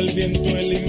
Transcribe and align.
el 0.00 0.14
viento, 0.14 0.48
el 0.48 0.79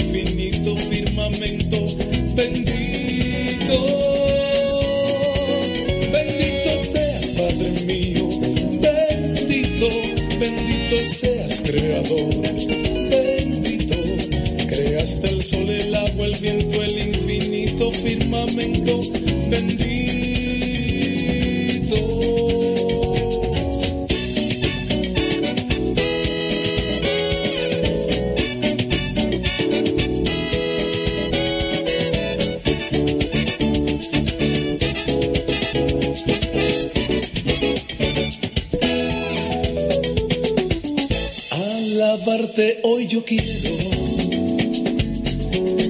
Hoy 42.53 43.07
yo 43.07 43.23
quiero, 43.23 43.77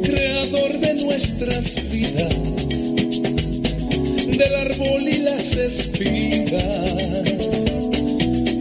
creador 0.03 0.79
de 0.79 0.93
nuestras 1.04 1.90
vidas, 1.90 2.35
del 4.37 4.55
árbol 4.55 5.07
y 5.07 5.17
las 5.17 5.55
espigas 5.55 6.93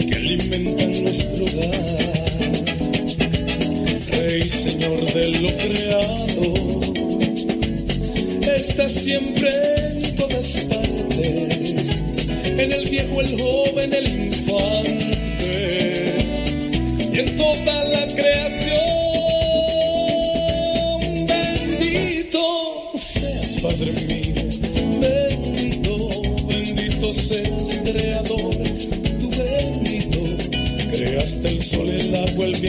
que 0.09 0.15
alimentan 0.17 1.05
nuestro 1.05 1.45
hogar. 1.45 2.55
Rey, 4.13 4.49
Señor 4.49 5.13
de 5.13 5.29
lo 5.29 5.51
creado, 5.59 6.55
estás 8.57 8.93
siempre 8.93 9.60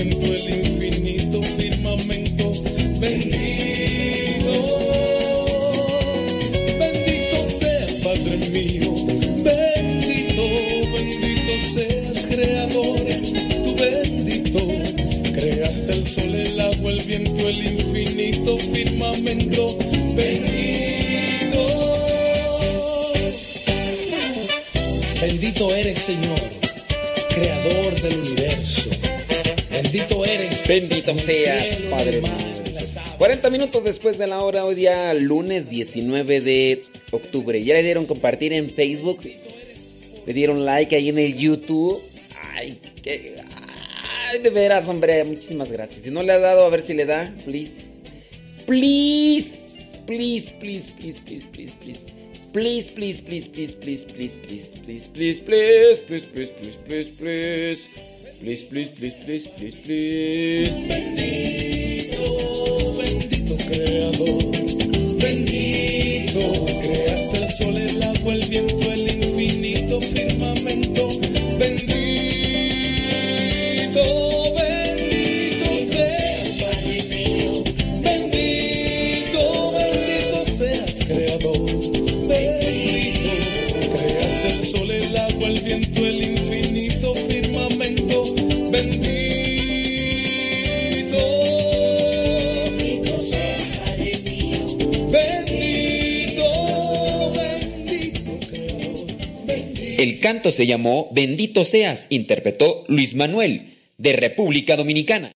el 0.01 0.65
infinito 0.65 1.43
firmamento. 1.43 2.53
Bendito, 2.99 4.55
bendito 6.79 7.59
seas, 7.59 7.91
Padre 8.03 8.37
mío, 8.49 8.93
bendito, 9.43 10.43
bendito 10.93 11.53
seas, 11.73 12.25
Creador, 12.25 13.05
tú 13.63 13.75
bendito. 13.75 14.61
Creaste 15.33 15.93
el 15.93 16.07
sol, 16.07 16.35
el 16.35 16.59
agua, 16.59 16.91
el 16.91 17.01
viento, 17.01 17.47
el 17.47 17.59
infinito 17.59 18.57
firmamento. 18.57 19.77
Bendito. 20.15 21.61
Bendito 25.21 25.75
eres, 25.75 25.99
Señor, 25.99 26.39
creador 27.29 28.01
del 28.01 28.19
universo. 28.19 28.89
Bendito 29.71 30.25
eres. 30.25 30.67
Bendito 30.67 31.15
seas, 31.17 31.77
Padre 31.89 32.09
en 32.09 32.15
el 32.15 32.21
mar, 32.21 32.37
mío. 32.37 32.63
en 32.65 32.73
las 32.75 32.97
aguas. 32.97 33.15
40 33.15 33.49
minutos 33.49 33.83
después 33.83 34.17
de 34.17 34.27
la 34.27 34.39
hora, 34.43 34.65
hoy 34.65 34.75
día 34.75 35.13
lunes 35.13 35.69
19 35.69 36.41
de 36.41 36.81
octubre. 37.11 37.63
Ya 37.63 37.73
le 37.75 37.83
dieron 37.83 38.05
compartir 38.05 38.53
en 38.53 38.69
Facebook. 38.69 39.21
Le 40.25 40.33
dieron 40.33 40.65
like 40.65 40.95
ahí 40.95 41.09
en 41.09 41.19
el 41.19 41.37
YouTube. 41.37 42.01
Ay, 42.53 42.79
qué. 43.01 43.35
Ay, 44.29 44.39
de 44.39 44.49
veras, 44.49 44.87
hombre. 44.87 45.23
Muchísimas 45.23 45.71
gracias. 45.71 46.03
Si 46.03 46.11
no 46.11 46.21
le 46.21 46.33
ha 46.33 46.39
dado, 46.39 46.65
a 46.65 46.69
ver 46.69 46.81
si 46.81 46.93
le 46.93 47.05
da. 47.05 47.33
Please. 47.45 47.71
Please. 48.65 49.61
Please, 50.05 50.51
please, 50.59 50.91
please, 50.99 51.19
please, 51.19 51.45
please, 51.53 51.73
please. 51.79 51.99
Please, 52.51 52.89
please, 52.91 53.21
please, 53.21 53.47
please, 53.47 53.73
please, 53.75 54.03
please, 54.03 54.35
please, 54.35 54.75
please, 54.83 55.07
please, 55.13 55.39
please, 55.39 55.39
please, 55.39 56.25
please, 56.25 56.49
please, 56.51 56.77
please, 56.85 57.07
please. 57.17 58.10
Please, 58.41 58.63
please, 58.63 58.89
please, 58.97 59.13
please, 59.23 59.47
please, 59.49 59.75
please. 59.75 60.67
Bendito, 60.87 62.25
bendito 62.97 63.55
creador, 63.67 64.51
bendito, 65.21 66.41
creaste 66.81 67.37
el 67.37 67.51
sol, 67.53 67.77
el 67.77 68.01
agua, 68.01 68.33
el 68.33 68.43
viento, 68.49 68.80
canto 100.31 100.51
se 100.51 100.65
llamó 100.65 101.09
Bendito 101.11 101.65
seas, 101.65 102.07
interpretó 102.09 102.85
Luis 102.87 103.15
Manuel, 103.15 103.73
de 103.97 104.13
República 104.13 104.77
Dominicana. 104.77 105.33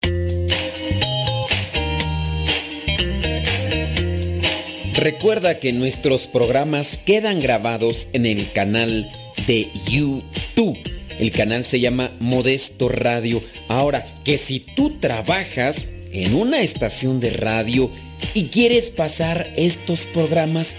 Recuerda 4.94 5.59
que 5.59 5.73
nuestros 5.73 6.28
programas 6.28 6.97
quedan 7.06 7.41
grabados 7.41 8.07
en 8.13 8.25
el 8.25 8.50
canal 8.53 9.11
de 9.45 9.67
YouTube. 9.91 10.78
El 11.19 11.31
canal 11.31 11.66
se 11.66 11.81
llama 11.81 12.12
Modesto 12.22 12.88
Radio. 12.88 13.44
Ahora, 13.67 14.06
que 14.23 14.38
si 14.38 14.62
tú 14.62 14.97
trabajas 15.01 15.89
en 16.13 16.35
una 16.35 16.62
estación 16.62 17.19
de 17.19 17.31
radio 17.31 17.91
y 18.33 18.45
quieres 18.45 18.91
pasar 18.91 19.51
estos 19.57 20.06
programas, 20.06 20.77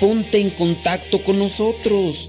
ponte 0.00 0.38
en 0.38 0.50
contacto 0.50 1.24
con 1.24 1.38
nosotros. 1.38 2.28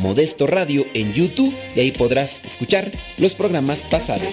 Modesto 0.00 0.46
Radio 0.46 0.86
en 0.94 1.12
YouTube 1.12 1.54
y 1.76 1.80
ahí 1.80 1.92
podrás 1.92 2.40
escuchar 2.44 2.90
los 3.18 3.34
programas 3.34 3.80
pasados. 3.82 4.28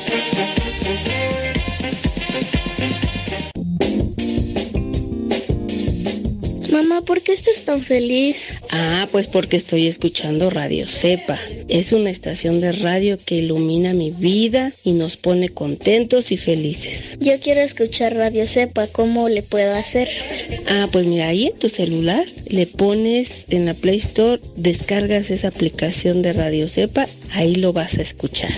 Mamá, 6.71 7.01
¿por 7.01 7.21
qué 7.21 7.33
estás 7.33 7.63
tan 7.63 7.81
feliz? 7.81 8.53
Ah, 8.69 9.07
pues 9.11 9.27
porque 9.27 9.57
estoy 9.57 9.87
escuchando 9.87 10.49
Radio 10.49 10.87
Cepa. 10.87 11.39
Es 11.69 11.91
una 11.91 12.09
estación 12.09 12.61
de 12.61 12.71
radio 12.71 13.17
que 13.23 13.35
ilumina 13.35 13.93
mi 13.93 14.11
vida 14.11 14.71
y 14.83 14.93
nos 14.93 15.17
pone 15.17 15.49
contentos 15.49 16.31
y 16.31 16.37
felices. 16.37 17.17
Yo 17.19 17.39
quiero 17.39 17.61
escuchar 17.61 18.15
Radio 18.15 18.47
Cepa, 18.47 18.87
¿cómo 18.87 19.29
le 19.29 19.43
puedo 19.43 19.75
hacer? 19.75 20.07
Ah, 20.67 20.87
pues 20.91 21.05
mira, 21.05 21.27
ahí 21.27 21.47
en 21.47 21.59
tu 21.59 21.69
celular 21.69 22.25
le 22.47 22.67
pones 22.67 23.45
en 23.49 23.65
la 23.65 23.73
Play 23.73 23.97
Store, 23.97 24.41
descargas 24.55 25.29
esa 25.29 25.49
aplicación 25.49 26.21
de 26.21 26.33
Radio 26.33 26.67
Cepa, 26.67 27.07
ahí 27.31 27.55
lo 27.55 27.73
vas 27.73 27.97
a 27.97 28.01
escuchar. 28.01 28.51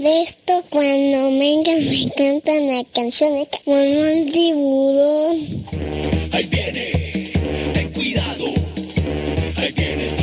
molesto 0.00 0.64
cuando 0.70 1.30
vengan 1.38 1.84
me 1.90 2.10
cantan 2.16 2.66
las 2.68 2.86
canciones 2.94 3.48
como 3.64 3.76
un 3.76 4.32
tiburón. 4.32 5.36
Ahí 6.32 6.46
viene, 6.46 7.30
ten 7.74 7.92
cuidado, 7.92 8.46
ahí 9.56 9.72
viene. 9.72 10.19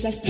Completo, 0.00 0.27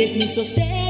eres 0.00 0.16
mi 0.16 0.26
sostén 0.28 0.89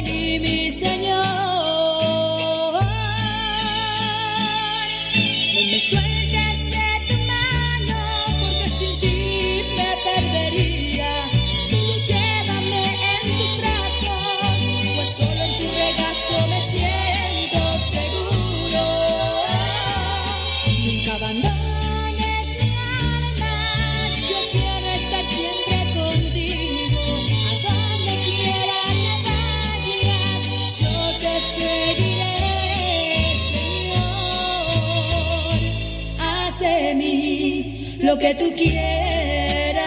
tú 38.40 38.52
quieras. 38.54 39.84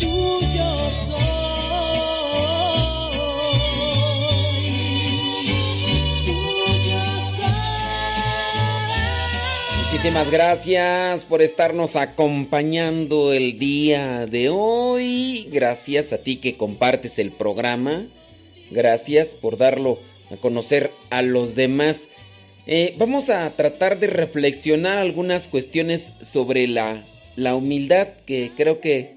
Tuyo 0.00 0.90
soy. 1.06 1.18
Tuyo 6.24 7.02
soy. 7.36 7.52
Muchísimas 9.84 10.30
gracias 10.30 11.26
por 11.26 11.42
estarnos 11.42 11.94
acompañando 11.96 13.34
el 13.34 13.58
día 13.58 14.24
de 14.24 14.48
hoy. 14.48 15.48
Gracias 15.52 16.14
a 16.14 16.18
ti 16.18 16.38
que 16.38 16.56
compartes 16.56 17.18
el 17.18 17.30
programa. 17.30 18.06
Gracias 18.70 19.34
por 19.34 19.58
darlo 19.58 19.98
a 20.30 20.36
conocer 20.36 20.90
a 21.10 21.20
los 21.20 21.54
demás. 21.54 22.08
Eh, 22.66 22.94
vamos 22.96 23.28
a 23.28 23.50
tratar 23.50 23.98
de 23.98 24.06
reflexionar 24.06 24.98
algunas 24.98 25.48
cuestiones 25.48 26.12
sobre 26.20 26.68
la, 26.68 27.04
la 27.34 27.56
humildad 27.56 28.08
que 28.24 28.52
creo 28.56 28.80
que 28.80 29.16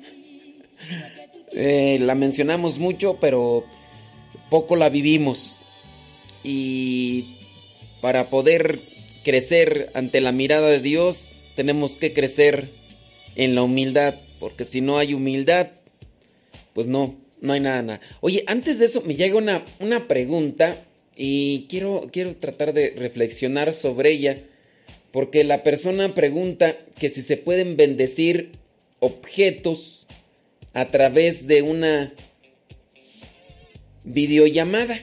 eh, 1.51 1.99
la 2.01 2.15
mencionamos 2.15 2.79
mucho, 2.79 3.17
pero 3.21 3.65
poco 4.49 4.75
la 4.75 4.89
vivimos. 4.89 5.61
Y 6.43 7.35
para 8.01 8.29
poder 8.29 8.79
crecer 9.23 9.91
ante 9.93 10.21
la 10.21 10.31
mirada 10.31 10.67
de 10.67 10.79
Dios, 10.79 11.37
tenemos 11.55 11.99
que 11.99 12.13
crecer 12.13 12.69
en 13.35 13.53
la 13.53 13.61
humildad, 13.61 14.15
porque 14.39 14.65
si 14.65 14.81
no 14.81 14.97
hay 14.97 15.13
humildad, 15.13 15.67
pues 16.73 16.87
no, 16.87 17.15
no 17.41 17.53
hay 17.53 17.59
nada. 17.59 17.81
nada. 17.83 18.01
Oye, 18.21 18.43
antes 18.47 18.79
de 18.79 18.85
eso 18.85 19.01
me 19.01 19.15
llega 19.15 19.37
una, 19.37 19.63
una 19.79 20.07
pregunta 20.07 20.77
y 21.15 21.67
quiero, 21.69 22.09
quiero 22.11 22.35
tratar 22.35 22.73
de 22.73 22.91
reflexionar 22.91 23.73
sobre 23.73 24.11
ella, 24.11 24.37
porque 25.11 25.43
la 25.43 25.63
persona 25.63 26.13
pregunta 26.13 26.75
que 26.99 27.09
si 27.09 27.21
se 27.21 27.37
pueden 27.37 27.77
bendecir 27.77 28.51
objetos 28.99 30.07
a 30.73 30.89
través 30.89 31.47
de 31.47 31.61
una 31.61 32.13
videollamada. 34.03 34.99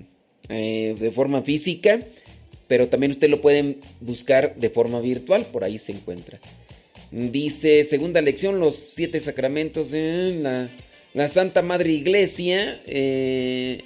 eh, 0.49 0.95
de 0.99 1.11
forma 1.11 1.43
física, 1.43 1.99
pero 2.67 2.87
también 2.87 3.11
ustedes 3.11 3.29
lo 3.29 3.41
pueden 3.41 3.81
buscar 4.01 4.55
de 4.55 4.71
forma 4.71 5.01
virtual, 5.01 5.45
por 5.45 5.63
ahí 5.63 5.77
se 5.77 5.91
encuentra. 5.91 6.39
Dice, 7.11 7.83
segunda 7.83 8.21
lección, 8.21 8.59
los 8.59 8.75
siete 8.75 9.19
sacramentos 9.19 9.91
de 9.91 10.39
la, 10.41 10.71
la 11.17 11.29
Santa 11.29 11.63
Madre 11.63 11.91
Iglesia 11.93 12.79
eh, 12.85 13.85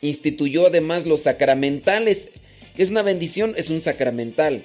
instituyó 0.00 0.68
además 0.68 1.04
los 1.04 1.20
sacramentales, 1.20 2.30
es 2.78 2.88
una 2.88 3.02
bendición, 3.02 3.52
es 3.58 3.68
un 3.68 3.82
sacramental. 3.82 4.62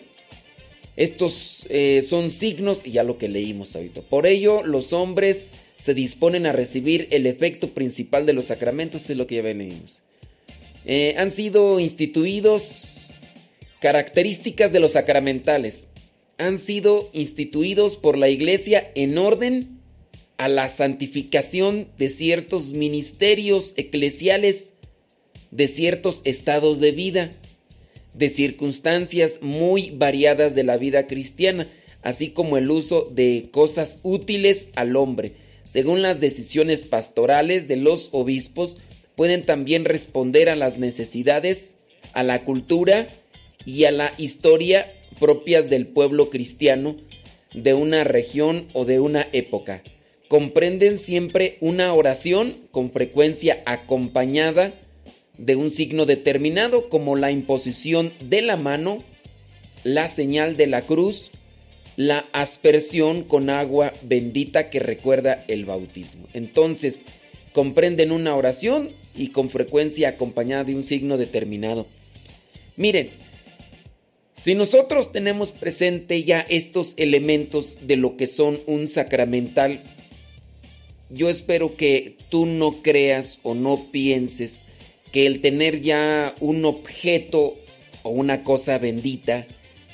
Estos 0.95 1.65
eh, 1.67 2.01
son 2.07 2.29
signos, 2.29 2.87
y 2.87 2.91
ya 2.91 3.03
lo 3.03 3.17
que 3.17 3.27
leímos 3.27 3.75
ahorita. 3.75 3.99
Por 3.99 4.27
ello, 4.27 4.63
los 4.63 4.93
hombres 4.93 5.51
se 5.75 5.93
disponen 5.93 6.45
a 6.45 6.53
recibir 6.53 7.09
el 7.11 7.25
efecto 7.25 7.71
principal 7.71 8.25
de 8.25 8.31
los 8.31 8.45
sacramentos, 8.45 9.09
es 9.09 9.17
lo 9.17 9.27
que 9.27 9.35
ya 9.35 9.41
venimos. 9.41 9.99
Eh, 10.85 11.15
han 11.17 11.31
sido 11.31 11.81
instituidos 11.81 13.19
características 13.81 14.71
de 14.71 14.79
los 14.79 14.93
sacramentales. 14.93 15.87
Han 16.37 16.59
sido 16.59 17.09
instituidos 17.11 17.97
por 17.97 18.17
la 18.17 18.29
iglesia 18.29 18.89
en 18.95 19.17
orden 19.17 19.82
a 20.43 20.49
la 20.49 20.67
santificación 20.67 21.87
de 21.97 22.09
ciertos 22.09 22.73
ministerios 22.73 23.73
eclesiales, 23.77 24.73
de 25.51 25.69
ciertos 25.69 26.19
estados 26.25 26.81
de 26.81 26.91
vida, 26.91 27.31
de 28.13 28.29
circunstancias 28.29 29.39
muy 29.41 29.91
variadas 29.91 30.53
de 30.53 30.65
la 30.65 30.75
vida 30.75 31.07
cristiana, 31.07 31.69
así 32.01 32.31
como 32.31 32.57
el 32.57 32.69
uso 32.71 33.09
de 33.09 33.51
cosas 33.53 34.01
útiles 34.03 34.67
al 34.75 34.97
hombre. 34.97 35.31
Según 35.63 36.01
las 36.01 36.19
decisiones 36.19 36.83
pastorales 36.83 37.69
de 37.69 37.77
los 37.77 38.09
obispos, 38.11 38.79
pueden 39.15 39.43
también 39.43 39.85
responder 39.85 40.49
a 40.49 40.57
las 40.57 40.77
necesidades, 40.77 41.77
a 42.11 42.21
la 42.23 42.43
cultura 42.43 43.07
y 43.65 43.85
a 43.85 43.91
la 43.91 44.11
historia 44.17 44.91
propias 45.21 45.69
del 45.69 45.87
pueblo 45.87 46.29
cristiano 46.29 46.97
de 47.53 47.73
una 47.73 48.03
región 48.03 48.67
o 48.73 48.83
de 48.83 48.99
una 48.99 49.25
época. 49.31 49.81
Comprenden 50.27 50.97
siempre 50.97 51.57
una 51.59 51.93
oración 51.93 52.55
con 52.71 52.91
frecuencia 52.91 53.61
acompañada 53.65 54.73
de 55.37 55.55
un 55.55 55.71
signo 55.71 56.05
determinado 56.05 56.89
como 56.89 57.15
la 57.15 57.31
imposición 57.31 58.13
de 58.21 58.41
la 58.41 58.55
mano, 58.55 59.03
la 59.83 60.07
señal 60.07 60.55
de 60.57 60.67
la 60.67 60.81
cruz, 60.83 61.31
la 61.95 62.25
aspersión 62.31 63.23
con 63.23 63.49
agua 63.49 63.93
bendita 64.01 64.69
que 64.69 64.79
recuerda 64.79 65.43
el 65.47 65.65
bautismo. 65.65 66.27
Entonces, 66.33 67.03
comprenden 67.51 68.11
una 68.11 68.35
oración 68.35 68.89
y 69.15 69.27
con 69.29 69.49
frecuencia 69.49 70.09
acompañada 70.09 70.63
de 70.63 70.75
un 70.75 70.83
signo 70.83 71.17
determinado. 71.17 71.87
Miren, 72.75 73.09
si 74.43 74.55
nosotros 74.55 75.11
tenemos 75.11 75.51
presente 75.51 76.23
ya 76.23 76.41
estos 76.41 76.93
elementos 76.97 77.77
de 77.81 77.95
lo 77.95 78.17
que 78.17 78.27
son 78.27 78.59
un 78.65 78.87
sacramental, 78.87 79.81
yo 81.13 81.29
espero 81.29 81.75
que 81.75 82.17
tú 82.29 82.45
no 82.45 82.81
creas 82.81 83.39
o 83.43 83.53
no 83.53 83.91
pienses 83.91 84.65
que 85.11 85.27
el 85.27 85.41
tener 85.41 85.81
ya 85.81 86.33
un 86.39 86.65
objeto 86.65 87.55
o 88.01 88.09
una 88.09 88.43
cosa 88.43 88.79
bendita 88.79 89.45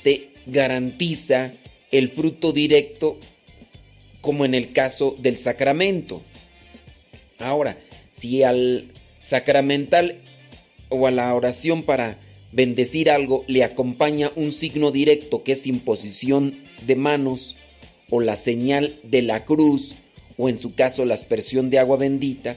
te 0.02 0.30
garantiza 0.46 1.52
el 1.90 2.08
fruto 2.08 2.52
directo 2.52 3.18
como 4.22 4.44
en 4.44 4.54
el 4.54 4.72
caso 4.72 5.16
del 5.18 5.36
sacramento. 5.36 6.22
Ahora, 7.38 7.78
si 8.10 8.42
al 8.42 8.92
sacramental 9.20 10.16
o 10.88 11.06
a 11.06 11.10
la 11.10 11.34
oración 11.34 11.82
para 11.82 12.18
bendecir 12.52 13.10
algo 13.10 13.44
le 13.46 13.62
acompaña 13.62 14.32
un 14.36 14.52
signo 14.52 14.90
directo 14.90 15.44
que 15.44 15.52
es 15.52 15.66
imposición 15.66 16.54
de 16.86 16.96
manos 16.96 17.56
o 18.08 18.20
la 18.20 18.36
señal 18.36 18.96
de 19.02 19.22
la 19.22 19.44
cruz 19.44 19.94
o 20.36 20.48
en 20.48 20.58
su 20.58 20.74
caso 20.74 21.04
la 21.04 21.14
aspersión 21.14 21.70
de 21.70 21.78
agua 21.78 21.96
bendita, 21.96 22.56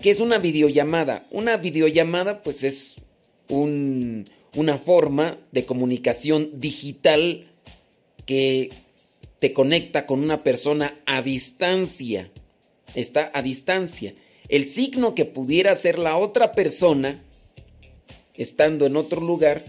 que 0.00 0.10
es 0.10 0.20
una 0.20 0.38
videollamada. 0.38 1.26
Una 1.30 1.56
videollamada 1.56 2.42
pues 2.42 2.62
es 2.64 2.94
un- 3.48 4.28
una 4.54 4.78
forma 4.78 5.38
de 5.52 5.64
comunicación 5.64 6.60
digital 6.60 7.46
que 8.26 8.70
te 9.38 9.52
conecta 9.52 10.06
con 10.06 10.22
una 10.22 10.42
persona 10.42 11.00
a 11.06 11.22
distancia. 11.22 12.30
Está 12.94 13.30
a 13.34 13.42
distancia. 13.42 14.14
El 14.48 14.66
signo 14.66 15.14
que 15.14 15.24
pudiera 15.24 15.74
ser 15.74 15.98
la 15.98 16.16
otra 16.16 16.52
persona, 16.52 17.22
estando 18.34 18.86
en 18.86 18.96
otro 18.96 19.20
lugar, 19.20 19.64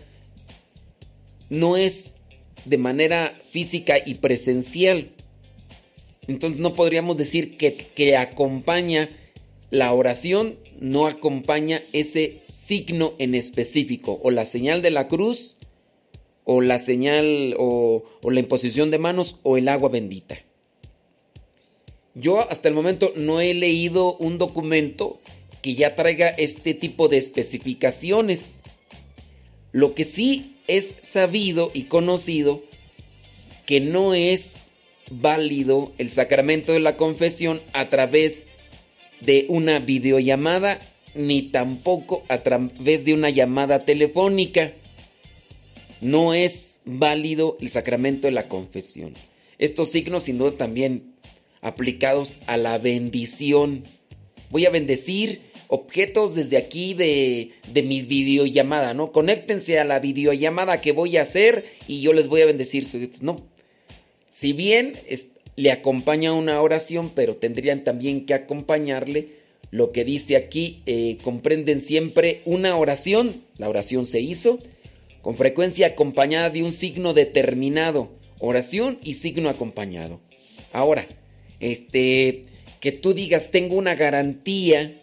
no 1.49 1.77
es 1.77 2.15
de 2.65 2.77
manera 2.77 3.35
física 3.49 3.95
y 4.03 4.15
presencial. 4.15 5.11
Entonces 6.27 6.59
no 6.59 6.73
podríamos 6.73 7.17
decir 7.17 7.57
que, 7.57 7.73
que 7.75 8.17
acompaña 8.17 9.09
la 9.69 9.93
oración, 9.93 10.57
no 10.79 11.07
acompaña 11.07 11.81
ese 11.93 12.41
signo 12.47 13.13
en 13.19 13.35
específico, 13.35 14.19
o 14.23 14.31
la 14.31 14.45
señal 14.45 14.81
de 14.81 14.91
la 14.91 15.07
cruz, 15.07 15.57
o 16.43 16.61
la 16.61 16.79
señal, 16.79 17.55
o, 17.57 18.03
o 18.23 18.31
la 18.31 18.39
imposición 18.39 18.91
de 18.91 18.97
manos, 18.97 19.37
o 19.43 19.57
el 19.57 19.67
agua 19.67 19.89
bendita. 19.89 20.39
Yo 22.13 22.49
hasta 22.49 22.69
el 22.69 22.73
momento 22.73 23.11
no 23.15 23.41
he 23.41 23.53
leído 23.53 24.15
un 24.17 24.37
documento 24.37 25.19
que 25.61 25.75
ya 25.75 25.95
traiga 25.95 26.29
este 26.29 26.73
tipo 26.73 27.07
de 27.07 27.17
especificaciones. 27.17 28.61
Lo 29.71 29.93
que 29.93 30.05
sí 30.05 30.55
es 30.67 30.95
sabido 31.01 31.71
y 31.73 31.83
conocido 31.83 32.63
que 33.65 33.81
no 33.81 34.13
es 34.13 34.64
válido 35.09 35.91
el 35.97 36.11
sacramento 36.11 36.73
de 36.73 36.79
la 36.79 36.97
confesión 36.97 37.61
a 37.73 37.89
través 37.89 38.45
de 39.21 39.45
una 39.49 39.79
videollamada 39.79 40.79
ni 41.13 41.43
tampoco 41.43 42.23
a 42.27 42.39
través 42.39 43.05
de 43.05 43.13
una 43.13 43.29
llamada 43.29 43.79
telefónica. 43.85 44.73
No 46.01 46.33
es 46.33 46.81
válido 46.85 47.57
el 47.59 47.69
sacramento 47.69 48.27
de 48.27 48.31
la 48.31 48.47
confesión. 48.47 49.13
Estos 49.57 49.89
signos 49.89 50.23
sin 50.23 50.37
duda 50.37 50.51
también 50.51 51.15
aplicados 51.61 52.37
a 52.47 52.57
la 52.57 52.77
bendición. 52.77 53.83
Voy 54.49 54.65
a 54.65 54.69
bendecir 54.69 55.41
objetos 55.67 56.35
desde 56.35 56.57
aquí 56.57 56.93
de, 56.93 57.51
de 57.71 57.81
mi 57.81 58.01
videollamada, 58.01 58.93
¿no? 58.93 59.11
Conéctense 59.11 59.79
a 59.79 59.85
la 59.85 59.99
videollamada 59.99 60.81
que 60.81 60.91
voy 60.91 61.17
a 61.17 61.23
hacer 61.23 61.65
y 61.87 62.01
yo 62.01 62.13
les 62.13 62.27
voy 62.27 62.41
a 62.41 62.45
bendecir. 62.45 62.87
No. 63.21 63.54
Si 64.35 64.51
bien 64.51 64.95
le 65.55 65.71
acompaña 65.71 66.33
una 66.33 66.61
oración, 66.61 67.13
pero 67.15 67.37
tendrían 67.37 67.85
también 67.85 68.25
que 68.25 68.33
acompañarle 68.33 69.29
lo 69.71 69.93
que 69.93 70.03
dice 70.03 70.35
aquí, 70.35 70.81
eh, 70.87 71.17
comprenden 71.23 71.79
siempre 71.79 72.41
una 72.43 72.75
oración, 72.75 73.43
la 73.57 73.69
oración 73.69 74.05
se 74.05 74.19
hizo, 74.19 74.59
con 75.21 75.37
frecuencia 75.37 75.87
acompañada 75.87 76.49
de 76.49 76.63
un 76.63 76.73
signo 76.73 77.13
determinado, 77.13 78.09
oración 78.39 78.99
y 79.01 79.13
signo 79.13 79.47
acompañado. 79.47 80.19
Ahora, 80.73 81.07
este, 81.61 82.41
que 82.81 82.91
tú 82.91 83.13
digas, 83.13 83.51
tengo 83.51 83.75
una 83.77 83.95
garantía 83.95 84.99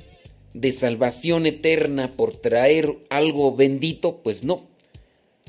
de 0.53 0.73
salvación 0.73 1.47
eterna 1.47 2.13
por 2.19 2.37
traer 2.37 2.99
algo 3.09 3.57
bendito, 3.57 4.21
pues 4.23 4.45
no. 4.45 4.69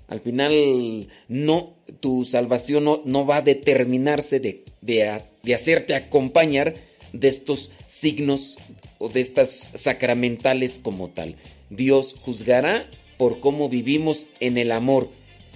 Al 0.08 0.22
final, 0.22 1.10
no, 1.28 1.73
tu 2.00 2.26
salvación 2.26 2.84
no, 2.84 3.26
va 3.26 3.38
a 3.38 3.42
determinarse 3.42 4.40
de, 4.40 4.64
de, 4.82 5.22
de 5.44 5.56
hacerte 5.56 5.96
acompañar 5.96 6.76
de 7.12 7.28
estos 7.28 7.72
signos 7.88 8.58
o 8.98 9.10
de 9.10 9.22
estas 9.22 9.72
sacramentales 9.74 10.80
como 10.82 11.10
tal. 11.10 11.36
Dios 11.70 12.16
juzgará 12.22 12.88
por 13.18 13.40
cómo 13.40 13.70
vivimos 13.70 14.28
en 14.40 14.58
el 14.58 14.72
amor. 14.72 15.10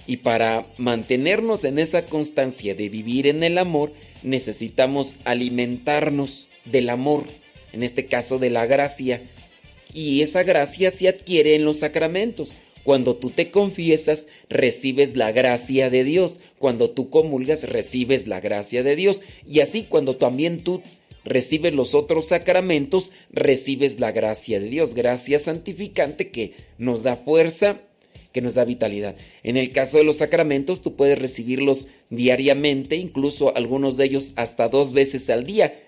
Y 0.06 0.18
para 0.18 0.66
mantenernos 0.78 1.64
en 1.64 1.78
esa 1.78 2.06
constancia 2.06 2.74
de 2.74 2.88
vivir 2.88 3.26
en 3.26 3.42
el 3.42 3.58
amor, 3.58 3.92
necesitamos 4.22 5.16
alimentarnos 5.24 6.48
del 6.64 6.88
amor, 6.88 7.24
en 7.72 7.82
este 7.82 8.06
caso 8.06 8.38
de 8.38 8.48
la 8.48 8.64
gracia. 8.64 9.20
Y 9.92 10.22
esa 10.22 10.44
gracia 10.44 10.90
se 10.90 11.08
adquiere 11.08 11.54
en 11.56 11.64
los 11.64 11.80
sacramentos. 11.80 12.54
Cuando 12.88 13.16
tú 13.16 13.28
te 13.28 13.50
confiesas, 13.50 14.28
recibes 14.48 15.14
la 15.14 15.30
gracia 15.30 15.90
de 15.90 16.04
Dios. 16.04 16.40
Cuando 16.58 16.88
tú 16.88 17.10
comulgas, 17.10 17.68
recibes 17.68 18.26
la 18.26 18.40
gracia 18.40 18.82
de 18.82 18.96
Dios. 18.96 19.20
Y 19.46 19.60
así 19.60 19.82
cuando 19.82 20.16
también 20.16 20.64
tú 20.64 20.80
recibes 21.22 21.74
los 21.74 21.94
otros 21.94 22.28
sacramentos, 22.28 23.12
recibes 23.30 24.00
la 24.00 24.10
gracia 24.12 24.58
de 24.58 24.70
Dios, 24.70 24.94
gracia 24.94 25.38
santificante 25.38 26.30
que 26.30 26.54
nos 26.78 27.02
da 27.02 27.16
fuerza, 27.16 27.82
que 28.32 28.40
nos 28.40 28.54
da 28.54 28.64
vitalidad. 28.64 29.16
En 29.42 29.58
el 29.58 29.68
caso 29.68 29.98
de 29.98 30.04
los 30.04 30.16
sacramentos, 30.16 30.80
tú 30.80 30.96
puedes 30.96 31.18
recibirlos 31.18 31.88
diariamente, 32.08 32.96
incluso 32.96 33.54
algunos 33.54 33.98
de 33.98 34.06
ellos 34.06 34.32
hasta 34.36 34.70
dos 34.70 34.94
veces 34.94 35.28
al 35.28 35.44
día. 35.44 35.78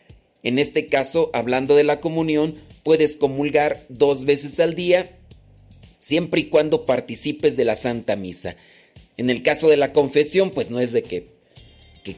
En 0.43 0.59
este 0.59 0.85
caso, 0.85 1.31
hablando 1.33 1.77
de 1.77 1.85
la 1.85 1.99
comunión, 2.01 2.57
puedes 2.83 3.17
comulgar 3.17 3.87
dos 3.89 4.27
veces 4.27 4.61
al 4.61 4.75
día, 4.75 5.17
siempre 6.11 6.41
y 6.41 6.45
cuando 6.47 6.87
participes 6.87 7.57
de 7.57 7.65
la 7.65 7.77
Santa 7.77 8.17
Misa. 8.17 8.57
En 9.17 9.31
el 9.31 9.45
caso 9.45 9.69
de 9.69 9.77
la 9.77 9.93
confesión, 9.93 10.51
pues 10.51 10.69
no 10.69 10.81
es 10.81 10.91
de 10.93 11.05
que, 11.05 11.29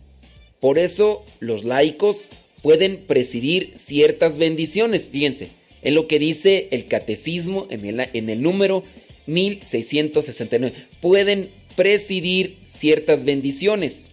Por 0.59 0.81
eso 0.81 1.25
los 1.39 1.63
laicos 1.63 2.31
pueden 2.63 3.05
presidir 3.07 3.75
ciertas 3.77 4.39
bendiciones. 4.39 5.09
Fíjense, 5.09 5.51
en 5.83 5.95
lo 5.95 6.09
que 6.09 6.19
dice 6.19 6.67
el 6.73 6.89
catecismo 6.89 7.69
en 7.71 7.85
el, 7.85 8.09
en 8.13 8.29
el 8.29 8.43
número 8.43 8.83
1669. 9.29 10.73
Pueden 11.01 11.51
presidir 11.77 12.59
ciertas 12.67 13.25
bendiciones. 13.25 14.09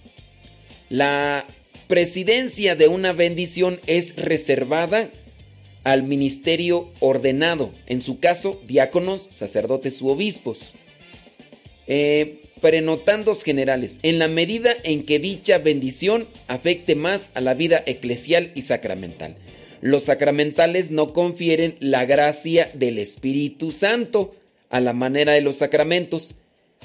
La 0.90 1.46
presidencia 1.88 2.76
de 2.76 2.88
una 2.88 3.14
bendición 3.14 3.80
es 3.88 4.16
reservada 4.16 5.10
al 5.84 6.04
ministerio 6.04 6.90
ordenado, 7.00 7.72
en 7.88 8.02
su 8.02 8.20
caso, 8.20 8.62
diáconos, 8.68 9.30
sacerdotes 9.34 10.02
u 10.02 10.10
obispos. 10.10 10.74
Eh, 11.88 12.40
prenotandos 12.62 13.44
generales, 13.44 14.00
en 14.04 14.20
la 14.20 14.30
medida 14.30 14.74
en 14.86 15.04
que 15.04 15.20
dicha 15.20 15.58
bendición 15.58 16.30
afecte 16.48 16.96
más 16.96 17.30
a 17.34 17.42
la 17.42 17.54
vida 17.56 17.84
eclesial 17.86 18.52
y 18.56 18.62
sacramental. 18.62 19.36
Los 19.82 20.06
sacramentales 20.06 20.90
no 20.90 21.12
confieren 21.12 21.76
la 21.82 22.06
gracia 22.06 22.72
del 22.74 23.00
Espíritu 23.00 23.72
Santo 23.72 24.34
a 24.70 24.80
la 24.80 24.94
manera 24.94 25.34
de 25.34 25.42
los 25.42 25.58
sacramentos, 25.58 26.36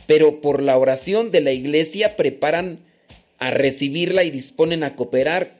pero 0.06 0.40
por 0.40 0.62
la 0.62 0.78
oración 0.78 1.30
de 1.30 1.40
la 1.40 1.52
iglesia 1.52 2.16
preparan 2.16 2.78
a 3.38 3.50
recibirla 3.50 4.24
y 4.24 4.30
disponen 4.30 4.82
a 4.82 4.94
cooperar 4.94 5.50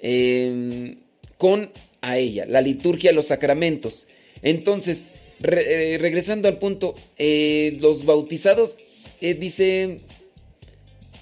em, 0.00 0.96
con 1.38 1.70
a 2.00 2.18
ella, 2.18 2.44
la 2.46 2.60
liturgia 2.60 3.12
los 3.12 3.26
sacramentos. 3.26 4.06
Entonces, 4.42 5.12
eh, 5.42 5.98
regresando 6.00 6.48
al 6.48 6.58
punto, 6.58 6.94
eh, 7.16 7.78
los 7.80 8.04
bautizados, 8.04 8.78
eh, 9.20 9.34
dice, 9.34 10.00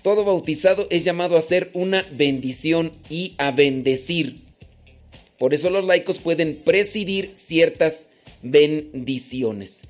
todo 0.02 0.24
bautizado 0.24 0.86
es 0.90 1.04
llamado 1.04 1.36
a 1.36 1.40
hacer 1.40 1.70
una 1.74 2.06
bendición 2.12 2.92
y 3.10 3.34
a 3.36 3.50
bendecir. 3.50 4.40
Por 5.38 5.54
eso 5.54 5.70
los 5.70 5.84
laicos 5.84 6.18
pueden 6.18 6.56
presidir 6.56 7.32
ciertas 7.34 8.08
bendiciones. 8.42 9.82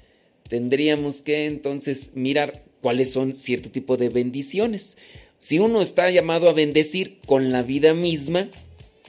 Tendríamos 0.51 1.23
que 1.23 1.47
entonces 1.47 2.11
mirar 2.15 2.65
cuáles 2.83 3.13
son 3.13 3.35
cierto 3.35 3.71
tipo 3.71 3.97
de 3.97 4.09
bendiciones. 4.09 4.97
Si 5.39 5.61
uno 5.61 5.81
está 5.81 6.11
llamado 6.11 6.49
a 6.49 6.53
bendecir 6.53 7.19
con 7.25 7.53
la 7.53 7.63
vida 7.63 7.95
misma, 7.95 8.51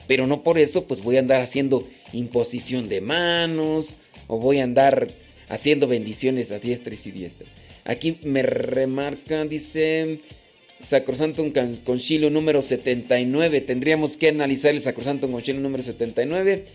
pero 0.06 0.28
no 0.28 0.44
por 0.44 0.56
eso, 0.58 0.86
pues 0.86 1.02
voy 1.02 1.16
a 1.16 1.18
andar 1.18 1.40
haciendo 1.40 1.86
imposición 2.12 2.88
de 2.88 3.00
manos 3.00 3.88
o 4.28 4.38
voy 4.38 4.60
a 4.60 4.64
andar 4.64 5.08
haciendo 5.48 5.88
bendiciones 5.88 6.52
a 6.52 6.60
diestra 6.60 6.94
y 6.94 6.96
siniestra. 6.96 7.48
Aquí 7.84 8.18
me 8.22 8.42
remarca, 8.42 9.44
dice 9.44 10.20
Sacrosanto 10.86 11.44
Concilio 11.84 12.30
número 12.30 12.62
79. 12.62 13.62
Tendríamos 13.62 14.16
que 14.16 14.28
analizar 14.28 14.74
el 14.74 14.80
Sacrosanto 14.80 15.28
Concilio 15.28 15.60
número 15.60 15.82
79. 15.82 16.66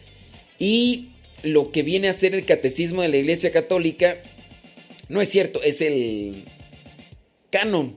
Y 0.60 1.10
lo 1.44 1.72
que 1.72 1.84
viene 1.84 2.10
a 2.10 2.14
ser 2.14 2.36
el 2.36 2.46
catecismo 2.46 3.02
de 3.02 3.08
la 3.08 3.18
Iglesia 3.18 3.52
Católica, 3.52 4.18
no 5.10 5.22
es 5.22 5.30
cierto, 5.30 5.62
es 5.64 5.82
el 5.82 6.44
canon 7.50 7.96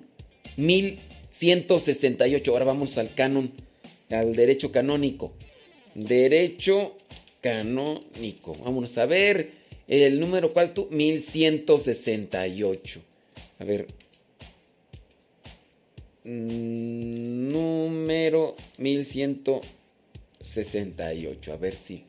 1168. 0.57 2.53
Ahora 2.53 2.64
vamos 2.64 2.96
al 2.99 3.14
canon, 3.14 3.53
al 4.11 4.35
derecho 4.35 4.70
canónico. 4.70 5.33
Derecho 5.94 6.99
canónico. 7.40 8.55
Vamos 8.62 8.99
a 8.99 9.07
ver 9.07 9.53
el 9.88 10.20
número, 10.20 10.53
¿cuál 10.53 10.75
tú? 10.75 10.87
1168. 10.90 13.01
A 13.59 13.64
ver, 13.64 13.87
número 16.25 18.55
1168. 18.79 21.53
A 21.53 21.57
ver 21.57 21.75
si. 21.75 22.05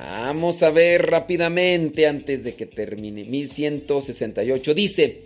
Vamos 0.00 0.62
a 0.62 0.70
ver 0.70 1.10
rápidamente 1.10 2.06
antes 2.06 2.44
de 2.44 2.54
que 2.54 2.66
termine. 2.66 3.24
1168. 3.24 4.74
Dice, 4.74 5.22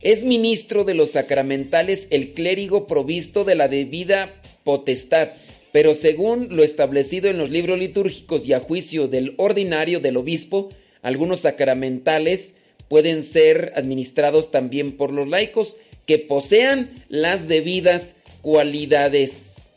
es 0.00 0.24
ministro 0.24 0.82
de 0.82 0.94
los 0.94 1.12
sacramentales 1.12 2.08
el 2.10 2.32
clérigo 2.32 2.88
provisto 2.88 3.44
de 3.44 3.54
la 3.54 3.68
debida 3.68 4.34
potestad, 4.64 5.28
pero 5.70 5.94
según 5.94 6.48
lo 6.50 6.64
establecido 6.64 7.30
en 7.30 7.38
los 7.38 7.50
libros 7.50 7.78
litúrgicos 7.78 8.48
y 8.48 8.52
a 8.52 8.58
juicio 8.58 9.06
del 9.06 9.34
ordinario 9.36 10.00
del 10.00 10.16
obispo, 10.16 10.68
algunos 11.00 11.40
sacramentales 11.40 12.54
pueden 12.88 13.22
ser 13.22 13.72
administrados 13.76 14.50
también 14.50 14.96
por 14.96 15.12
los 15.12 15.28
laicos 15.28 15.78
que 16.04 16.18
posean 16.18 16.90
las 17.08 17.46
debidas 17.46 18.16
cualidades. 18.40 19.68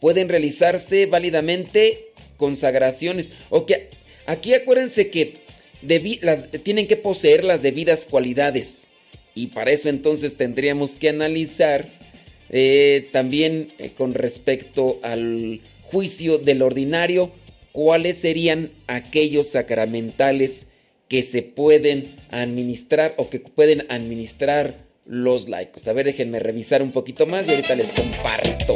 Pueden 0.00 0.30
realizarse 0.30 1.04
válidamente 1.04 2.05
consagraciones. 2.36 3.30
O 3.50 3.66
que 3.66 3.88
aquí 4.26 4.54
acuérdense 4.54 5.10
que 5.10 5.38
tienen 6.62 6.86
que 6.86 6.96
poseer 6.96 7.44
las 7.44 7.62
debidas 7.62 8.06
cualidades. 8.06 8.88
Y 9.34 9.48
para 9.48 9.70
eso 9.70 9.88
entonces 9.88 10.36
tendríamos 10.36 10.92
que 10.92 11.10
analizar 11.10 11.88
eh, 12.48 13.08
también 13.12 13.68
eh, 13.78 13.90
con 13.96 14.14
respecto 14.14 14.98
al 15.02 15.60
juicio 15.82 16.38
del 16.38 16.62
ordinario 16.62 17.32
cuáles 17.72 18.18
serían 18.18 18.70
aquellos 18.86 19.48
sacramentales 19.48 20.66
que 21.08 21.22
se 21.22 21.42
pueden 21.42 22.16
administrar 22.30 23.14
o 23.18 23.28
que 23.28 23.38
pueden 23.40 23.84
administrar 23.90 24.86
los 25.04 25.48
laicos. 25.48 25.86
A 25.86 25.92
ver, 25.92 26.06
déjenme 26.06 26.38
revisar 26.38 26.82
un 26.82 26.92
poquito 26.92 27.26
más 27.26 27.46
y 27.46 27.50
ahorita 27.50 27.74
les 27.76 27.92
comparto. 27.92 28.74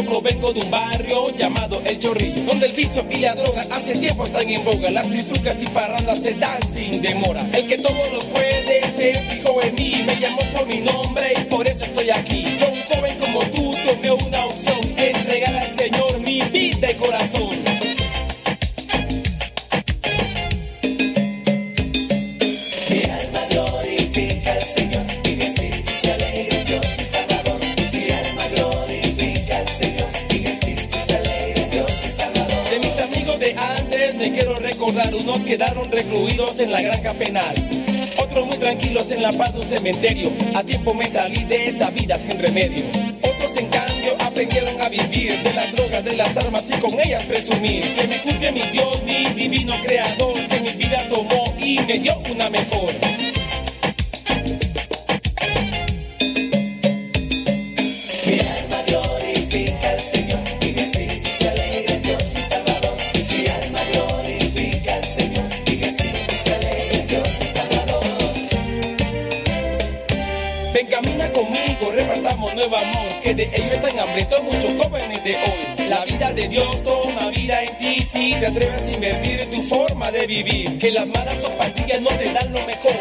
Yo 0.00 0.06
provengo 0.06 0.50
de 0.54 0.60
un 0.60 0.70
barrio 0.70 1.28
llamado 1.36 1.82
El 1.84 1.98
Chorrillo, 1.98 2.42
donde 2.44 2.64
el 2.64 2.72
vicio 2.72 3.04
y 3.10 3.18
la 3.18 3.34
droga 3.34 3.66
hace 3.70 3.92
tiempo 3.98 4.24
están 4.24 4.48
en 4.48 4.64
boga. 4.64 4.90
Las 4.90 5.06
trifulcas 5.06 5.60
y 5.60 5.66
parrandas 5.66 6.20
se 6.22 6.32
dan 6.32 6.58
sin 6.72 7.02
demora. 7.02 7.46
El 7.52 7.68
que 7.68 7.76
todo 7.76 7.98
lo 8.14 8.24
puede 8.32 8.80
se 8.96 9.12
fijó 9.12 9.62
en 9.62 9.74
mí, 9.74 10.02
me 10.06 10.16
llamó 10.18 10.40
por 10.54 10.66
mi 10.66 10.80
nombre 10.80 11.34
y 11.38 11.44
por 11.44 11.68
eso 11.68 11.84
estoy 11.84 12.08
aquí. 12.08 12.46
En 36.38 36.70
la 36.70 36.80
granja 36.80 37.12
penal, 37.14 37.54
otros 38.16 38.46
muy 38.46 38.56
tranquilos 38.56 39.10
en 39.10 39.20
la 39.20 39.32
paz 39.32 39.52
de 39.52 39.60
un 39.60 39.66
cementerio. 39.66 40.30
A 40.54 40.62
tiempo 40.62 40.94
me 40.94 41.06
salí 41.08 41.44
de 41.44 41.66
esa 41.66 41.90
vida 41.90 42.16
sin 42.18 42.38
remedio. 42.38 42.84
Otros 43.18 43.56
en 43.56 43.66
cambio 43.68 44.14
aprendieron 44.20 44.80
a 44.80 44.88
vivir 44.88 45.36
de 45.42 45.52
las 45.52 45.72
drogas, 45.72 46.04
de 46.04 46.16
las 46.16 46.36
armas 46.36 46.64
y 46.68 46.80
con 46.80 46.98
ellas 47.00 47.24
presumir. 47.24 47.82
Que 47.94 48.06
me 48.06 48.18
juzgue 48.20 48.52
mi 48.52 48.60
Dios, 48.60 49.02
mi 49.02 49.24
divino 49.34 49.74
creador, 49.82 50.34
que 50.48 50.60
mi 50.60 50.70
vida 50.70 51.02
tomó 51.08 51.52
y 51.58 51.80
me 51.80 51.98
dio 51.98 52.16
una 52.30 52.48
mejor. 52.48 52.90
Dios 76.50 76.82
toma 76.82 77.30
vida 77.30 77.62
en 77.62 77.78
ti 77.78 78.08
si 78.12 78.34
te 78.34 78.46
atreves 78.48 78.82
a 78.82 78.90
invertir 78.90 79.38
en 79.38 79.50
tu 79.50 79.62
forma 79.62 80.10
de 80.10 80.26
vivir. 80.26 80.78
Que 80.78 80.90
las 80.90 81.06
malas 81.06 81.38
o 81.44 81.50
pastillas 81.56 82.00
no 82.00 82.08
te 82.08 82.32
dan 82.32 82.52
lo 82.52 82.66
mejor, 82.66 82.92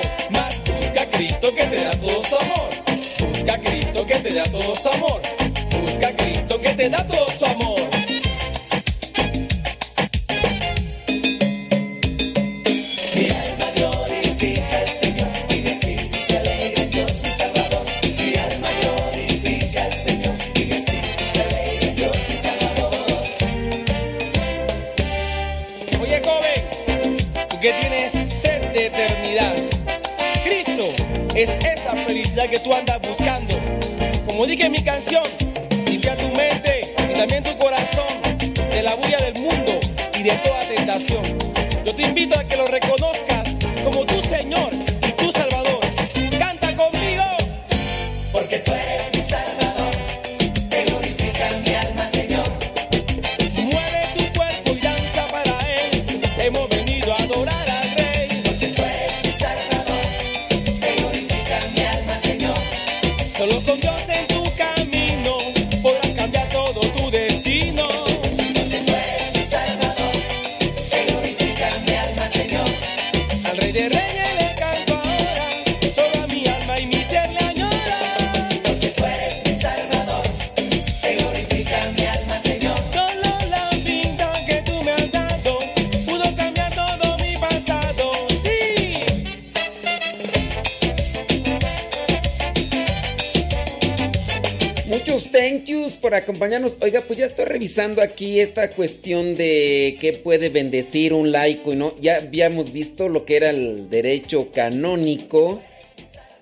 acompañarnos. 96.19 96.77
Oiga, 96.82 97.01
pues 97.01 97.19
ya 97.19 97.25
estoy 97.25 97.45
revisando 97.45 98.01
aquí 98.01 98.39
esta 98.39 98.69
cuestión 98.71 99.36
de 99.36 99.97
qué 99.99 100.13
puede 100.13 100.49
bendecir 100.49 101.13
un 101.13 101.32
laico 101.32 101.73
y 101.73 101.75
no. 101.75 101.95
Ya 101.99 102.17
habíamos 102.17 102.71
visto 102.71 103.10
lo 103.10 103.25
que 103.25 103.38
era 103.38 103.49
el 103.49 103.89
derecho 103.89 104.51
canónico, 104.51 105.62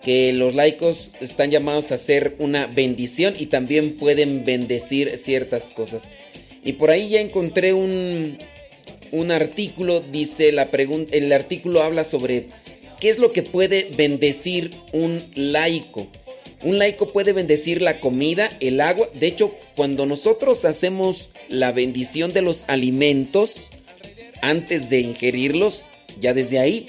que 0.03 0.33
los 0.33 0.55
laicos 0.55 1.11
están 1.21 1.51
llamados 1.51 1.91
a 1.91 1.95
hacer 1.95 2.35
una 2.39 2.67
bendición 2.67 3.33
y 3.37 3.47
también 3.47 3.97
pueden 3.97 4.45
bendecir 4.45 5.17
ciertas 5.17 5.71
cosas. 5.71 6.03
Y 6.63 6.73
por 6.73 6.91
ahí 6.91 7.09
ya 7.09 7.21
encontré 7.21 7.73
un, 7.73 8.37
un 9.11 9.31
artículo, 9.31 10.01
dice 10.01 10.51
la 10.51 10.67
pregunta, 10.67 11.15
el 11.15 11.31
artículo 11.31 11.81
habla 11.81 12.03
sobre 12.03 12.47
qué 12.99 13.09
es 13.09 13.19
lo 13.19 13.31
que 13.31 13.43
puede 13.43 13.89
bendecir 13.95 14.71
un 14.91 15.23
laico. 15.35 16.07
Un 16.63 16.79
laico 16.79 17.07
puede 17.07 17.33
bendecir 17.33 17.81
la 17.81 17.99
comida, 17.99 18.49
el 18.59 18.81
agua. 18.81 19.09
De 19.13 19.27
hecho, 19.27 19.53
cuando 19.75 20.05
nosotros 20.05 20.65
hacemos 20.65 21.29
la 21.49 21.71
bendición 21.71 22.33
de 22.33 22.41
los 22.41 22.65
alimentos, 22.67 23.69
antes 24.41 24.89
de 24.89 25.01
ingerirlos, 25.01 25.87
ya 26.19 26.33
desde 26.33 26.59
ahí, 26.59 26.87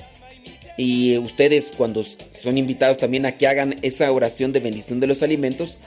y 0.79 1.19
ustedes 1.19 1.73
cuando 1.77 2.05
son 2.05 2.57
invitados 2.57 2.99
también 2.99 3.27
a 3.27 3.37
que 3.37 3.47
hagan 3.47 3.79
esa 3.83 4.11
oración 4.11 4.53
de 4.53 4.61
bendición 4.61 5.01
de 5.01 5.09
los 5.09 5.23
alimentos, 5.23 5.79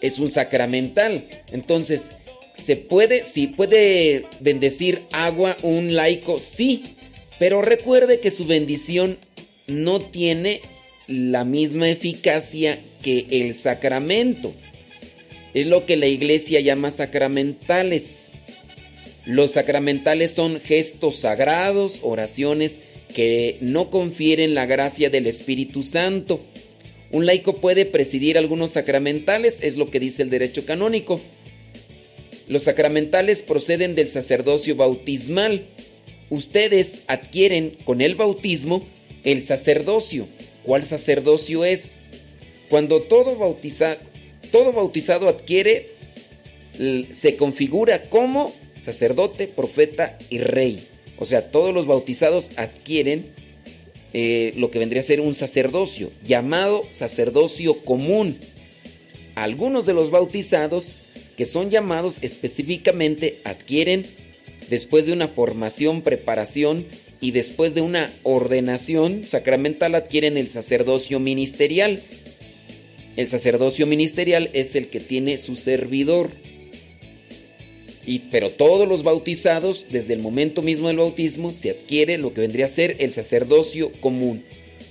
es 0.00 0.18
un 0.18 0.30
sacramental. 0.30 1.28
Entonces, 1.50 2.12
¿se 2.56 2.76
puede, 2.76 3.24
si 3.24 3.48
puede 3.48 4.26
bendecir 4.40 5.02
agua 5.12 5.56
un 5.62 5.94
laico? 5.94 6.38
Sí, 6.40 6.96
pero 7.38 7.60
recuerde 7.62 8.20
que 8.20 8.30
su 8.30 8.46
bendición 8.46 9.18
no 9.66 10.00
tiene 10.00 10.62
la 11.06 11.44
misma 11.44 11.88
eficacia 11.88 12.78
que 13.02 13.26
el 13.30 13.54
sacramento. 13.54 14.54
Es 15.54 15.66
lo 15.66 15.86
que 15.86 15.96
la 15.96 16.06
iglesia 16.06 16.60
llama 16.60 16.90
sacramentales. 16.90 18.32
Los 19.24 19.52
sacramentales 19.52 20.32
son 20.32 20.60
gestos 20.60 21.16
sagrados, 21.20 22.00
oraciones 22.02 22.82
que 23.14 23.56
no 23.60 23.90
confieren 23.90 24.54
la 24.54 24.66
gracia 24.66 25.08
del 25.08 25.26
Espíritu 25.26 25.82
Santo. 25.82 26.40
Un 27.10 27.24
laico 27.24 27.56
puede 27.56 27.86
presidir 27.86 28.36
algunos 28.36 28.72
sacramentales, 28.72 29.58
es 29.62 29.76
lo 29.76 29.90
que 29.90 30.00
dice 30.00 30.22
el 30.22 30.30
derecho 30.30 30.66
canónico. 30.66 31.20
Los 32.48 32.64
sacramentales 32.64 33.42
proceden 33.42 33.94
del 33.94 34.08
sacerdocio 34.08 34.76
bautismal. 34.76 35.64
Ustedes 36.28 37.04
adquieren 37.06 37.76
con 37.84 38.00
el 38.00 38.14
bautismo 38.16 38.86
el 39.24 39.42
sacerdocio. 39.42 40.28
¿Cuál 40.66 40.84
sacerdocio 40.84 41.64
es? 41.64 42.00
Cuando 42.68 43.00
todo, 43.02 43.36
todo 44.50 44.72
bautizado 44.72 45.28
adquiere, 45.28 45.90
se 47.12 47.36
configura 47.36 48.10
como 48.10 48.52
sacerdote, 48.80 49.46
profeta 49.46 50.18
y 50.28 50.38
rey. 50.38 50.88
O 51.18 51.24
sea, 51.24 51.52
todos 51.52 51.72
los 51.72 51.86
bautizados 51.86 52.50
adquieren 52.56 53.30
eh, 54.12 54.54
lo 54.56 54.72
que 54.72 54.80
vendría 54.80 55.00
a 55.00 55.04
ser 55.04 55.20
un 55.20 55.36
sacerdocio, 55.36 56.10
llamado 56.24 56.82
sacerdocio 56.90 57.84
común. 57.84 58.36
Algunos 59.36 59.86
de 59.86 59.94
los 59.94 60.10
bautizados 60.10 60.98
que 61.36 61.44
son 61.44 61.70
llamados 61.70 62.18
específicamente 62.22 63.40
adquieren, 63.44 64.04
después 64.68 65.06
de 65.06 65.12
una 65.12 65.28
formación, 65.28 66.02
preparación 66.02 66.86
y 67.20 67.30
después 67.30 67.74
de 67.74 67.80
una 67.80 68.12
ordenación 68.22 69.24
sacramental, 69.24 69.94
adquieren 69.94 70.36
el 70.36 70.48
sacerdocio 70.48 71.18
ministerial. 71.18 72.02
El 73.16 73.28
sacerdocio 73.28 73.86
ministerial 73.86 74.50
es 74.52 74.76
el 74.76 74.88
que 74.88 75.00
tiene 75.00 75.38
su 75.38 75.56
servidor. 75.56 76.30
Y, 78.04 78.20
pero 78.30 78.50
todos 78.50 78.86
los 78.86 79.02
bautizados, 79.02 79.86
desde 79.90 80.14
el 80.14 80.20
momento 80.20 80.62
mismo 80.62 80.88
del 80.88 80.98
bautismo, 80.98 81.52
se 81.52 81.70
adquiere 81.70 82.18
lo 82.18 82.34
que 82.34 82.42
vendría 82.42 82.66
a 82.66 82.68
ser 82.68 82.96
el 83.00 83.12
sacerdocio 83.12 83.90
común. 84.00 84.44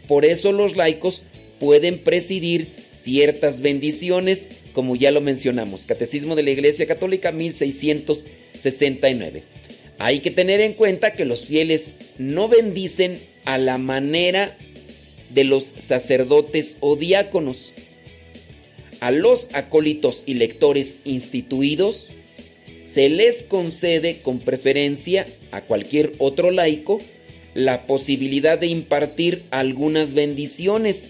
Por 0.08 0.26
eso 0.26 0.52
los 0.52 0.76
laicos 0.76 1.24
pueden 1.60 2.00
presidir 2.00 2.70
ciertas 2.90 3.62
bendiciones, 3.62 4.50
como 4.74 4.96
ya 4.96 5.12
lo 5.12 5.22
mencionamos. 5.22 5.86
Catecismo 5.86 6.36
de 6.36 6.44
la 6.44 6.50
Iglesia 6.50 6.88
Católica 6.88 7.32
1669. 7.32 9.44
Hay 9.98 10.20
que 10.20 10.32
tener 10.32 10.62
en 10.62 10.74
cuenta 10.74 11.14
que 11.14 11.26
los 11.26 11.46
fieles 11.46 11.96
no 12.18 12.48
bendicen 12.48 13.20
a 13.46 13.58
la 13.58 13.78
manera 13.78 14.58
de 15.30 15.44
los 15.44 15.66
sacerdotes 15.66 16.78
o 16.82 16.96
diáconos. 16.96 17.74
A 19.00 19.12
los 19.12 19.48
acólitos 19.54 20.24
y 20.26 20.36
lectores 20.36 21.00
instituidos 21.06 22.08
se 22.84 23.10
les 23.10 23.44
concede 23.44 24.22
con 24.22 24.40
preferencia 24.40 25.26
a 25.52 25.62
cualquier 25.62 26.14
otro 26.18 26.52
laico 26.52 27.00
la 27.54 27.86
posibilidad 27.86 28.60
de 28.60 28.68
impartir 28.68 29.44
algunas 29.50 30.14
bendiciones. 30.14 31.10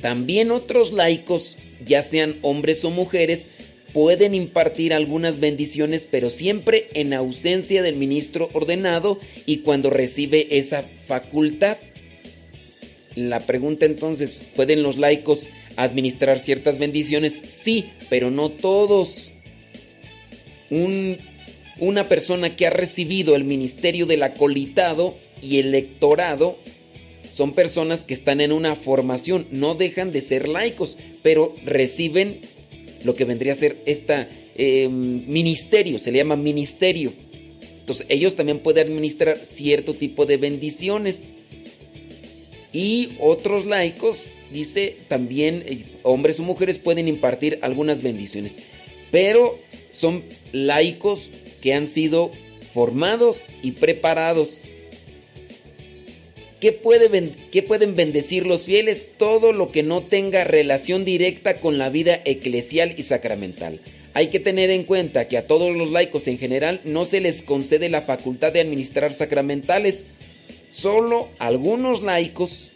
También 0.00 0.50
otros 0.50 0.92
laicos, 0.92 1.56
ya 1.84 2.02
sean 2.02 2.36
hombres 2.42 2.84
o 2.84 2.90
mujeres, 2.90 3.46
pueden 3.92 4.34
impartir 4.34 4.94
algunas 4.94 5.40
bendiciones, 5.40 6.06
pero 6.10 6.30
siempre 6.30 6.88
en 6.94 7.12
ausencia 7.12 7.82
del 7.82 7.96
ministro 7.96 8.48
ordenado 8.52 9.18
y 9.46 9.58
cuando 9.58 9.90
recibe 9.90 10.58
esa 10.58 10.84
facultad. 11.06 11.76
La 13.14 13.40
pregunta 13.40 13.84
entonces, 13.86 14.40
¿pueden 14.56 14.82
los 14.82 14.96
laicos 14.96 15.48
administrar 15.76 16.38
ciertas 16.38 16.78
bendiciones? 16.78 17.40
Sí, 17.46 17.90
pero 18.08 18.30
no 18.30 18.50
todos. 18.50 19.30
Un- 20.70 21.18
una 21.78 22.08
persona 22.08 22.56
que 22.56 22.66
ha 22.66 22.70
recibido 22.70 23.34
el 23.34 23.44
ministerio 23.44 24.06
del 24.06 24.22
acolitado 24.22 25.16
y 25.42 25.58
el 25.58 25.72
lectorado 25.72 26.56
son 27.34 27.54
personas 27.54 28.00
que 28.00 28.14
están 28.14 28.40
en 28.40 28.52
una 28.52 28.76
formación, 28.76 29.46
no 29.50 29.74
dejan 29.74 30.12
de 30.12 30.20
ser 30.20 30.48
laicos, 30.48 30.98
pero 31.22 31.54
reciben 31.64 32.40
lo 33.04 33.14
que 33.14 33.24
vendría 33.24 33.52
a 33.52 33.56
ser 33.56 33.76
esta 33.86 34.28
eh, 34.54 34.88
ministerio, 34.88 35.98
se 35.98 36.12
le 36.12 36.18
llama 36.18 36.36
ministerio. 36.36 37.12
Entonces 37.80 38.06
ellos 38.08 38.36
también 38.36 38.60
pueden 38.60 38.88
administrar 38.88 39.38
cierto 39.44 39.94
tipo 39.94 40.26
de 40.26 40.36
bendiciones. 40.36 41.32
Y 42.72 43.10
otros 43.20 43.66
laicos, 43.66 44.32
dice, 44.50 44.96
también 45.08 45.62
eh, 45.66 45.84
hombres 46.02 46.40
o 46.40 46.42
mujeres 46.42 46.78
pueden 46.78 47.08
impartir 47.08 47.58
algunas 47.62 48.02
bendiciones. 48.02 48.54
Pero 49.10 49.58
son 49.90 50.22
laicos 50.52 51.30
que 51.60 51.74
han 51.74 51.86
sido 51.86 52.30
formados 52.72 53.44
y 53.62 53.72
preparados. 53.72 54.58
¿Qué, 56.62 56.70
puede 56.70 57.30
qué 57.50 57.64
pueden 57.64 57.96
bendecir 57.96 58.46
los 58.46 58.66
fieles? 58.66 59.04
Todo 59.16 59.52
lo 59.52 59.72
que 59.72 59.82
no 59.82 60.04
tenga 60.04 60.44
relación 60.44 61.04
directa 61.04 61.54
con 61.54 61.76
la 61.76 61.88
vida 61.88 62.20
eclesial 62.24 62.94
y 62.96 63.02
sacramental. 63.02 63.80
Hay 64.14 64.28
que 64.28 64.38
tener 64.38 64.70
en 64.70 64.84
cuenta 64.84 65.26
que 65.26 65.36
a 65.36 65.48
todos 65.48 65.74
los 65.74 65.90
laicos 65.90 66.28
en 66.28 66.38
general 66.38 66.80
no 66.84 67.04
se 67.04 67.20
les 67.20 67.42
concede 67.42 67.88
la 67.88 68.02
facultad 68.02 68.52
de 68.52 68.60
administrar 68.60 69.12
sacramentales. 69.12 70.04
Solo 70.70 71.30
algunos 71.40 72.00
laicos 72.04 72.70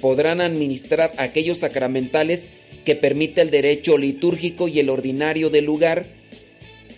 podrán 0.00 0.40
administrar 0.40 1.12
aquellos 1.16 1.60
sacramentales 1.60 2.48
que 2.84 2.96
permite 2.96 3.40
el 3.40 3.52
derecho 3.52 3.98
litúrgico 3.98 4.66
y 4.66 4.80
el 4.80 4.90
ordinario 4.90 5.48
del 5.48 5.64
lugar, 5.64 6.06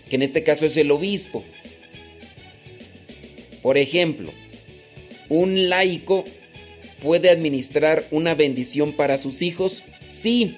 que 0.08 0.16
en 0.16 0.22
este 0.22 0.42
caso 0.42 0.64
es 0.64 0.78
el 0.78 0.90
obispo. 0.90 1.44
Por 3.60 3.76
ejemplo, 3.76 4.32
un 5.28 5.68
laico 5.68 6.24
puede 7.02 7.30
administrar 7.30 8.06
una 8.10 8.34
bendición 8.34 8.92
para 8.92 9.18
sus 9.18 9.42
hijos, 9.42 9.82
sí. 10.06 10.56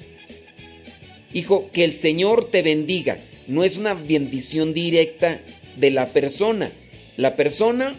Hijo, 1.32 1.70
que 1.72 1.84
el 1.84 1.92
Señor 1.92 2.50
te 2.50 2.62
bendiga. 2.62 3.18
No 3.46 3.64
es 3.64 3.76
una 3.76 3.94
bendición 3.94 4.72
directa 4.72 5.40
de 5.76 5.90
la 5.90 6.06
persona. 6.06 6.70
La 7.16 7.36
persona 7.36 7.96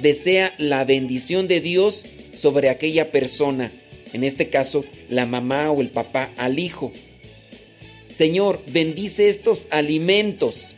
desea 0.00 0.52
la 0.58 0.84
bendición 0.84 1.48
de 1.48 1.60
Dios 1.60 2.04
sobre 2.34 2.68
aquella 2.68 3.10
persona. 3.10 3.72
En 4.12 4.24
este 4.24 4.48
caso, 4.48 4.84
la 5.08 5.26
mamá 5.26 5.70
o 5.70 5.80
el 5.80 5.88
papá 5.88 6.30
al 6.36 6.58
hijo. 6.58 6.92
Señor, 8.14 8.62
bendice 8.68 9.28
estos 9.28 9.66
alimentos. 9.70 10.74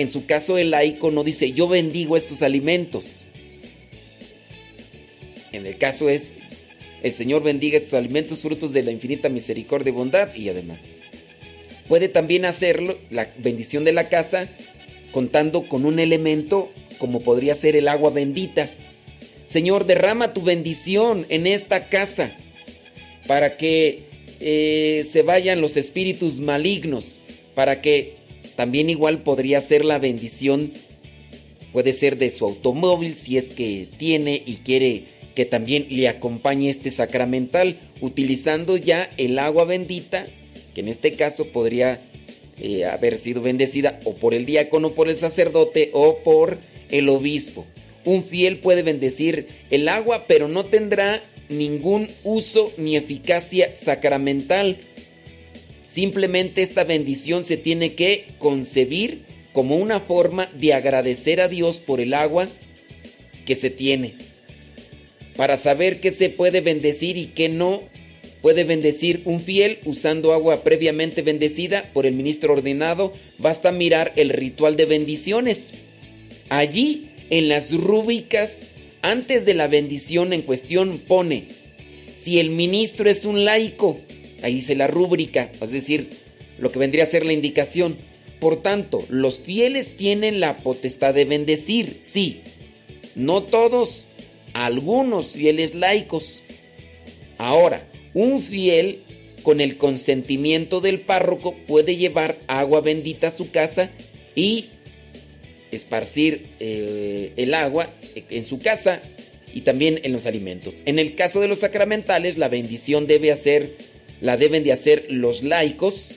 En 0.00 0.08
su 0.08 0.24
caso, 0.24 0.56
el 0.56 0.70
laico 0.70 1.10
no 1.10 1.24
dice, 1.24 1.52
yo 1.52 1.68
bendigo 1.68 2.16
estos 2.16 2.40
alimentos. 2.40 3.20
En 5.52 5.66
el 5.66 5.76
caso 5.76 6.08
es, 6.08 6.32
el 7.02 7.12
Señor 7.12 7.42
bendiga 7.42 7.76
estos 7.76 7.92
alimentos, 7.92 8.40
frutos 8.40 8.72
de 8.72 8.82
la 8.82 8.92
infinita 8.92 9.28
misericordia 9.28 9.90
y 9.90 9.92
bondad, 9.92 10.34
y 10.34 10.48
además. 10.48 10.96
Puede 11.86 12.08
también 12.08 12.46
hacerlo, 12.46 12.96
la 13.10 13.30
bendición 13.36 13.84
de 13.84 13.92
la 13.92 14.08
casa, 14.08 14.48
contando 15.12 15.64
con 15.64 15.84
un 15.84 15.98
elemento 15.98 16.70
como 16.96 17.20
podría 17.20 17.54
ser 17.54 17.76
el 17.76 17.86
agua 17.86 18.08
bendita. 18.08 18.70
Señor, 19.44 19.84
derrama 19.84 20.32
tu 20.32 20.40
bendición 20.40 21.26
en 21.28 21.46
esta 21.46 21.90
casa 21.90 22.30
para 23.26 23.58
que 23.58 24.04
eh, 24.40 25.06
se 25.10 25.20
vayan 25.20 25.60
los 25.60 25.76
espíritus 25.76 26.40
malignos, 26.40 27.22
para 27.54 27.82
que 27.82 28.19
también 28.60 28.90
igual 28.90 29.22
podría 29.22 29.58
ser 29.62 29.86
la 29.86 29.98
bendición, 29.98 30.72
puede 31.72 31.94
ser 31.94 32.18
de 32.18 32.30
su 32.30 32.44
automóvil 32.44 33.14
si 33.14 33.38
es 33.38 33.54
que 33.54 33.88
tiene 33.96 34.42
y 34.44 34.56
quiere 34.56 35.04
que 35.34 35.46
también 35.46 35.86
le 35.88 36.08
acompañe 36.08 36.68
este 36.68 36.90
sacramental, 36.90 37.76
utilizando 38.02 38.76
ya 38.76 39.08
el 39.16 39.38
agua 39.38 39.64
bendita, 39.64 40.26
que 40.74 40.82
en 40.82 40.88
este 40.88 41.12
caso 41.12 41.46
podría 41.46 42.00
eh, 42.58 42.84
haber 42.84 43.16
sido 43.16 43.40
bendecida 43.40 43.98
o 44.04 44.16
por 44.16 44.34
el 44.34 44.44
diácono, 44.44 44.90
por 44.90 45.08
el 45.08 45.16
sacerdote 45.16 45.88
o 45.94 46.18
por 46.18 46.58
el 46.90 47.08
obispo. 47.08 47.64
Un 48.04 48.24
fiel 48.24 48.58
puede 48.58 48.82
bendecir 48.82 49.46
el 49.70 49.88
agua, 49.88 50.24
pero 50.28 50.48
no 50.48 50.64
tendrá 50.64 51.22
ningún 51.48 52.10
uso 52.24 52.70
ni 52.76 52.94
eficacia 52.94 53.74
sacramental. 53.74 54.76
Simplemente 55.90 56.62
esta 56.62 56.84
bendición 56.84 57.42
se 57.42 57.56
tiene 57.56 57.94
que 57.94 58.26
concebir 58.38 59.24
como 59.52 59.76
una 59.76 59.98
forma 59.98 60.48
de 60.54 60.72
agradecer 60.72 61.40
a 61.40 61.48
Dios 61.48 61.78
por 61.78 62.00
el 62.00 62.14
agua 62.14 62.48
que 63.44 63.56
se 63.56 63.70
tiene. 63.70 64.12
Para 65.34 65.56
saber 65.56 66.00
qué 66.00 66.12
se 66.12 66.30
puede 66.30 66.60
bendecir 66.60 67.16
y 67.16 67.26
qué 67.34 67.48
no 67.48 67.82
puede 68.40 68.62
bendecir 68.62 69.22
un 69.24 69.40
fiel 69.40 69.80
usando 69.84 70.32
agua 70.32 70.62
previamente 70.62 71.22
bendecida 71.22 71.90
por 71.92 72.06
el 72.06 72.14
ministro 72.14 72.52
ordenado, 72.52 73.12
basta 73.38 73.72
mirar 73.72 74.12
el 74.14 74.28
ritual 74.28 74.76
de 74.76 74.84
bendiciones. 74.84 75.72
Allí, 76.50 77.10
en 77.30 77.48
las 77.48 77.72
rúbricas, 77.72 78.64
antes 79.02 79.44
de 79.44 79.54
la 79.54 79.66
bendición 79.66 80.32
en 80.34 80.42
cuestión 80.42 81.00
pone, 81.00 81.48
si 82.14 82.38
el 82.38 82.50
ministro 82.50 83.10
es 83.10 83.24
un 83.24 83.44
laico, 83.44 83.98
ahí 84.42 84.56
dice 84.56 84.74
la 84.74 84.86
rúbrica, 84.86 85.50
es 85.60 85.70
decir, 85.70 86.10
lo 86.58 86.70
que 86.70 86.78
vendría 86.78 87.04
a 87.04 87.06
ser 87.06 87.24
la 87.24 87.32
indicación. 87.32 87.96
Por 88.38 88.62
tanto, 88.62 89.04
los 89.08 89.40
fieles 89.40 89.96
tienen 89.96 90.40
la 90.40 90.58
potestad 90.58 91.14
de 91.14 91.26
bendecir, 91.26 91.98
sí, 92.02 92.40
no 93.14 93.42
todos, 93.42 94.06
algunos 94.54 95.32
fieles 95.32 95.74
laicos. 95.74 96.42
Ahora, 97.38 97.86
un 98.14 98.40
fiel 98.40 99.00
con 99.42 99.60
el 99.60 99.76
consentimiento 99.76 100.80
del 100.80 101.00
párroco 101.00 101.54
puede 101.66 101.96
llevar 101.96 102.36
agua 102.46 102.80
bendita 102.80 103.28
a 103.28 103.30
su 103.30 103.50
casa 103.50 103.90
y 104.34 104.66
esparcir 105.70 106.46
eh, 106.60 107.32
el 107.36 107.54
agua 107.54 107.90
en 108.14 108.44
su 108.44 108.58
casa 108.58 109.00
y 109.52 109.62
también 109.62 110.00
en 110.02 110.12
los 110.12 110.26
alimentos. 110.26 110.74
En 110.84 110.98
el 110.98 111.14
caso 111.14 111.40
de 111.40 111.48
los 111.48 111.60
sacramentales, 111.60 112.38
la 112.38 112.48
bendición 112.48 113.06
debe 113.06 113.30
hacer, 113.30 113.76
la 114.20 114.36
deben 114.36 114.64
de 114.64 114.72
hacer 114.72 115.06
los 115.08 115.42
laicos 115.42 116.16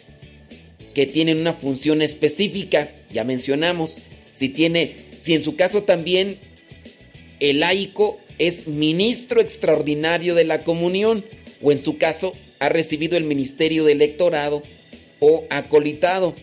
que 0.93 1.05
tienen 1.05 1.39
una 1.39 1.53
función 1.53 2.01
específica, 2.01 2.89
ya 3.11 3.23
mencionamos, 3.23 3.97
si 4.37 4.49
tiene, 4.49 4.95
si 5.21 5.33
en 5.33 5.41
su 5.41 5.55
caso 5.55 5.83
también 5.83 6.37
el 7.39 7.61
laico 7.61 8.19
es 8.37 8.67
ministro 8.67 9.41
extraordinario 9.41 10.35
de 10.35 10.43
la 10.43 10.63
comunión 10.63 11.23
o 11.61 11.71
en 11.71 11.81
su 11.81 11.97
caso 11.97 12.33
ha 12.59 12.69
recibido 12.69 13.17
el 13.17 13.23
ministerio 13.23 13.85
de 13.85 13.93
electorado 13.93 14.63
o 15.19 15.45
acolitado. 15.49 16.35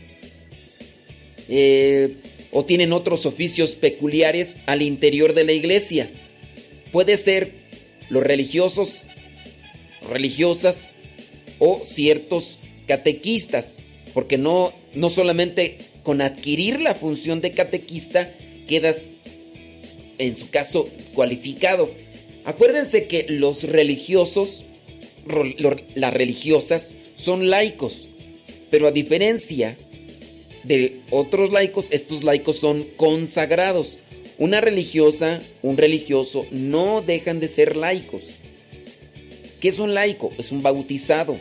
Eh, 1.49 2.15
o 2.53 2.65
tienen 2.65 2.93
otros 2.93 3.27
oficios 3.27 3.73
peculiares 3.73 4.57
al 4.67 4.83
interior 4.83 5.35
de 5.35 5.45
la 5.45 5.53
iglesia. 5.53 6.11
Puede 6.93 7.17
ser 7.17 7.53
los 8.09 8.25
religiosos, 8.25 9.07
religiosas 10.09 10.95
o 11.61 11.83
ciertos 11.85 12.59
catequistas, 12.89 13.85
porque 14.13 14.37
no, 14.37 14.73
no 14.95 15.11
solamente 15.11 15.79
con 16.03 16.21
adquirir 16.21 16.81
la 16.81 16.97
función 16.97 17.41
de 17.41 17.53
catequista 17.53 18.35
quedas, 18.67 19.11
en 20.19 20.37
su 20.37 20.51
caso, 20.51 20.89
cualificado. 21.15 21.91
Acuérdense 22.45 23.07
que 23.07 23.27
los 23.29 23.63
religiosos, 23.65 24.65
las 25.95 26.15
religiosas, 26.15 26.97
son 27.15 27.51
laicos, 27.51 28.09
pero 28.71 28.89
a 28.89 28.91
diferencia 28.91 29.77
de 30.65 31.01
otros 31.11 31.53
laicos, 31.53 31.89
estos 31.91 32.25
laicos 32.25 32.59
son 32.59 32.85
consagrados. 32.97 33.99
Una 34.39 34.61
religiosa, 34.61 35.41
un 35.63 35.77
religioso, 35.77 36.47
no 36.51 37.03
dejan 37.03 37.41
de 37.41 37.49
ser 37.49 37.77
laicos. 37.77 38.23
¿Qué 39.61 39.69
es 39.69 39.79
un 39.79 39.95
laico? 39.95 40.31
Es 40.39 40.51
un 40.53 40.63
bautizado. 40.63 41.39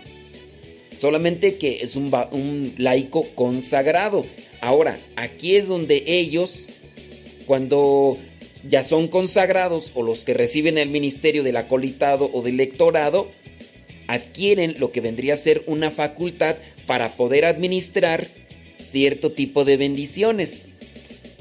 Solamente 0.99 1.57
que 1.57 1.81
es 1.81 1.95
un, 1.95 2.73
laico 2.77 3.23
consagrado. 3.33 4.25
Ahora, 4.59 4.99
aquí 5.15 5.55
es 5.55 5.67
donde 5.67 6.03
ellos, 6.05 6.67
cuando 7.47 8.17
ya 8.69 8.83
son 8.83 9.07
consagrados 9.07 9.91
o 9.95 10.03
los 10.03 10.25
que 10.25 10.33
reciben 10.33 10.77
el 10.77 10.89
ministerio 10.89 11.43
del 11.43 11.55
acolitado 11.55 12.29
o 12.33 12.41
del 12.41 12.57
lectorado, 12.57 13.29
adquieren 14.07 14.75
lo 14.79 14.91
que 14.91 14.99
vendría 14.99 15.35
a 15.35 15.37
ser 15.37 15.63
una 15.67 15.91
facultad 15.91 16.57
para 16.85 17.13
poder 17.13 17.45
administrar 17.45 18.27
cierto 18.79 19.31
tipo 19.31 19.63
de 19.63 19.77
bendiciones. 19.77 20.65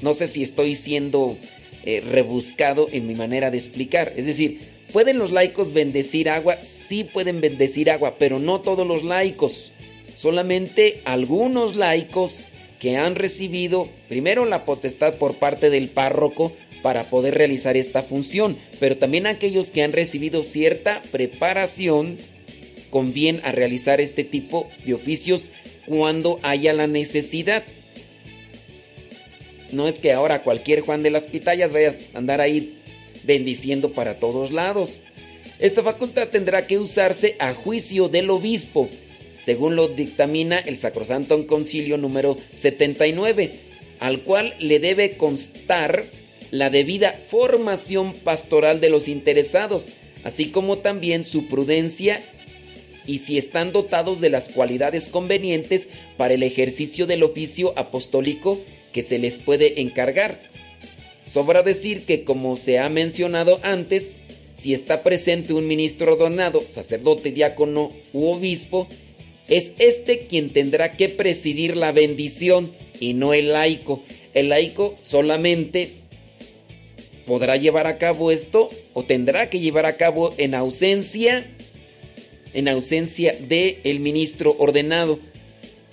No 0.01 0.13
sé 0.13 0.29
si 0.29 0.43
estoy 0.43 0.75
siendo 0.75 1.37
eh, 1.83 1.99
rebuscado 1.99 2.87
en 2.89 3.07
mi 3.07 3.15
manera 3.15 3.51
de 3.51 3.57
explicar. 3.57 4.13
Es 4.15 4.25
decir, 4.25 4.78
¿pueden 4.91 5.17
los 5.17 5.31
laicos 5.31 5.73
bendecir 5.73 6.29
agua? 6.29 6.57
Sí 6.61 7.03
pueden 7.03 7.41
bendecir 7.41 7.89
agua, 7.89 8.15
pero 8.19 8.39
no 8.39 8.61
todos 8.61 8.85
los 8.87 9.03
laicos. 9.03 9.71
Solamente 10.15 11.01
algunos 11.05 11.75
laicos 11.75 12.45
que 12.79 12.97
han 12.97 13.15
recibido 13.15 13.89
primero 14.07 14.45
la 14.45 14.65
potestad 14.65 15.15
por 15.15 15.35
parte 15.35 15.69
del 15.69 15.89
párroco 15.89 16.53
para 16.81 17.05
poder 17.05 17.35
realizar 17.35 17.75
esta 17.77 18.03
función, 18.03 18.57
pero 18.79 18.97
también 18.97 19.27
aquellos 19.27 19.71
que 19.71 19.83
han 19.83 19.91
recibido 19.91 20.43
cierta 20.43 21.01
preparación 21.11 22.17
con 22.89 23.13
bien 23.13 23.41
a 23.43 23.51
realizar 23.51 24.01
este 24.01 24.23
tipo 24.23 24.69
de 24.85 24.93
oficios 24.93 25.51
cuando 25.85 26.39
haya 26.41 26.73
la 26.73 26.87
necesidad. 26.87 27.63
No 29.71 29.87
es 29.87 29.95
que 29.95 30.13
ahora 30.13 30.41
cualquier 30.41 30.81
Juan 30.81 31.03
de 31.03 31.11
las 31.11 31.25
Pitayas 31.25 31.73
vayas 31.73 31.99
a 32.13 32.17
andar 32.17 32.41
ahí 32.41 32.78
bendiciendo 33.23 33.91
para 33.91 34.19
todos 34.19 34.51
lados. 34.51 34.99
Esta 35.59 35.83
facultad 35.83 36.29
tendrá 36.29 36.67
que 36.67 36.79
usarse 36.79 37.35
a 37.39 37.53
juicio 37.53 38.07
del 38.07 38.29
obispo, 38.29 38.89
según 39.41 39.75
lo 39.75 39.87
dictamina 39.87 40.57
el 40.57 40.77
Sacrosanto 40.77 41.45
Concilio 41.47 41.97
número 41.97 42.37
79, 42.53 43.51
al 43.99 44.21
cual 44.21 44.53
le 44.59 44.79
debe 44.79 45.17
constar 45.17 46.05
la 46.51 46.69
debida 46.69 47.19
formación 47.29 48.13
pastoral 48.13 48.79
de 48.79 48.89
los 48.89 49.07
interesados, 49.07 49.85
así 50.23 50.49
como 50.49 50.79
también 50.79 51.23
su 51.23 51.47
prudencia 51.47 52.21
y 53.05 53.19
si 53.19 53.37
están 53.37 53.71
dotados 53.71 54.21
de 54.21 54.29
las 54.29 54.49
cualidades 54.49 55.07
convenientes 55.07 55.87
para 56.17 56.33
el 56.33 56.43
ejercicio 56.43 57.07
del 57.07 57.23
oficio 57.23 57.73
apostólico 57.75 58.59
que 58.93 59.03
se 59.03 59.19
les 59.19 59.39
puede 59.39 59.81
encargar. 59.81 60.39
Sobra 61.31 61.61
decir 61.61 62.05
que 62.05 62.23
como 62.23 62.57
se 62.57 62.79
ha 62.79 62.89
mencionado 62.89 63.59
antes, 63.61 64.19
si 64.53 64.73
está 64.73 65.03
presente 65.03 65.53
un 65.53 65.67
ministro 65.67 66.15
donado, 66.15 66.63
sacerdote, 66.69 67.31
diácono 67.31 67.91
u 68.13 68.27
obispo, 68.27 68.87
es 69.47 69.73
este 69.79 70.27
quien 70.27 70.49
tendrá 70.49 70.91
que 70.91 71.09
presidir 71.09 71.77
la 71.77 71.91
bendición 71.91 72.71
y 72.99 73.13
no 73.13 73.33
el 73.33 73.51
laico. 73.51 74.03
El 74.33 74.49
laico 74.49 74.95
solamente 75.01 75.91
podrá 77.25 77.57
llevar 77.57 77.85
a 77.85 77.97
cabo 77.97 78.31
esto 78.31 78.69
o 78.93 79.03
tendrá 79.03 79.49
que 79.49 79.59
llevar 79.59 79.85
a 79.85 79.97
cabo 79.97 80.33
en 80.37 80.55
ausencia 80.55 81.45
en 82.53 82.67
ausencia 82.67 83.35
del 83.47 83.77
el 83.83 83.99
ministro 83.99 84.55
ordenado 84.57 85.19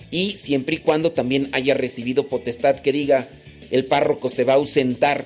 y 0.09 0.31
siempre 0.31 0.77
y 0.77 0.79
cuando 0.79 1.11
también 1.11 1.49
haya 1.51 1.75
recibido 1.75 2.27
potestad 2.27 2.79
que 2.79 2.91
diga 2.91 3.29
el 3.71 3.85
párroco 3.85 4.29
se 4.29 4.43
va 4.43 4.53
a 4.53 4.57
ausentar. 4.57 5.25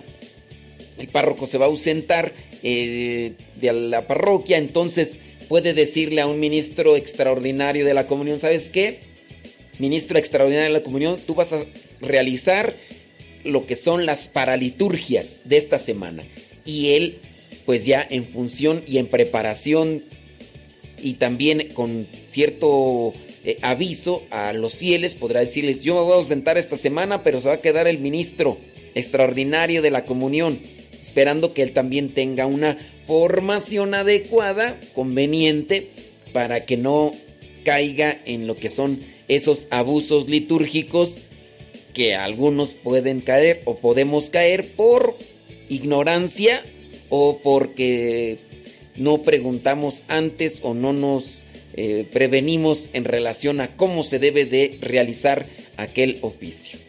El 0.97 1.07
párroco 1.07 1.47
se 1.47 1.57
va 1.57 1.65
a 1.65 1.69
ausentar 1.69 2.33
eh, 2.63 3.33
de 3.59 3.73
la 3.73 4.07
parroquia 4.07 4.57
entonces 4.57 5.17
puede 5.47 5.73
decirle 5.73 6.21
a 6.21 6.27
un 6.27 6.39
ministro 6.39 6.95
extraordinario 6.95 7.85
de 7.85 7.95
la 7.95 8.05
comunión 8.05 8.37
sabes 8.37 8.69
qué 8.69 8.99
ministro 9.79 10.19
extraordinario 10.19 10.67
de 10.67 10.79
la 10.79 10.83
comunión 10.83 11.17
tú 11.25 11.33
vas 11.33 11.53
a 11.53 11.65
realizar 12.01 12.75
lo 13.43 13.65
que 13.65 13.75
son 13.75 14.05
las 14.05 14.27
paraliturgias 14.27 15.41
de 15.45 15.57
esta 15.57 15.77
semana. 15.77 16.23
Y 16.65 16.93
él 16.93 17.19
pues 17.65 17.85
ya 17.85 18.05
en 18.07 18.25
función 18.25 18.83
y 18.87 18.97
en 18.97 19.07
preparación 19.07 20.03
y 21.01 21.13
también 21.13 21.69
con 21.73 22.07
cierto 22.29 23.13
eh, 23.43 23.57
aviso 23.61 24.23
a 24.29 24.53
los 24.53 24.75
fieles 24.75 25.15
podrá 25.15 25.39
decirles 25.39 25.81
yo 25.81 25.95
me 25.95 26.01
voy 26.01 26.13
a 26.13 26.15
ausentar 26.15 26.57
esta 26.57 26.77
semana 26.77 27.23
pero 27.23 27.39
se 27.39 27.47
va 27.47 27.55
a 27.55 27.59
quedar 27.61 27.87
el 27.87 27.99
ministro 27.99 28.57
extraordinario 28.93 29.81
de 29.81 29.91
la 29.91 30.05
comunión 30.05 30.59
esperando 31.01 31.53
que 31.53 31.63
él 31.63 31.73
también 31.73 32.09
tenga 32.09 32.45
una 32.45 32.77
formación 33.07 33.93
adecuada 33.93 34.79
conveniente 34.93 35.89
para 36.33 36.65
que 36.65 36.77
no 36.77 37.11
caiga 37.63 38.21
en 38.25 38.47
lo 38.47 38.55
que 38.55 38.69
son 38.69 38.99
esos 39.27 39.67
abusos 39.71 40.29
litúrgicos 40.29 41.19
que 41.93 42.15
algunos 42.15 42.73
pueden 42.73 43.19
caer 43.21 43.61
o 43.65 43.75
podemos 43.75 44.29
caer 44.29 44.67
por 44.75 45.15
ignorancia 45.69 46.63
o 47.09 47.39
porque 47.39 48.37
no 48.95 49.21
preguntamos 49.23 50.03
antes 50.07 50.59
o 50.63 50.73
no 50.73 50.93
nos 50.93 51.43
eh, 51.73 52.07
prevenimos 52.11 52.89
en 52.93 53.05
relación 53.05 53.61
a 53.61 53.75
cómo 53.75 54.03
se 54.03 54.19
debe 54.19 54.45
de 54.45 54.77
realizar 54.81 55.47
aquel 55.77 56.19
oficio. 56.21 56.79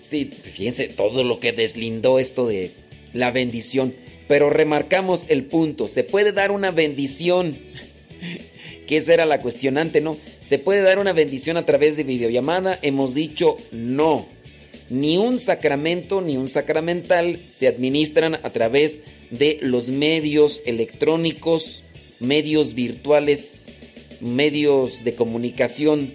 Sí, 0.00 0.26
fíjense 0.26 0.88
todo 0.88 1.24
lo 1.24 1.40
que 1.40 1.52
deslindó 1.52 2.18
esto 2.18 2.46
de 2.46 2.72
la 3.12 3.30
bendición, 3.30 3.94
pero 4.28 4.50
remarcamos 4.50 5.26
el 5.28 5.44
punto, 5.44 5.88
se 5.88 6.04
puede 6.04 6.32
dar 6.32 6.50
una 6.50 6.70
bendición, 6.70 7.56
que 8.86 8.96
esa 8.98 9.14
era 9.14 9.26
la 9.26 9.40
cuestionante, 9.40 10.00
¿no? 10.00 10.16
¿Se 10.44 10.58
puede 10.58 10.82
dar 10.82 10.98
una 10.98 11.12
bendición 11.12 11.56
a 11.56 11.64
través 11.64 11.96
de 11.96 12.04
videollamada? 12.04 12.78
Hemos 12.82 13.14
dicho 13.14 13.56
no. 13.72 14.26
Ni 14.90 15.16
un 15.16 15.38
sacramento 15.38 16.20
ni 16.20 16.36
un 16.36 16.48
sacramental 16.48 17.38
se 17.48 17.66
administran 17.66 18.34
a 18.34 18.50
través 18.50 19.02
de 19.30 19.58
los 19.62 19.88
medios 19.88 20.60
electrónicos, 20.66 21.82
medios 22.20 22.74
virtuales, 22.74 23.63
medios 24.24 25.04
de 25.04 25.14
comunicación 25.14 26.14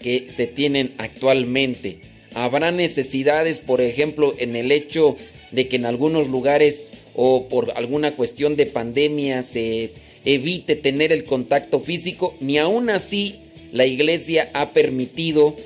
que 0.00 0.26
se 0.28 0.46
tienen 0.46 0.92
actualmente. 0.98 1.98
Habrá 2.34 2.70
necesidades, 2.70 3.58
por 3.58 3.80
ejemplo, 3.80 4.34
en 4.38 4.54
el 4.54 4.70
hecho 4.70 5.16
de 5.50 5.66
que 5.68 5.76
en 5.76 5.86
algunos 5.86 6.28
lugares 6.28 6.92
o 7.14 7.48
por 7.48 7.72
alguna 7.76 8.12
cuestión 8.12 8.56
de 8.56 8.66
pandemia 8.66 9.42
se 9.42 9.90
evite 10.24 10.76
tener 10.76 11.12
el 11.12 11.24
contacto 11.24 11.80
físico, 11.80 12.36
ni 12.40 12.58
aún 12.58 12.90
así 12.90 13.40
la 13.72 13.86
iglesia 13.86 14.50
ha 14.52 14.70
permitido 14.70 15.56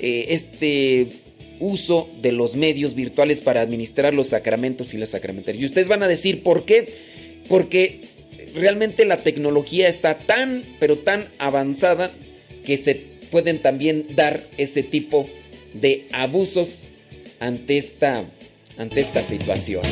eh, 0.00 0.26
este 0.30 1.08
uso 1.60 2.08
de 2.22 2.32
los 2.32 2.56
medios 2.56 2.94
virtuales 2.94 3.40
para 3.40 3.60
administrar 3.60 4.14
los 4.14 4.28
sacramentos 4.28 4.94
y 4.94 4.98
las 4.98 5.10
sacramentarias. 5.10 5.62
Y 5.62 5.66
ustedes 5.66 5.88
van 5.88 6.02
a 6.02 6.08
decir, 6.08 6.42
¿por 6.42 6.64
qué? 6.64 6.88
Porque 7.48 8.00
realmente 8.54 9.04
la 9.04 9.18
tecnología 9.18 9.88
está 9.88 10.18
tan, 10.18 10.62
pero 10.78 10.98
tan 10.98 11.28
avanzada 11.38 12.10
que 12.64 12.76
se 12.76 12.94
pueden 13.30 13.60
también 13.60 14.06
dar 14.14 14.42
ese 14.58 14.82
tipo 14.82 15.28
de 15.74 16.06
abusos 16.12 16.90
ante 17.38 17.78
esta, 17.78 18.24
ante 18.76 19.00
esta 19.00 19.22
situación. 19.22 19.82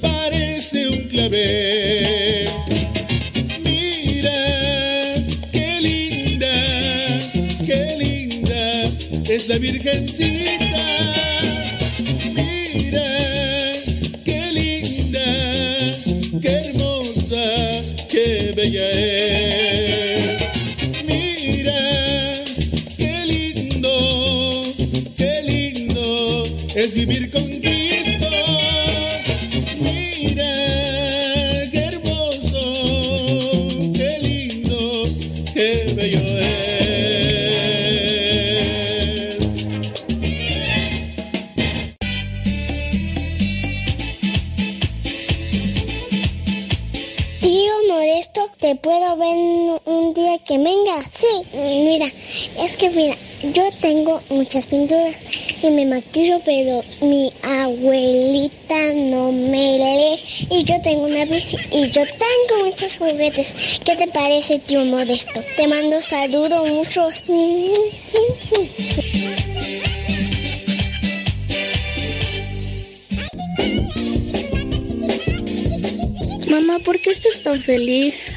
Parece 0.00 0.88
un 0.88 1.08
clavel. 1.08 2.48
Mira, 3.64 5.14
qué 5.52 5.80
linda, 5.80 6.54
qué 7.64 7.96
linda 7.98 8.82
es 9.28 9.48
la 9.48 9.58
virgencita. 9.58 10.35
Muchas 54.66 54.70
pinturas 54.70 55.16
y 55.62 55.70
me 55.70 55.86
maquillo, 55.86 56.40
pero 56.44 56.82
mi 57.00 57.32
abuelita 57.42 58.92
no 58.94 59.32
me 59.32 59.78
lee 59.78 60.20
y 60.50 60.64
yo 60.64 60.80
tengo 60.82 61.06
una 61.06 61.24
bici 61.24 61.56
y 61.70 61.90
yo 61.90 62.02
tengo 62.04 62.64
muchos 62.64 62.96
juguetes. 62.96 63.52
¿Qué 63.84 63.96
te 63.96 64.06
parece, 64.08 64.58
tío 64.60 64.84
Modesto? 64.84 65.40
Te 65.56 65.66
mando 65.66 66.00
saludos 66.00 66.68
muchos. 66.68 67.24
Mamá, 76.48 76.78
¿por 76.78 76.98
qué 77.00 77.10
estás 77.10 77.42
tan 77.42 77.60
feliz? 77.60 78.30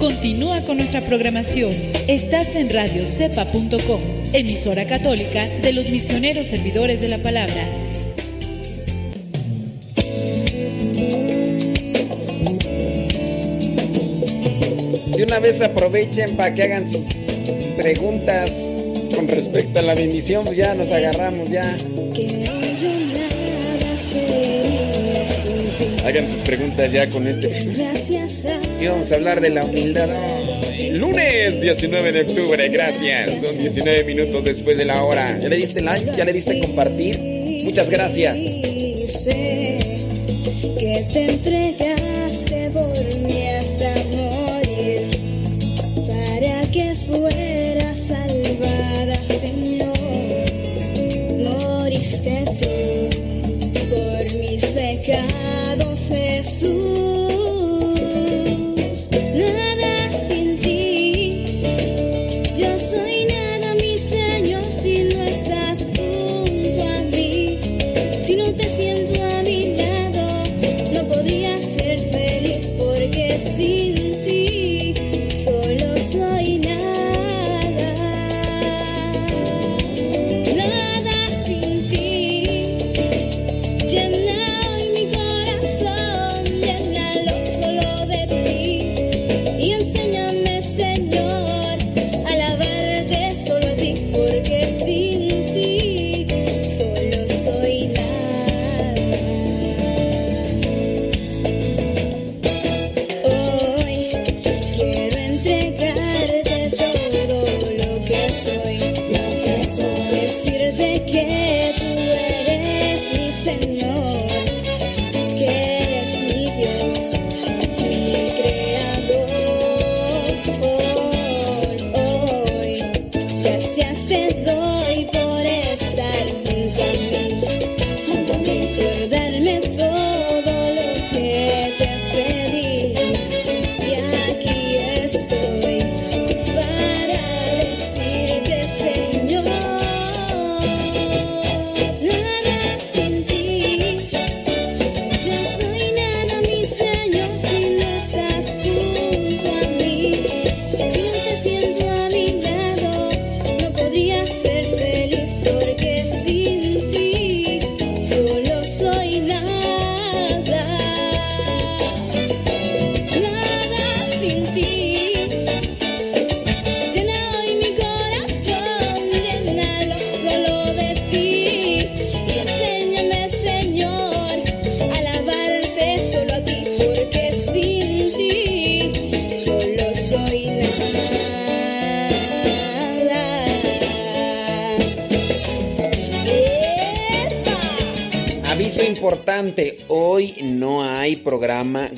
Continúa 0.00 0.62
con 0.62 0.78
nuestra 0.78 1.02
programación. 1.02 1.72
Estás 2.08 2.56
en 2.56 2.70
radiocepa.com, 2.70 4.00
emisora 4.32 4.86
católica 4.86 5.46
de 5.46 5.74
los 5.74 5.90
misioneros 5.90 6.46
servidores 6.46 7.02
de 7.02 7.08
la 7.08 7.18
palabra. 7.18 7.68
De 15.14 15.22
una 15.22 15.38
vez 15.38 15.60
aprovechen 15.60 16.34
para 16.34 16.54
que 16.54 16.62
hagan 16.62 16.90
sus 16.90 17.04
preguntas 17.76 18.50
con 19.14 19.28
respecto 19.28 19.80
a 19.80 19.82
la 19.82 19.94
bendición. 19.94 20.44
pues 20.44 20.56
ya 20.56 20.74
nos 20.74 20.90
agarramos, 20.90 21.50
ya. 21.50 21.76
Hagan 26.04 26.30
sus 26.30 26.40
preguntas 26.42 26.92
ya 26.92 27.08
con 27.08 27.26
este. 27.26 27.48
Y 28.80 28.86
vamos 28.86 29.12
a 29.12 29.14
hablar 29.14 29.40
de 29.40 29.50
la 29.50 29.64
humildad. 29.64 30.08
Lunes 30.92 31.60
19 31.60 32.12
de 32.12 32.20
octubre, 32.22 32.68
gracias. 32.68 33.42
Son 33.42 33.58
19 33.58 34.04
minutos 34.04 34.44
después 34.44 34.78
de 34.78 34.84
la 34.84 35.02
hora. 35.04 35.38
¿Ya 35.38 35.48
le 35.48 35.56
diste 35.56 35.80
like? 35.80 36.10
¿Ya 36.16 36.24
le 36.24 36.32
diste 36.32 36.58
compartir? 36.60 37.18
Muchas 37.64 37.90
gracias. 37.90 38.36
que 40.78 41.06
te 41.12 41.30
entregaste 41.30 42.09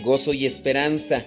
Gozo 0.02 0.32
y 0.32 0.46
Esperanza. 0.46 1.24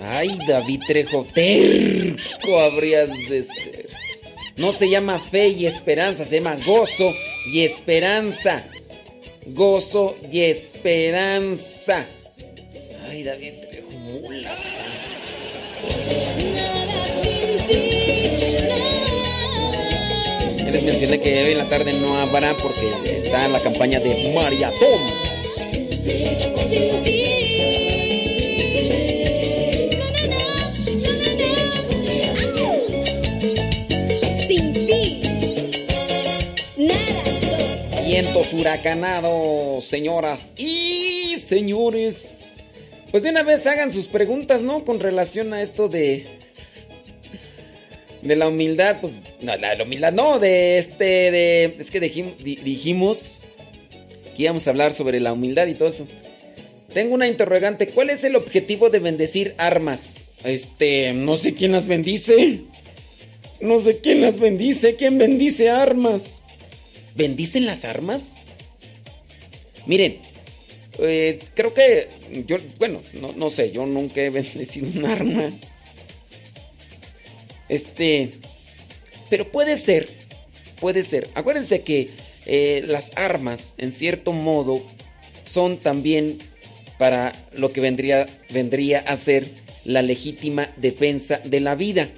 Ay, 0.00 0.38
David 0.46 0.80
Trejo, 0.86 1.24
terco 1.32 2.58
habrías 2.58 3.08
de 3.28 3.44
ser. 3.44 3.88
No 4.56 4.72
se 4.72 4.90
llama 4.90 5.20
fe 5.20 5.48
y 5.48 5.66
esperanza, 5.66 6.24
se 6.24 6.36
llama 6.36 6.56
gozo 6.64 7.12
y 7.46 7.60
esperanza. 7.60 8.64
Gozo 9.46 10.16
y 10.30 10.40
esperanza. 10.40 12.06
Ay, 13.08 13.22
David 13.22 13.52
Trejo, 13.70 13.90
mulas. 13.92 14.58
Les 20.72 20.82
mencioné 20.82 21.20
que 21.20 21.44
hoy 21.44 21.52
en 21.52 21.58
la 21.58 21.68
tarde 21.68 21.92
no 21.92 22.16
habrá 22.18 22.54
porque 22.54 22.88
está 23.16 23.46
la 23.46 23.60
campaña 23.60 24.00
de 24.00 24.32
Maratón. 24.34 25.11
Vientos 38.04 38.52
huracanados, 38.52 39.84
señoras 39.84 40.52
y 40.56 41.36
señores. 41.38 42.40
Pues 43.10 43.22
de 43.22 43.30
una 43.30 43.42
vez 43.42 43.66
hagan 43.66 43.92
sus 43.92 44.06
preguntas, 44.06 44.62
¿no? 44.62 44.84
Con 44.84 45.00
relación 45.00 45.52
a 45.54 45.62
esto 45.62 45.88
de. 45.88 46.26
De 48.22 48.36
la 48.36 48.48
humildad, 48.48 48.98
pues. 49.00 49.14
No, 49.40 49.56
la, 49.56 49.76
humildad, 49.82 50.12
no, 50.12 50.38
de 50.38 50.78
este. 50.78 51.04
De, 51.30 51.64
es 51.78 51.90
que 51.90 52.00
dijim- 52.00 52.36
di- 52.36 52.56
dijimos 52.56 53.44
que 54.36 54.42
íbamos 54.44 54.66
a 54.66 54.70
hablar 54.70 54.92
sobre 54.92 55.20
la 55.20 55.32
humildad 55.32 55.66
y 55.66 55.74
todo 55.74 55.88
eso. 55.88 56.06
Tengo 56.92 57.14
una 57.14 57.28
interrogante. 57.28 57.88
¿Cuál 57.88 58.10
es 58.10 58.24
el 58.24 58.36
objetivo 58.36 58.90
de 58.90 58.98
bendecir 58.98 59.54
armas? 59.58 60.26
Este. 60.44 61.12
No 61.12 61.36
sé 61.38 61.54
quién 61.54 61.72
las 61.72 61.86
bendice. 61.86 62.60
No 63.60 63.80
sé 63.80 63.98
quién 63.98 64.20
las 64.20 64.38
bendice. 64.38 64.96
¿Quién 64.96 65.18
bendice 65.18 65.70
armas? 65.70 66.42
¿Bendicen 67.14 67.66
las 67.66 67.84
armas? 67.84 68.36
Miren, 69.86 70.20
eh, 70.98 71.40
creo 71.54 71.74
que 71.74 72.08
yo, 72.46 72.56
bueno, 72.78 73.02
no, 73.14 73.32
no 73.32 73.50
sé, 73.50 73.72
yo 73.72 73.86
nunca 73.86 74.20
he 74.20 74.30
bendecido 74.30 74.88
un 74.88 75.04
arma. 75.06 75.50
Este, 77.68 78.32
pero 79.30 79.50
puede 79.50 79.76
ser, 79.76 80.08
puede 80.80 81.02
ser. 81.02 81.28
Acuérdense 81.34 81.82
que 81.82 82.10
eh, 82.46 82.82
las 82.86 83.12
armas, 83.16 83.74
en 83.78 83.92
cierto 83.92 84.32
modo, 84.32 84.82
son 85.44 85.78
también 85.78 86.38
para 87.02 87.32
lo 87.56 87.72
que 87.72 87.80
vendría, 87.80 88.28
vendría 88.50 89.00
a 89.00 89.16
ser 89.16 89.48
la 89.84 90.02
legítima 90.02 90.68
defensa 90.76 91.40
de 91.44 91.58
la 91.58 91.74
vida. 91.74 92.10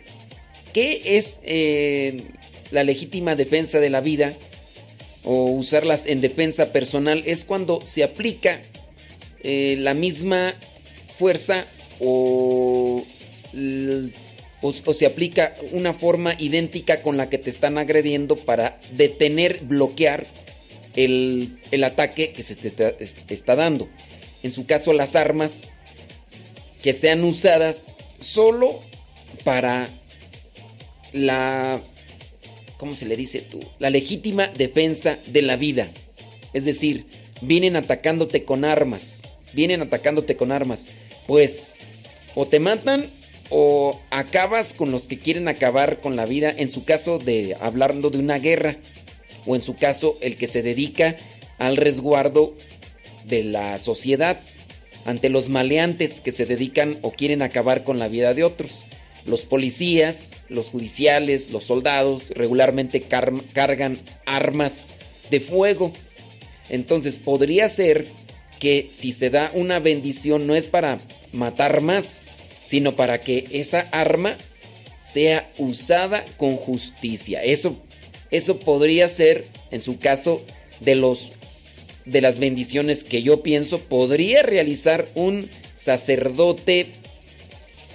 ¿Qué 0.75 1.17
es 1.17 1.41
eh, 1.43 2.21
la 2.71 2.85
legítima 2.85 3.35
defensa 3.35 3.81
de 3.81 3.89
la 3.89 4.03
vida? 4.03 4.35
O 5.25 5.45
usarlas 5.47 6.05
en 6.05 6.21
defensa 6.21 6.71
personal 6.71 7.23
es 7.25 7.47
cuando 7.47 7.81
se 7.87 8.05
aplica 8.05 8.61
eh, 9.43 9.77
la 9.79 9.95
misma 9.95 10.53
fuerza 11.19 11.65
o, 11.99 13.07
o- 14.61 14.93
se 14.93 15.07
aplica 15.07 15.55
una 15.73 15.95
forma 15.95 16.35
idéntica 16.39 17.01
con 17.01 17.17
la 17.17 17.31
que 17.31 17.39
te 17.39 17.49
están 17.49 17.79
agrediendo 17.79 18.37
para 18.37 18.79
detener, 18.93 19.61
bloquear 19.63 20.27
el, 20.95 21.57
el 21.71 21.85
ataque 21.85 22.33
que 22.33 22.43
se 22.43 22.55
te 22.55 22.69
está, 22.69 22.89
es- 23.01 23.15
está 23.31 23.57
dando. 23.57 23.89
En 24.45 24.53
su 24.53 24.67
caso, 24.67 24.93
las 24.93 25.17
armas 25.17 25.69
que 26.83 26.93
sean 26.93 27.25
usadas 27.25 27.83
solo 28.21 28.83
para 29.43 29.89
la 31.13 31.81
¿cómo 32.77 32.95
se 32.95 33.07
le 33.07 33.17
dice 33.17 33.41
tú? 33.41 33.61
La 33.79 33.89
legítima 33.89 34.49
defensa 34.49 35.19
de 35.27 35.41
la 35.41 35.57
vida. 35.57 35.89
Es 36.53 36.67
decir, 36.67 37.07
vienen 37.41 37.75
atacándote 37.77 38.45
con 38.45 38.67
armas. 38.67 39.23
Vienen 39.55 39.81
atacándote 39.81 40.37
con 40.37 40.53
armas. 40.53 40.89
Pues 41.27 41.77
o 42.35 42.47
te 42.47 42.59
matan 42.59 43.07
o 43.49 43.99
acabas 44.11 44.75
con 44.75 44.91
los 44.91 45.05
que 45.05 45.19
quieren 45.19 45.49
acabar 45.49 46.01
con 46.01 46.17
la 46.17 46.27
vida. 46.27 46.53
En 46.55 46.69
su 46.69 46.85
caso 46.85 47.19
de 47.19 47.57
hablando 47.59 48.11
de 48.11 48.19
una 48.19 48.39
guerra. 48.39 48.77
O 49.47 49.55
en 49.57 49.63
su 49.63 49.75
caso 49.75 50.19
el 50.21 50.37
que 50.37 50.49
se 50.49 50.63
dedica 50.63 51.17
al 51.57 51.79
resguardo 51.79 52.55
de 53.25 53.43
la 53.45 53.79
sociedad 53.79 54.41
ante 55.05 55.29
los 55.29 55.49
maleantes 55.49 56.21
que 56.21 56.33
se 56.33 56.47
dedican 56.47 56.99
o 57.03 57.13
quieren 57.13 57.43
acabar 57.43 57.85
con 57.85 57.99
la 57.99 58.09
vida 58.09 58.33
de 58.35 58.45
otros. 58.45 58.85
Los 59.27 59.43
policías, 59.43 60.33
los 60.49 60.67
judiciales, 60.67 61.51
los 61.51 61.65
soldados 61.65 62.29
regularmente 62.31 63.03
car- 63.03 63.33
cargan 63.53 63.99
armas 64.27 64.95
de 65.31 65.41
fuego. 65.41 65.93
Entonces 66.69 67.17
podría 67.17 67.69
ser 67.69 68.07
que 68.59 68.89
si 68.91 69.13
se 69.13 69.31
da 69.31 69.51
una 69.55 69.79
bendición 69.79 70.47
no 70.47 70.55
es 70.55 70.67
para 70.67 70.99
matar 71.33 71.81
más, 71.81 72.23
sino 72.65 72.97
para 72.97 73.21
que 73.21 73.47
esa 73.51 73.89
arma 73.93 74.37
sea 75.03 75.51
usada 75.59 76.25
con 76.39 76.57
justicia. 76.57 77.43
Eso, 77.43 77.77
eso 78.31 78.59
podría 78.59 79.09
ser, 79.09 79.47
en 79.71 79.83
su 79.83 79.99
caso, 79.99 80.43
de 80.81 80.95
los 80.95 81.33
de 82.05 82.21
las 82.21 82.39
bendiciones 82.39 83.03
que 83.05 83.23
yo 83.23 83.43
pienso 83.43 83.79
podría 83.81 84.43
realizar 84.43 85.09
un 85.15 85.49
sacerdote, 85.75 86.89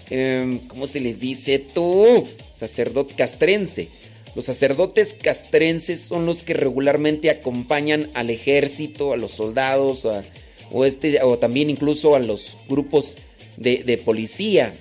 em, 0.10 0.60
¿cómo 0.68 0.88
se 0.88 1.00
les 1.00 1.20
dice 1.20 1.60
tú? 1.60 2.28
Sacerdote 2.54 3.14
castrense. 3.16 3.90
Los 4.36 4.46
sacerdotes 4.46 5.14
castrenses 5.14 6.00
son 6.02 6.26
los 6.26 6.44
que 6.44 6.54
regularmente 6.54 7.30
acompañan 7.30 8.10
al 8.14 8.30
ejército, 8.30 9.12
a 9.14 9.18
los 9.18 9.32
soldados, 9.32 10.06
a- 10.06 10.24
o, 10.72 10.86
este, 10.86 11.22
o 11.24 11.38
también 11.40 11.70
incluso 11.70 12.16
a 12.16 12.20
los 12.20 12.56
grupos 12.68 13.16
de, 13.58 13.78
de 13.84 13.98
policía. 13.98 14.74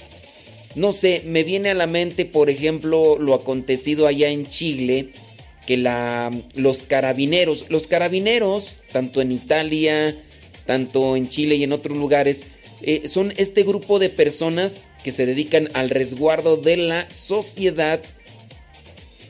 No 0.75 0.93
sé, 0.93 1.23
me 1.25 1.45
viene 1.45 1.71
a 1.71 1.75
la 1.75 1.87
mente, 1.87 2.27
por 2.27 2.51
ejemplo, 2.51 3.19
lo 3.19 3.33
acontecido 3.35 4.07
allá 4.07 4.29
en 4.29 4.47
Chile, 4.47 5.09
que 5.69 5.77
la, 5.77 6.31
los 6.55 6.83
carabineros, 6.83 7.67
los 7.69 7.87
carabineros, 7.89 8.81
tanto 8.91 9.21
en 9.21 9.33
Italia, 9.33 10.17
tanto 10.65 11.15
en 11.15 11.29
Chile 11.29 11.57
y 11.57 11.65
en 11.65 11.73
otros 11.73 11.95
lugares, 11.95 12.47
eh, 12.81 13.07
son 13.07 13.35
este 13.37 13.65
grupo 13.65 13.99
de 13.99 14.09
personas 14.09 14.89
que 15.05 15.13
se 15.13 15.27
dedican 15.27 15.69
al 15.75 15.91
resguardo 15.91 16.57
de 16.57 16.79
la 16.79 17.11
sociedad 17.11 18.01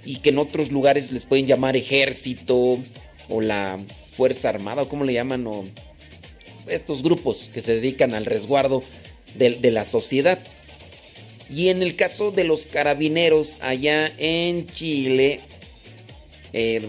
y 0.05 0.21
que 0.21 0.29
en 0.29 0.39
otros 0.39 0.71
lugares 0.71 1.11
les 1.11 1.25
pueden 1.25 1.49
llamar 1.49 1.77
ejército 1.77 2.79
o 3.29 3.41
la 3.41 3.81
Fuerza 4.17 4.51
Armada, 4.51 4.83
o 4.83 4.89
como 4.89 5.05
le 5.05 5.15
llaman, 5.15 5.45
o 5.45 5.65
estos 6.69 7.03
grupos 7.03 7.51
que 7.53 7.61
se 7.61 7.75
dedican 7.75 8.15
al 8.15 8.27
resguardo 8.27 8.85
de, 9.35 9.57
de 9.57 9.71
la 9.73 9.85
sociedad. 9.85 10.39
Y 11.51 11.71
en 11.71 11.83
el 11.83 11.97
caso 11.97 12.31
de 12.31 12.45
los 12.45 12.67
carabineros 12.67 13.57
allá 13.61 14.13
en 14.19 14.69
Chile, 14.69 15.41
eh, 16.53 16.83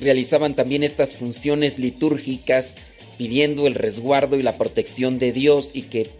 realizaban 0.00 0.54
también 0.54 0.82
estas 0.82 1.14
funciones 1.14 1.78
litúrgicas 1.78 2.76
pidiendo 3.18 3.66
el 3.66 3.74
resguardo 3.74 4.36
y 4.36 4.42
la 4.42 4.58
protección 4.58 5.18
de 5.18 5.32
Dios 5.32 5.70
y 5.72 5.82
que 5.82 6.10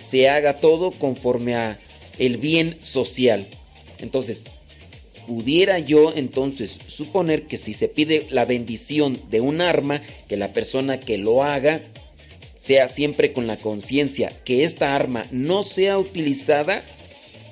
se 0.00 0.28
haga 0.28 0.58
todo 0.58 0.90
conforme 0.92 1.54
a 1.56 1.78
el 2.18 2.36
bien 2.36 2.76
social. 2.80 3.46
Entonces, 3.98 4.44
pudiera 5.26 5.78
yo 5.78 6.12
entonces 6.14 6.78
suponer 6.86 7.46
que 7.46 7.58
si 7.58 7.74
se 7.74 7.88
pide 7.88 8.26
la 8.30 8.44
bendición 8.44 9.20
de 9.30 9.40
un 9.40 9.60
arma, 9.60 10.02
que 10.28 10.36
la 10.36 10.52
persona 10.52 11.00
que 11.00 11.18
lo 11.18 11.44
haga 11.44 11.82
sea 12.56 12.88
siempre 12.88 13.32
con 13.32 13.46
la 13.46 13.56
conciencia 13.56 14.32
que 14.44 14.64
esta 14.64 14.94
arma 14.94 15.26
no 15.30 15.62
sea 15.62 15.98
utilizada 15.98 16.82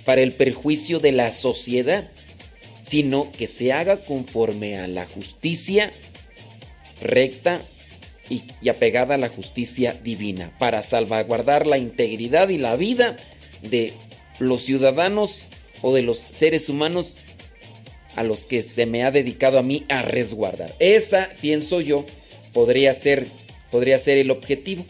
para 0.04 0.22
el 0.22 0.32
perjuicio 0.32 1.00
de 1.00 1.12
la 1.12 1.30
sociedad, 1.30 2.10
sino 2.88 3.32
que 3.32 3.46
se 3.46 3.72
haga 3.72 3.98
conforme 3.98 4.78
a 4.78 4.86
la 4.86 5.06
justicia 5.06 5.90
recta 7.00 7.62
y, 8.28 8.42
apegada 8.68 9.14
a 9.14 9.18
la 9.18 9.28
justicia 9.28 9.98
divina, 10.02 10.52
para 10.58 10.82
salvaguardar 10.82 11.66
la 11.66 11.78
integridad 11.78 12.48
y 12.48 12.58
la 12.58 12.76
vida 12.76 13.16
de 13.62 13.92
los 14.38 14.62
ciudadanos 14.62 15.42
o 15.82 15.94
de 15.94 16.02
los 16.02 16.18
seres 16.30 16.68
humanos 16.68 17.18
a 18.14 18.22
los 18.22 18.46
que 18.46 18.62
se 18.62 18.86
me 18.86 19.04
ha 19.04 19.10
dedicado 19.10 19.58
a 19.58 19.62
mí 19.62 19.84
a 19.88 20.02
resguardar. 20.02 20.74
Esa, 20.78 21.28
pienso 21.40 21.80
yo, 21.80 22.06
podría 22.52 22.94
ser, 22.94 23.26
podría 23.70 23.98
ser 23.98 24.18
el 24.18 24.30
objetivo 24.30 24.84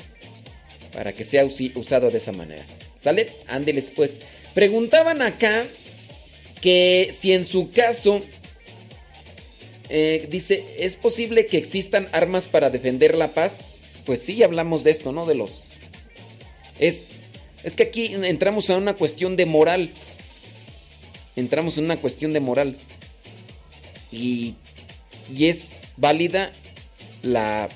para 0.92 1.12
que 1.12 1.24
sea 1.24 1.44
usado 1.44 2.10
de 2.10 2.18
esa 2.18 2.32
manera. 2.32 2.64
¿Sale? 2.98 3.32
Ándeles 3.48 3.92
pues. 3.94 4.18
Preguntaban 4.54 5.20
acá 5.20 5.66
que 6.66 7.14
si 7.16 7.30
en 7.30 7.44
su 7.44 7.70
caso 7.70 8.20
Eh, 9.88 10.26
dice, 10.28 10.64
¿es 10.78 10.96
posible 10.96 11.46
que 11.46 11.58
existan 11.58 12.08
armas 12.10 12.48
para 12.48 12.70
defender 12.70 13.14
la 13.14 13.34
paz? 13.34 13.70
Pues 14.04 14.18
sí, 14.20 14.42
hablamos 14.42 14.82
de 14.82 14.90
esto, 14.90 15.12
¿no? 15.12 15.26
De 15.26 15.36
los... 15.36 15.74
Es, 16.80 17.20
es 17.62 17.76
que 17.76 17.84
aquí 17.84 18.10
entramos 18.12 18.68
a 18.68 18.76
una 18.76 18.94
cuestión 18.94 19.36
de 19.36 19.46
moral. 19.46 19.90
Entramos 21.36 21.78
en 21.78 21.84
una 21.84 21.98
cuestión 21.98 22.32
de 22.32 22.40
moral. 22.40 22.76
Y, 24.10 24.56
y 25.32 25.46
es 25.46 25.94
válida 25.96 26.50
la, 27.22 27.68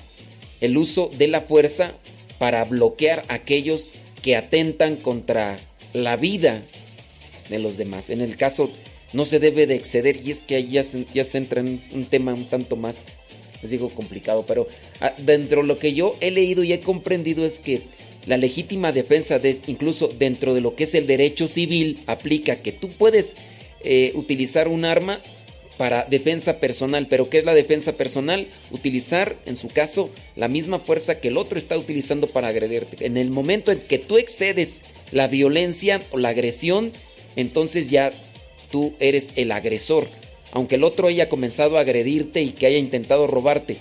el 0.59 0.75
uso 0.75 1.09
de 1.17 1.29
la 1.29 1.39
fuerza 1.43 1.93
para 2.39 2.65
bloquear 2.65 3.23
a 3.29 3.35
aquellos 3.35 3.93
que 4.21 4.35
atentan 4.35 4.97
contra 4.97 5.59
la 5.93 6.17
vida 6.17 6.61
de 7.51 7.59
los 7.59 7.77
demás. 7.77 8.09
En 8.09 8.21
el 8.21 8.37
caso 8.37 8.71
no 9.13 9.25
se 9.25 9.39
debe 9.39 9.67
de 9.67 9.75
exceder 9.75 10.19
y 10.25 10.31
es 10.31 10.39
que 10.39 10.55
ahí 10.55 10.71
ya 10.71 10.83
se, 10.83 11.05
ya 11.13 11.25
entra 11.33 11.61
en 11.61 11.81
un 11.93 12.05
tema 12.05 12.33
un 12.33 12.45
tanto 12.45 12.75
más, 12.75 13.05
les 13.61 13.71
digo, 13.71 13.89
complicado, 13.89 14.45
pero 14.47 14.67
ah, 14.99 15.13
dentro 15.17 15.61
de 15.61 15.67
lo 15.67 15.77
que 15.77 15.93
yo 15.93 16.15
he 16.21 16.31
leído 16.31 16.63
y 16.63 16.73
he 16.73 16.79
comprendido 16.79 17.45
es 17.45 17.59
que 17.59 17.81
la 18.25 18.37
legítima 18.37 18.91
defensa, 18.91 19.39
de, 19.39 19.59
incluso 19.67 20.07
dentro 20.07 20.53
de 20.53 20.61
lo 20.61 20.75
que 20.75 20.83
es 20.83 20.93
el 20.95 21.07
derecho 21.07 21.47
civil, 21.47 21.99
aplica 22.07 22.57
que 22.57 22.71
tú 22.71 22.89
puedes 22.89 23.35
eh, 23.83 24.11
utilizar 24.15 24.67
un 24.67 24.85
arma 24.85 25.19
para 25.77 26.03
defensa 26.03 26.59
personal, 26.59 27.07
pero 27.09 27.29
¿qué 27.29 27.39
es 27.39 27.45
la 27.45 27.55
defensa 27.55 27.93
personal? 27.93 28.45
Utilizar, 28.69 29.37
en 29.47 29.55
su 29.55 29.67
caso, 29.69 30.11
la 30.35 30.47
misma 30.47 30.77
fuerza 30.77 31.19
que 31.19 31.29
el 31.29 31.37
otro 31.37 31.57
está 31.57 31.75
utilizando 31.77 32.27
para 32.27 32.49
agredirte. 32.49 33.03
En 33.03 33.17
el 33.17 33.31
momento 33.31 33.71
en 33.71 33.79
que 33.79 33.97
tú 33.97 34.17
excedes 34.17 34.83
la 35.11 35.27
violencia 35.27 36.01
o 36.11 36.19
la 36.19 36.29
agresión, 36.29 36.91
entonces 37.35 37.89
ya 37.89 38.11
tú 38.71 38.93
eres 38.99 39.33
el 39.35 39.51
agresor, 39.51 40.07
aunque 40.51 40.75
el 40.75 40.83
otro 40.83 41.07
haya 41.07 41.29
comenzado 41.29 41.77
a 41.77 41.81
agredirte 41.81 42.41
y 42.41 42.51
que 42.51 42.65
haya 42.65 42.77
intentado 42.77 43.27
robarte. 43.27 43.77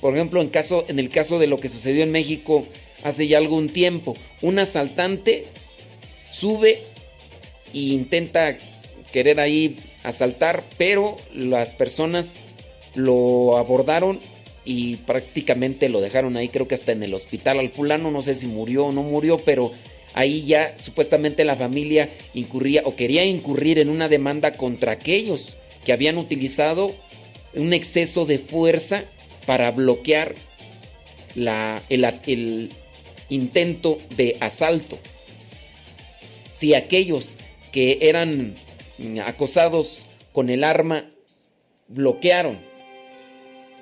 Por 0.00 0.14
ejemplo, 0.14 0.40
en, 0.40 0.48
caso, 0.48 0.84
en 0.88 0.98
el 0.98 1.08
caso 1.08 1.38
de 1.38 1.46
lo 1.46 1.58
que 1.58 1.68
sucedió 1.68 2.02
en 2.02 2.12
México 2.12 2.66
hace 3.02 3.26
ya 3.26 3.38
algún 3.38 3.68
tiempo, 3.68 4.16
un 4.42 4.58
asaltante 4.58 5.46
sube 6.30 6.82
e 7.72 7.78
intenta 7.78 8.56
querer 9.12 9.40
ahí 9.40 9.78
asaltar, 10.02 10.62
pero 10.76 11.16
las 11.34 11.74
personas 11.74 12.38
lo 12.94 13.56
abordaron 13.56 14.20
y 14.64 14.96
prácticamente 14.96 15.88
lo 15.88 16.00
dejaron 16.00 16.36
ahí, 16.36 16.48
creo 16.48 16.68
que 16.68 16.74
hasta 16.74 16.92
en 16.92 17.02
el 17.02 17.14
hospital. 17.14 17.58
Al 17.58 17.70
fulano, 17.70 18.10
no 18.10 18.22
sé 18.22 18.34
si 18.34 18.46
murió 18.46 18.86
o 18.86 18.92
no 18.92 19.02
murió, 19.02 19.38
pero 19.38 19.72
ahí 20.14 20.44
ya 20.44 20.76
supuestamente 20.78 21.44
la 21.44 21.56
familia 21.56 22.08
incurría 22.32 22.82
o 22.84 22.96
quería 22.96 23.24
incurrir 23.24 23.78
en 23.78 23.88
una 23.88 24.08
demanda 24.08 24.52
contra 24.52 24.92
aquellos 24.92 25.56
que 25.84 25.92
habían 25.92 26.18
utilizado 26.18 26.94
un 27.54 27.72
exceso 27.72 28.24
de 28.24 28.38
fuerza 28.38 29.04
para 29.46 29.70
bloquear 29.70 30.34
la, 31.34 31.82
el, 31.88 32.70
intento 33.28 33.98
de 34.16 34.36
asalto. 34.40 34.98
Si 36.52 36.74
aquellos 36.74 37.36
que 37.72 37.98
eran 38.02 38.54
acosados 39.24 40.06
con 40.32 40.50
el 40.50 40.62
arma 40.64 41.06
bloquearon 41.88 42.58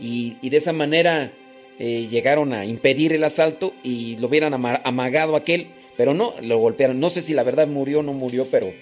y, 0.00 0.36
y 0.40 0.50
de 0.50 0.56
esa 0.56 0.72
manera 0.72 1.32
eh, 1.78 2.06
llegaron 2.10 2.52
a 2.52 2.64
impedir 2.64 3.12
el 3.12 3.24
asalto 3.24 3.74
y 3.82 4.16
lo 4.16 4.28
hubieran 4.28 4.54
ama 4.54 4.80
amagado 4.84 5.36
aquel, 5.36 5.68
pero 5.97 6.14
no, 6.14 6.34
lo 6.40 6.59
golpearon. 6.59 7.01
No 7.01 7.11
sé 7.11 7.22
si 7.22 7.34
la 7.34 7.43
verdad 7.43 7.66
murió 7.66 8.01
o 8.01 8.03
no 8.03 8.12
murió, 8.12 8.49
pero 8.51 8.72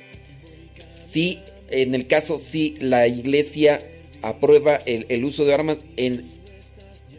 sí, 1.07 1.39
en 1.69 1.95
el 1.95 2.07
caso, 2.07 2.39
sí, 2.39 2.75
la 2.81 3.07
iglesia 3.09 3.81
aprueba 4.23 4.77
el, 4.87 5.07
el 5.09 5.25
uso 5.25 5.45
de 5.45 5.55
armas 5.55 5.79
en 5.97 6.41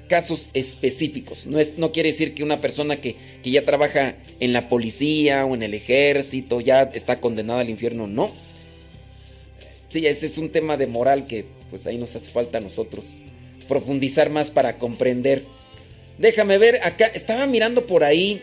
casos 0.07 0.49
específicos. 0.53 1.45
No, 1.45 1.57
es, 1.57 1.77
no 1.77 1.93
quiere 1.93 2.11
decir 2.11 2.33
que 2.33 2.43
una 2.43 2.59
persona 2.59 2.97
que, 2.97 3.15
que 3.41 3.49
ya 3.51 3.63
trabaja 3.63 4.15
en 4.41 4.51
la 4.51 4.67
policía 4.67 5.45
o 5.45 5.55
en 5.55 5.63
el 5.63 5.73
ejército 5.73 6.59
ya 6.59 6.83
está 6.93 7.21
condenada 7.21 7.61
al 7.61 7.69
infierno, 7.69 8.07
no. 8.07 8.31
Sí, 9.89 10.05
ese 10.05 10.25
es 10.25 10.37
un 10.37 10.49
tema 10.49 10.75
de 10.77 10.87
moral 10.87 11.27
que 11.27 11.45
pues 11.69 11.87
ahí 11.87 11.97
nos 11.97 12.15
hace 12.15 12.29
falta 12.29 12.57
a 12.57 12.61
nosotros 12.61 13.05
profundizar 13.69 14.29
más 14.29 14.51
para 14.51 14.77
comprender. 14.77 15.45
Déjame 16.17 16.57
ver, 16.57 16.81
acá 16.83 17.05
estaba 17.07 17.47
mirando 17.47 17.87
por 17.87 18.03
ahí 18.03 18.41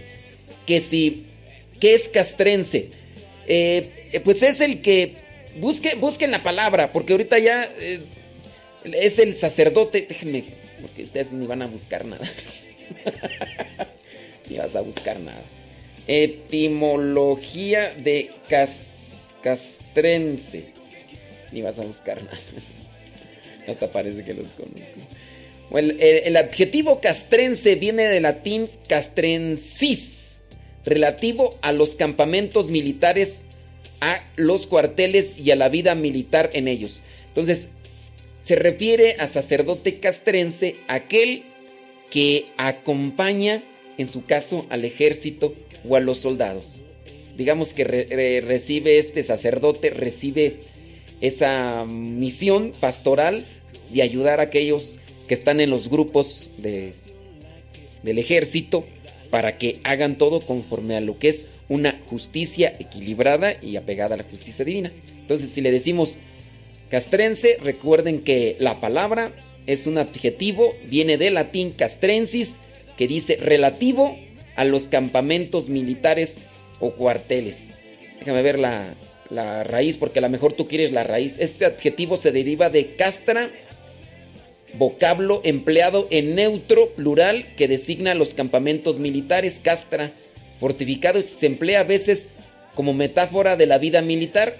que 0.65 0.81
si, 0.81 1.27
¿qué 1.81 1.95
es 1.95 2.09
castrense? 2.09 2.91
Eh, 3.47 4.21
pues 4.25 4.43
es 4.43 4.61
el 4.61 4.81
que, 4.83 5.17
busque, 5.59 5.95
busquen 5.95 6.31
la 6.31 6.43
palabra, 6.43 6.93
porque 6.93 7.15
ahorita 7.15 7.39
ya 7.39 7.65
eh, 7.79 8.01
es 8.85 9.19
el 9.19 9.37
sacerdote, 9.37 10.07
déjenme, 10.09 10.45
porque 10.81 11.05
ustedes 11.05 11.33
ni 11.33 11.47
van 11.47 11.63
a 11.63 11.67
buscar 11.67 12.05
nada. 12.05 12.31
ni 14.49 14.57
vas 14.57 14.77
a 14.77 14.81
buscar 14.81 15.19
nada. 15.21 15.43
Etimología 16.07 17.93
de 17.95 18.31
cas, 18.49 18.71
castrense. 19.43 20.65
Ni 21.53 21.63
vas 21.63 21.79
a 21.79 21.83
buscar 21.83 22.23
nada. 22.23 22.39
Hasta 23.69 23.91
parece 23.91 24.25
que 24.25 24.35
los 24.35 24.49
conozco. 24.51 24.81
El, 25.71 25.91
el, 26.01 26.23
el, 26.25 26.37
adjetivo 26.37 27.01
castrense 27.01 27.75
viene 27.75 28.05
del 28.05 28.23
latín 28.23 28.71
castrensis, 28.89 30.18
relativo 30.85 31.57
a 31.63 31.73
los 31.73 31.95
campamentos 31.95 32.71
militares, 32.71 33.45
a 34.01 34.23
los 34.37 34.67
cuarteles 34.67 35.39
y 35.39 35.51
a 35.51 35.57
la 35.57 35.69
vida 35.69 35.95
militar 35.95 36.51
en 36.53 36.69
ellos. 36.69 37.03
Entonces, 37.29 37.69
se 38.41 38.57
refiere 38.57 39.17
a 39.19 39.27
sacerdote 39.27 39.99
castrense, 40.01 40.77
aquel 40.89 41.43
que 42.11 42.47
acompaña, 42.57 43.63
en 43.99 44.09
su 44.09 44.25
caso, 44.25 44.67
al 44.71 44.85
ejército 44.85 45.55
o 45.87 45.97
a 45.97 46.01
los 46.01 46.19
soldados. 46.19 46.83
Digamos 47.37 47.73
que 47.73 47.85
re, 47.85 48.07
re, 48.11 48.41
recibe 48.41 48.99
este 48.99 49.23
sacerdote, 49.23 49.91
recibe 49.91 50.61
esa 51.21 51.85
misión 51.85 52.73
pastoral 52.81 53.45
de 53.93 54.03
ayudar 54.03 54.41
a 54.41 54.45
aquellos 54.45 54.99
que 55.27 55.35
están 55.35 55.61
en 55.61 55.71
los 55.71 55.89
grupos 55.89 56.51
de, 56.57 56.95
del 58.03 58.19
ejército 58.19 58.87
para 59.31 59.59
que 59.59 59.81
hagan 59.85 60.17
todo 60.17 60.41
conforme 60.41 60.97
a 60.97 61.01
lo 61.01 61.19
que 61.19 61.29
es 61.29 61.47
una 61.69 61.95
justicia 62.09 62.75
equilibrada 62.79 63.57
y 63.61 63.77
apegada 63.77 64.15
a 64.15 64.19
la 64.19 64.25
justicia 64.25 64.65
divina. 64.65 64.93
Entonces, 65.21 65.51
si 65.51 65.61
le 65.61 65.71
decimos 65.71 66.19
castrense, 66.91 67.59
recuerden 67.63 68.23
que 68.23 68.57
la 68.59 68.81
palabra 68.81 69.33
es 69.67 69.87
un 69.87 69.99
adjetivo, 69.99 70.75
viene 70.87 71.19
del 71.19 71.35
latín 71.35 71.73
castrensis, 71.73 72.57
que 72.97 73.07
dice 73.07 73.37
relativo 73.37 74.17
a 74.57 74.65
los 74.65 74.89
campamentos 74.89 75.69
militares 75.69 76.43
o 76.81 76.93
cuarteles. 76.93 77.71
Déjame 78.19 78.43
ver 78.43 78.59
la, 78.59 78.95
la 79.31 79.63
raíz, 79.63 79.97
porque 79.97 80.19
a 80.19 80.23
lo 80.23 80.31
mejor 80.31 80.55
tú 80.55 80.67
quieres 80.67 80.93
la 80.93 81.05
raíz. 81.05 81.37
Este 81.39 81.67
adjetivo 81.67 82.17
se 82.17 82.33
deriva 82.33 82.71
de 82.71 82.97
castra, 82.97 83.51
vocablo 84.75 85.41
empleado 85.45 86.07
en 86.11 86.35
neutro 86.35 86.91
plural 86.91 87.47
que 87.57 87.69
designa 87.69 88.15
los 88.15 88.35
campamentos 88.35 88.99
militares, 88.99 89.61
castra, 89.63 90.13
fortificado, 90.61 91.23
se 91.23 91.47
emplea 91.47 91.81
a 91.81 91.85
veces 91.85 92.33
como 92.75 92.95
metáfora 92.95 93.57
de 93.57 93.67
la 93.67 93.79
vida 93.79 94.03
militar. 94.03 94.57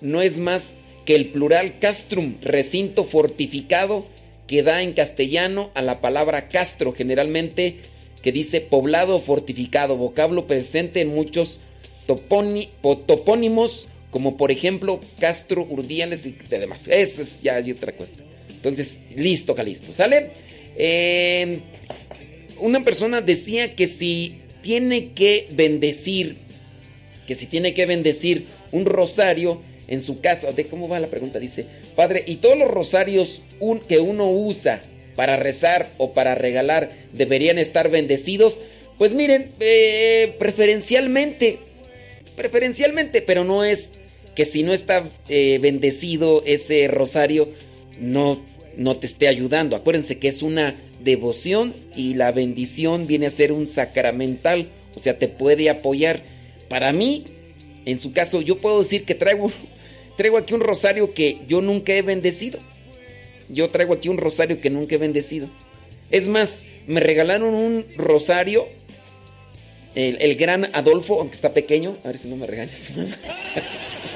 No 0.00 0.22
es 0.22 0.38
más 0.38 0.78
que 1.04 1.14
el 1.14 1.28
plural 1.28 1.78
castrum, 1.78 2.36
recinto 2.40 3.04
fortificado, 3.04 4.06
que 4.46 4.62
da 4.62 4.82
en 4.82 4.92
castellano 4.92 5.70
a 5.74 5.82
la 5.82 6.00
palabra 6.00 6.48
castro, 6.48 6.92
generalmente 6.92 7.80
que 8.22 8.32
dice 8.32 8.60
poblado 8.60 9.18
fortificado, 9.20 9.96
vocablo 9.96 10.46
presente 10.46 11.00
en 11.00 11.08
muchos 11.08 11.60
topónimos 12.06 13.88
como 14.14 14.36
por 14.36 14.52
ejemplo 14.52 15.00
Castro, 15.18 15.66
Urdiales 15.68 16.24
y 16.24 16.36
demás. 16.48 16.86
Esa 16.86 17.22
es 17.22 17.42
ya 17.42 17.56
hay 17.56 17.72
otra 17.72 17.90
cuestión. 17.92 18.33
Entonces, 18.64 19.02
listo, 19.14 19.54
Calisto, 19.54 19.92
¿sale? 19.92 20.30
Eh, 20.78 21.60
una 22.60 22.82
persona 22.82 23.20
decía 23.20 23.74
que 23.76 23.86
si 23.86 24.40
tiene 24.62 25.12
que 25.12 25.48
bendecir, 25.50 26.38
que 27.26 27.34
si 27.34 27.44
tiene 27.44 27.74
que 27.74 27.84
bendecir 27.84 28.46
un 28.72 28.86
rosario, 28.86 29.60
en 29.86 30.00
su 30.00 30.22
caso, 30.22 30.54
de 30.54 30.66
cómo 30.66 30.88
va 30.88 30.98
la 30.98 31.08
pregunta, 31.08 31.38
dice, 31.38 31.66
Padre, 31.94 32.24
¿y 32.26 32.36
todos 32.36 32.56
los 32.56 32.70
rosarios 32.70 33.42
que 33.86 33.98
uno 33.98 34.30
usa 34.32 34.82
para 35.14 35.36
rezar 35.36 35.90
o 35.98 36.14
para 36.14 36.34
regalar 36.34 36.90
deberían 37.12 37.58
estar 37.58 37.90
bendecidos? 37.90 38.62
Pues 38.96 39.12
miren, 39.12 39.50
eh, 39.60 40.36
preferencialmente, 40.38 41.58
preferencialmente, 42.34 43.20
pero 43.20 43.44
no 43.44 43.62
es 43.62 43.92
que 44.34 44.46
si 44.46 44.62
no 44.62 44.72
está 44.72 45.10
eh, 45.28 45.58
bendecido 45.60 46.42
ese 46.46 46.88
rosario, 46.88 47.50
no, 48.00 48.42
no 48.76 48.96
te 48.96 49.06
esté 49.06 49.28
ayudando. 49.28 49.76
Acuérdense 49.76 50.18
que 50.18 50.28
es 50.28 50.42
una 50.42 50.74
devoción 51.02 51.74
y 51.94 52.14
la 52.14 52.32
bendición 52.32 53.06
viene 53.06 53.26
a 53.26 53.30
ser 53.30 53.52
un 53.52 53.66
sacramental, 53.66 54.68
o 54.94 55.00
sea, 55.00 55.18
te 55.18 55.28
puede 55.28 55.70
apoyar. 55.70 56.22
Para 56.68 56.92
mí, 56.92 57.24
en 57.84 57.98
su 57.98 58.12
caso, 58.12 58.40
yo 58.40 58.58
puedo 58.58 58.82
decir 58.82 59.04
que 59.04 59.14
traigo, 59.14 59.52
traigo 60.16 60.38
aquí 60.38 60.54
un 60.54 60.60
rosario 60.60 61.14
que 61.14 61.40
yo 61.48 61.60
nunca 61.60 61.92
he 61.92 62.02
bendecido. 62.02 62.58
yo 63.48 63.68
traigo 63.70 63.94
aquí 63.94 64.08
un 64.08 64.18
rosario 64.18 64.60
que 64.60 64.70
nunca 64.70 64.94
he 64.94 64.98
bendecido. 64.98 65.48
Es 66.10 66.28
más, 66.28 66.64
me 66.86 67.00
regalaron 67.00 67.54
un 67.54 67.84
rosario, 67.96 68.66
el, 69.94 70.34
gran 70.36 70.70
Adolfo, 70.74 71.20
aunque 71.20 71.36
está 71.36 71.52
pequeño, 71.52 71.96
a 72.04 72.08
ver 72.08 72.18
si 72.18 72.28
no 72.28 72.36
me 72.36 72.46
regañas. 72.46 72.90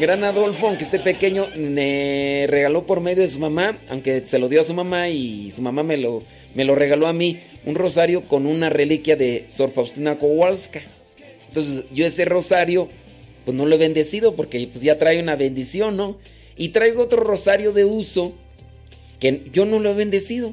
Gran 0.00 0.24
Adolfo, 0.24 0.68
aunque 0.68 0.84
esté 0.84 0.98
pequeño, 0.98 1.46
me 1.56 2.46
regaló 2.48 2.86
por 2.86 3.00
medio 3.00 3.22
de 3.22 3.28
su 3.28 3.38
mamá, 3.38 3.78
aunque 3.88 4.26
se 4.26 4.38
lo 4.38 4.48
dio 4.48 4.60
a 4.60 4.64
su 4.64 4.74
mamá 4.74 5.08
y 5.08 5.50
su 5.50 5.62
mamá 5.62 5.82
me 5.82 5.96
lo, 5.96 6.22
me 6.54 6.64
lo 6.64 6.74
regaló 6.74 7.06
a 7.06 7.12
mí, 7.12 7.40
un 7.64 7.74
rosario 7.74 8.22
con 8.22 8.46
una 8.46 8.68
reliquia 8.68 9.16
de 9.16 9.46
Sor 9.48 9.72
Faustina 9.72 10.18
Kowalska. 10.18 10.82
Entonces 11.48 11.84
yo 11.92 12.04
ese 12.04 12.24
rosario, 12.24 12.88
pues 13.44 13.56
no 13.56 13.64
lo 13.64 13.74
he 13.74 13.78
bendecido 13.78 14.34
porque 14.34 14.68
pues 14.70 14.82
ya 14.82 14.98
trae 14.98 15.20
una 15.20 15.36
bendición, 15.36 15.96
¿no? 15.96 16.18
Y 16.56 16.70
traigo 16.70 17.02
otro 17.02 17.22
rosario 17.22 17.72
de 17.72 17.84
uso 17.84 18.34
que 19.20 19.44
yo 19.52 19.64
no 19.66 19.78
lo 19.78 19.90
he 19.90 19.94
bendecido. 19.94 20.52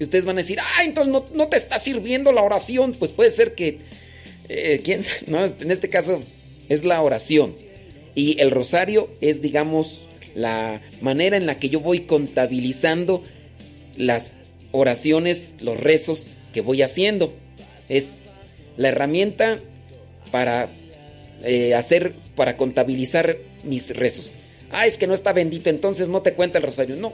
Ustedes 0.00 0.24
van 0.24 0.36
a 0.38 0.42
decir, 0.42 0.58
ah, 0.60 0.84
entonces 0.84 1.12
no, 1.12 1.24
no 1.34 1.48
te 1.48 1.56
está 1.56 1.78
sirviendo 1.78 2.32
la 2.32 2.42
oración. 2.42 2.94
Pues 2.98 3.12
puede 3.12 3.30
ser 3.30 3.54
que, 3.54 3.78
eh, 4.48 4.80
¿quién? 4.82 5.02
No, 5.26 5.44
en 5.44 5.70
este 5.70 5.88
caso 5.88 6.20
es 6.68 6.84
la 6.84 7.00
oración. 7.02 7.52
Y 8.14 8.40
el 8.40 8.50
rosario 8.50 9.08
es, 9.20 9.42
digamos, 9.42 10.02
la 10.34 10.80
manera 11.00 11.36
en 11.36 11.46
la 11.46 11.58
que 11.58 11.68
yo 11.68 11.80
voy 11.80 12.00
contabilizando 12.00 13.22
las 13.96 14.32
oraciones, 14.72 15.54
los 15.60 15.78
rezos 15.78 16.36
que 16.52 16.60
voy 16.60 16.82
haciendo. 16.82 17.32
Es 17.88 18.26
la 18.76 18.88
herramienta 18.88 19.58
para 20.30 20.68
eh, 21.42 21.74
hacer, 21.74 22.14
para 22.36 22.56
contabilizar 22.56 23.36
mis 23.62 23.94
rezos. 23.96 24.38
Ah, 24.70 24.86
es 24.86 24.98
que 24.98 25.06
no 25.06 25.14
está 25.14 25.32
bendito, 25.32 25.70
entonces 25.70 26.08
no 26.08 26.22
te 26.22 26.34
cuenta 26.34 26.58
el 26.58 26.64
rosario. 26.64 26.96
No. 26.96 27.12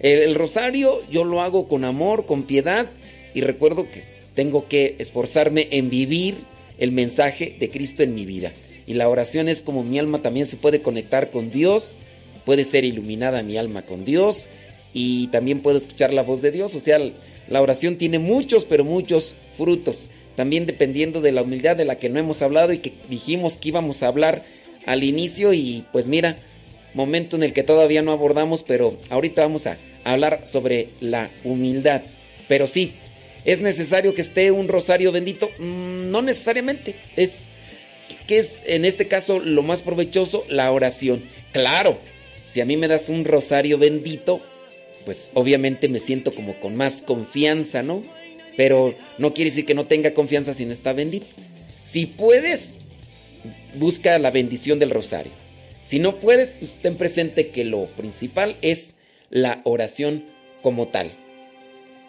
El, 0.00 0.20
el 0.20 0.34
rosario 0.34 1.02
yo 1.10 1.24
lo 1.24 1.42
hago 1.42 1.68
con 1.68 1.84
amor, 1.84 2.26
con 2.26 2.44
piedad 2.44 2.86
y 3.34 3.40
recuerdo 3.40 3.90
que 3.90 4.04
tengo 4.34 4.68
que 4.68 4.96
esforzarme 4.98 5.68
en 5.72 5.90
vivir 5.90 6.36
el 6.78 6.92
mensaje 6.92 7.56
de 7.58 7.70
Cristo 7.70 8.02
en 8.02 8.14
mi 8.14 8.24
vida. 8.24 8.52
Y 8.88 8.94
la 8.94 9.10
oración 9.10 9.50
es 9.50 9.60
como 9.60 9.84
mi 9.84 9.98
alma 9.98 10.22
también 10.22 10.46
se 10.46 10.56
puede 10.56 10.80
conectar 10.80 11.30
con 11.30 11.50
Dios, 11.50 11.98
puede 12.46 12.64
ser 12.64 12.86
iluminada 12.86 13.42
mi 13.42 13.58
alma 13.58 13.82
con 13.82 14.06
Dios 14.06 14.48
y 14.94 15.26
también 15.26 15.60
puedo 15.60 15.76
escuchar 15.76 16.14
la 16.14 16.22
voz 16.22 16.40
de 16.40 16.52
Dios. 16.52 16.74
O 16.74 16.80
sea, 16.80 16.98
la 17.48 17.60
oración 17.60 17.96
tiene 17.96 18.18
muchos, 18.18 18.64
pero 18.64 18.84
muchos 18.84 19.34
frutos. 19.58 20.08
También 20.36 20.64
dependiendo 20.64 21.20
de 21.20 21.32
la 21.32 21.42
humildad 21.42 21.76
de 21.76 21.84
la 21.84 21.96
que 21.96 22.08
no 22.08 22.18
hemos 22.18 22.40
hablado 22.40 22.72
y 22.72 22.78
que 22.78 22.94
dijimos 23.10 23.58
que 23.58 23.68
íbamos 23.68 24.02
a 24.02 24.06
hablar 24.06 24.42
al 24.86 25.04
inicio 25.04 25.52
y 25.52 25.84
pues 25.92 26.08
mira, 26.08 26.38
momento 26.94 27.36
en 27.36 27.42
el 27.42 27.52
que 27.52 27.64
todavía 27.64 28.00
no 28.00 28.12
abordamos, 28.12 28.62
pero 28.62 28.96
ahorita 29.10 29.42
vamos 29.42 29.66
a 29.66 29.76
hablar 30.04 30.46
sobre 30.46 30.88
la 31.00 31.28
humildad. 31.44 32.00
Pero 32.48 32.66
sí, 32.66 32.92
¿es 33.44 33.60
necesario 33.60 34.14
que 34.14 34.22
esté 34.22 34.50
un 34.50 34.66
rosario 34.66 35.12
bendito? 35.12 35.50
Mm, 35.58 36.10
no 36.10 36.22
necesariamente, 36.22 36.94
es 37.14 37.52
que 38.28 38.38
es 38.38 38.62
en 38.66 38.84
este 38.84 39.08
caso 39.08 39.40
lo 39.40 39.62
más 39.62 39.82
provechoso? 39.82 40.44
La 40.48 40.70
oración. 40.70 41.24
Claro, 41.52 41.98
si 42.44 42.60
a 42.60 42.64
mí 42.64 42.76
me 42.76 42.86
das 42.86 43.08
un 43.08 43.24
rosario 43.24 43.78
bendito, 43.78 44.40
pues 45.04 45.32
obviamente 45.34 45.88
me 45.88 45.98
siento 45.98 46.32
como 46.32 46.54
con 46.60 46.76
más 46.76 47.02
confianza, 47.02 47.82
¿no? 47.82 48.02
Pero 48.56 48.94
no 49.16 49.34
quiere 49.34 49.50
decir 49.50 49.64
que 49.64 49.74
no 49.74 49.86
tenga 49.86 50.14
confianza 50.14 50.52
si 50.52 50.66
no 50.66 50.72
está 50.72 50.92
bendito. 50.92 51.26
Si 51.82 52.06
puedes, 52.06 52.78
busca 53.74 54.18
la 54.18 54.30
bendición 54.30 54.78
del 54.78 54.90
rosario. 54.90 55.32
Si 55.82 55.98
no 55.98 56.20
puedes, 56.20 56.50
pues 56.50 56.74
ten 56.82 56.96
presente 56.96 57.48
que 57.48 57.64
lo 57.64 57.86
principal 57.86 58.56
es 58.60 58.94
la 59.30 59.62
oración 59.64 60.24
como 60.60 60.88
tal. 60.88 61.12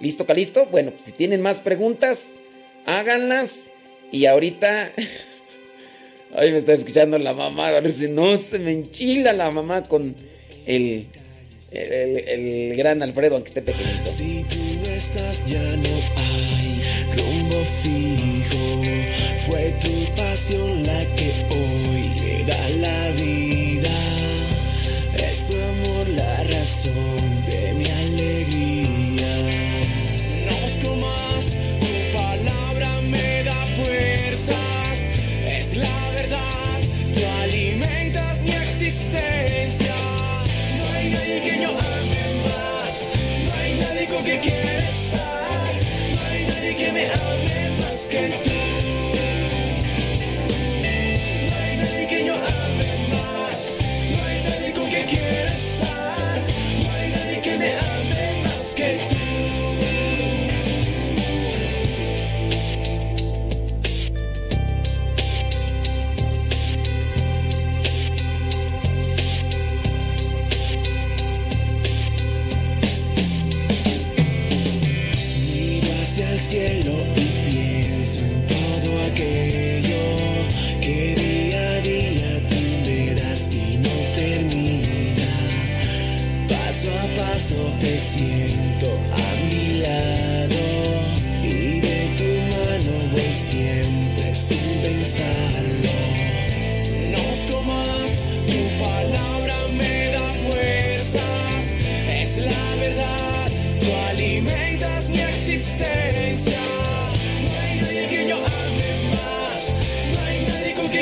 ¿Listo, 0.01 0.25
Calisto? 0.25 0.65
Bueno, 0.65 0.91
pues 0.91 1.05
si 1.05 1.11
tienen 1.13 1.41
más 1.41 1.57
preguntas, 1.59 2.39
háganlas. 2.85 3.69
Y 4.11 4.25
ahorita 4.25 4.91
Ay, 6.35 6.51
me 6.51 6.57
está 6.57 6.73
escuchando 6.73 7.17
la 7.17 7.33
mamá. 7.33 7.71
Si 7.91 8.07
no 8.07 8.37
se 8.37 8.59
me 8.59 8.71
enchila 8.71 9.33
la 9.33 9.49
mamá 9.51 9.83
con 9.83 10.15
el, 10.65 11.07
el, 11.71 11.91
el- 11.91 12.27
el 12.71 12.75
gran 12.77 13.01
Alfredo, 13.01 13.35
aunque 13.35 13.49
esté 13.49 13.61
pequeñito. 13.61 14.05
Si 14.05 14.43
tú 14.49 14.89
estás 14.89 15.47
ya 15.47 15.61
no 15.77 15.89
hay 16.17 16.81
rumbo 17.17 17.57
fijo. 17.81 18.81
Fue 19.47 19.73
tu 19.81 20.15
pasión 20.15 20.83
la 20.85 20.99
que 21.15 21.29
hoy 21.49 22.21
me 22.21 22.43
da 22.45 22.69
la 22.85 23.09
vida. 23.11 23.89
Es 25.17 25.47
tu 25.47 25.53
amor 25.55 26.07
la 26.09 26.43
razón 26.43 27.18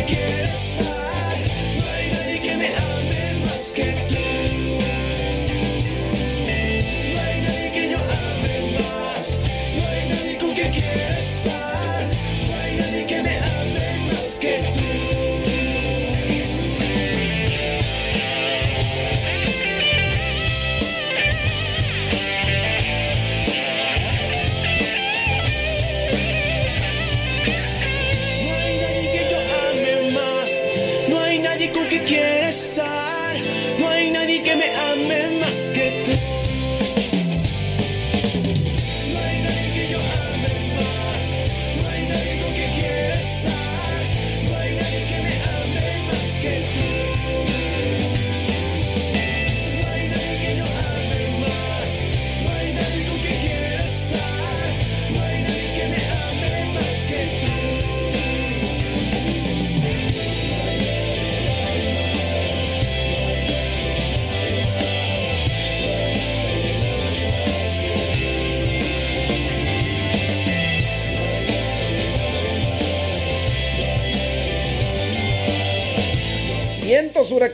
yeah. 0.07 0.36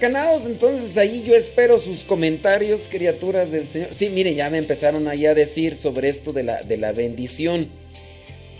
Entonces 0.04 0.98
ahí 0.98 1.24
yo 1.24 1.36
espero 1.36 1.80
sus 1.80 2.04
comentarios, 2.04 2.88
criaturas 2.90 3.52
del 3.52 3.66
Señor. 3.66 3.90
Sí, 3.94 4.10
mire, 4.10 4.36
ya 4.36 4.50
me 4.50 4.58
empezaron 4.58 5.08
ahí 5.08 5.26
a 5.26 5.34
decir 5.34 5.78
sobre 5.78 6.10
esto 6.10 6.34
de 6.34 6.44
la, 6.44 6.62
de 6.62 6.76
la 6.76 6.92
bendición. 6.92 7.68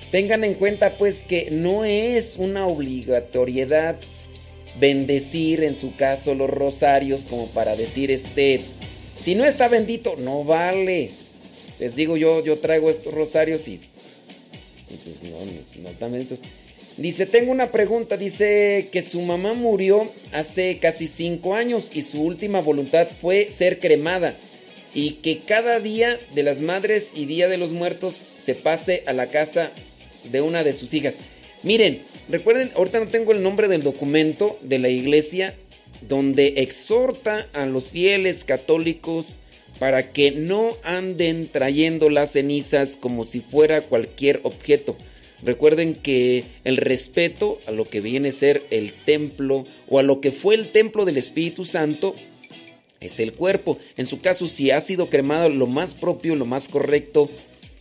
Tengan 0.10 0.44
en 0.44 0.54
cuenta 0.54 0.96
pues 0.98 1.24
que 1.24 1.50
no 1.52 1.84
es 1.84 2.36
una 2.38 2.66
obligatoriedad 2.68 3.98
bendecir 4.80 5.64
en 5.64 5.76
su 5.76 5.96
caso 5.96 6.34
los 6.34 6.50
rosarios 6.50 7.26
como 7.30 7.48
para 7.48 7.76
decir 7.76 8.10
este, 8.10 8.62
si 9.24 9.36
no 9.36 9.44
está 9.44 9.68
bendito, 9.68 10.16
no 10.18 10.44
vale. 10.44 11.12
Les 11.80 11.96
digo 11.96 12.16
yo, 12.16 12.44
yo 12.44 12.60
traigo 12.60 12.90
estos 12.90 13.14
rosarios 13.14 13.68
y, 13.68 13.82
pues 15.04 15.22
no, 15.24 15.40
no, 15.40 15.82
no 15.82 15.90
están. 15.90 16.28
Dice, 16.98 17.26
tengo 17.26 17.52
una 17.52 17.72
pregunta. 17.72 18.18
Dice 18.18 18.90
que 18.92 19.02
su 19.02 19.22
mamá 19.22 19.54
murió 19.54 20.12
hace 20.32 20.78
casi 20.80 21.08
cinco 21.08 21.56
años 21.56 21.92
y 21.94 22.04
su 22.04 22.22
última 22.22 22.62
voluntad 22.62 23.08
fue 23.22 23.50
ser 23.52 23.80
cremada. 23.80 24.36
Y 24.94 25.14
que 25.16 25.40
cada 25.40 25.80
día 25.80 26.20
de 26.36 26.44
las 26.44 26.60
madres 26.60 27.12
y 27.16 27.26
día 27.26 27.48
de 27.48 27.58
los 27.58 27.72
muertos 27.72 28.22
se 28.44 28.54
pase 28.54 29.04
a 29.08 29.14
la 29.14 29.28
casa 29.28 29.72
de 30.32 30.42
una 30.42 30.64
de 30.64 30.74
sus 30.74 30.94
hijas. 30.94 31.16
Miren, 31.64 32.04
recuerden, 32.30 32.72
ahorita 32.76 33.00
no 33.00 33.08
tengo 33.08 33.32
el 33.32 33.42
nombre 33.42 33.68
del 33.68 33.82
documento 33.82 34.60
de 34.62 34.80
la 34.80 34.90
iglesia 34.90 35.56
donde 36.08 36.56
exhorta 36.58 37.48
a 37.54 37.66
los 37.66 37.90
fieles 37.90 38.44
católicos 38.44 39.42
para 39.80 40.12
que 40.12 40.32
no 40.32 40.78
anden 40.84 41.48
trayendo 41.48 42.10
las 42.10 42.32
cenizas 42.34 42.98
como 42.98 43.26
si 43.26 43.40
fuera 43.42 43.82
cualquier 43.82 44.42
objeto. 44.44 44.96
Recuerden 45.46 45.96
que 45.96 46.46
el 46.64 46.78
respeto 46.78 47.60
a 47.68 47.72
lo 47.72 47.86
que 47.86 48.02
viene 48.02 48.30
a 48.30 48.32
ser 48.32 48.64
el 48.70 48.94
templo 48.94 49.66
o 49.90 50.00
a 50.00 50.04
lo 50.04 50.22
que 50.22 50.32
fue 50.32 50.56
el 50.56 50.72
templo 50.72 51.06
del 51.06 51.18
Espíritu 51.18 51.66
Santo 51.66 52.16
es 53.02 53.20
el 53.20 53.34
cuerpo. 53.34 53.78
En 53.98 54.06
su 54.06 54.22
caso, 54.22 54.48
si 54.48 54.72
ha 54.72 54.80
sido 54.80 55.10
cremado, 55.10 55.50
lo 55.50 55.68
más 55.68 55.94
propio, 55.94 56.36
lo 56.36 56.46
más 56.46 56.70
correcto 56.70 57.30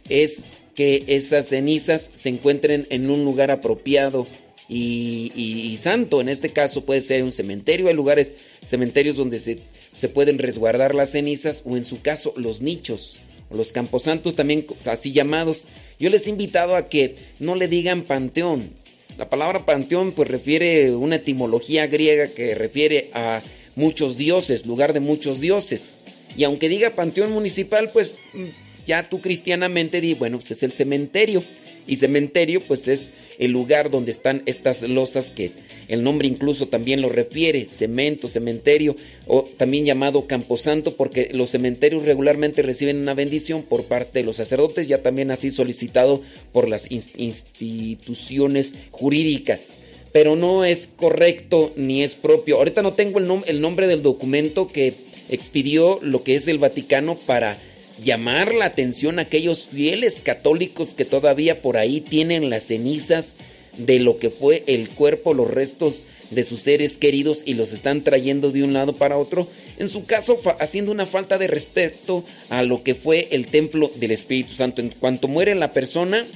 es 0.09 0.51
que 0.75 1.05
esas 1.07 1.49
cenizas 1.49 2.11
se 2.15 2.31
encuentren 2.31 2.87
en 2.91 3.11
un 3.11 3.25
lugar 3.25 3.51
apropiado 3.51 4.27
y, 4.69 5.79
santo. 5.81 6.21
En 6.21 6.29
este 6.29 6.49
caso 6.49 6.85
puede 6.85 7.01
ser 7.01 7.23
un 7.23 7.33
cementerio. 7.33 7.89
Hay 7.89 7.95
lugares, 7.95 8.35
cementerios 8.65 9.17
donde 9.17 9.39
se, 9.39 9.61
se 9.93 10.09
pueden 10.09 10.39
resguardar 10.39 10.95
las 10.95 11.11
cenizas 11.11 11.63
o 11.65 11.77
en 11.77 11.85
su 11.85 12.01
caso 12.01 12.33
los 12.37 12.61
nichos 12.61 13.21
los 13.53 13.73
camposantos 13.73 14.35
también 14.35 14.67
así 14.87 15.13
llamados. 15.13 15.69
Yo 16.03 16.11
les 16.11 16.27
he 16.27 16.31
invitado 16.31 16.75
a 16.75 16.87
que 16.87 17.15
no 17.39 17.55
le 17.55 17.69
digan 17.69 18.03
panteón. 18.03 18.71
La 19.17 19.31
palabra 19.31 19.65
panteón 19.65 20.11
pues 20.11 20.29
refiere 20.29 20.97
una 20.97 21.15
etimología 21.15 21.87
griega 21.87 22.27
que 22.27 22.57
refiere 22.57 23.11
a 23.15 23.41
muchos 23.77 24.17
dioses, 24.17 24.67
lugar 24.67 24.95
de 24.95 24.99
muchos 24.99 25.41
dioses. 25.41 25.99
Y 26.37 26.43
aunque 26.43 26.69
diga 26.69 26.97
panteón 26.97 27.31
municipal, 27.31 27.91
pues 27.93 28.17
mm, 28.35 28.47
ya 28.85 29.09
tú 29.09 29.21
cristianamente 29.21 30.01
di, 30.01 30.15
bueno, 30.15 30.39
pues 30.39 30.51
es 30.51 30.65
el 30.65 30.73
cementerio. 30.73 31.45
Y 31.87 31.97
cementerio 31.97 32.61
pues 32.61 32.87
es 32.89 33.13
el 33.39 33.51
lugar 33.51 33.91
donde 33.91 34.13
están 34.13 34.43
estas 34.47 34.83
losas 34.83 35.31
que 35.31 35.51
el 35.89 36.05
nombre 36.05 36.29
incluso 36.29 36.69
también 36.69 37.01
lo 37.03 37.09
refiere, 37.09 37.67
cemento, 37.67 38.29
cementerio, 38.29 38.95
o 39.27 39.43
también 39.57 39.85
llamado 39.85 40.27
camposanto, 40.27 40.95
porque 40.97 41.31
los 41.33 41.51
cementerios 41.51 42.05
regularmente 42.05 42.63
reciben 42.63 42.99
una 42.99 43.15
bendición 43.15 43.63
por 43.65 43.87
parte 43.87 44.21
de 44.21 44.25
los 44.25 44.37
sacerdotes, 44.37 44.87
ya 44.87 45.03
también 45.03 45.31
así 45.31 45.51
solicitado 45.51 46.23
por 46.53 46.69
las 46.69 46.89
ins- 46.91 47.11
instituciones 47.17 48.75
jurídicas. 48.91 49.77
Pero 50.13 50.37
no 50.37 50.65
es 50.65 50.89
correcto 50.95 51.73
ni 51.75 52.03
es 52.03 52.15
propio. 52.15 52.59
Ahorita 52.59 52.83
no 52.83 52.93
tengo 52.93 53.19
el, 53.19 53.29
el 53.47 53.61
nombre 53.61 53.87
del 53.87 54.03
documento 54.03 54.71
que 54.71 54.95
expidió 55.31 55.99
lo 56.03 56.23
que 56.23 56.35
es 56.35 56.47
el 56.49 56.59
Vaticano 56.59 57.17
para 57.17 57.59
llamar 58.03 58.55
la 58.55 58.67
atención 58.67 59.19
a 59.19 59.23
aquellos 59.23 59.69
fieles 59.69 60.21
católicos 60.21 60.95
que 60.95 61.05
todavía 61.05 61.63
por 61.63 61.77
ahí 61.77 62.01
tienen 62.01 62.51
las 62.51 62.65
cenizas 62.65 63.37
de 63.77 63.99
lo 63.99 64.19
que 64.19 64.31
fue 64.31 64.65
el 64.67 64.91
cuerpo, 64.91 65.35
los 65.35 65.51
restos 65.51 66.07
de 66.31 66.45
sus 66.45 66.61
seres 66.61 66.99
queridos 66.99 67.43
y 67.45 67.55
los 67.55 67.73
están 67.73 68.03
trayendo 68.03 68.51
de 68.51 68.63
un 68.63 68.73
lado 68.73 68.95
para 68.95 69.17
otro, 69.17 69.49
en 69.79 69.89
su 69.89 70.05
caso 70.05 70.41
haciendo 70.61 70.93
una 70.93 71.07
falta 71.07 71.39
de 71.39 71.47
respeto 71.47 72.25
a 72.49 72.63
lo 72.63 72.83
que 72.83 72.95
fue 72.95 73.29
el 73.31 73.47
templo 73.47 73.91
del 73.95 74.13
Espíritu 74.13 74.55
Santo. 74.55 74.81
En 74.81 74.91
cuanto 74.91 75.29
muere 75.29 75.55
la 75.55 75.73
persona, 75.73 76.27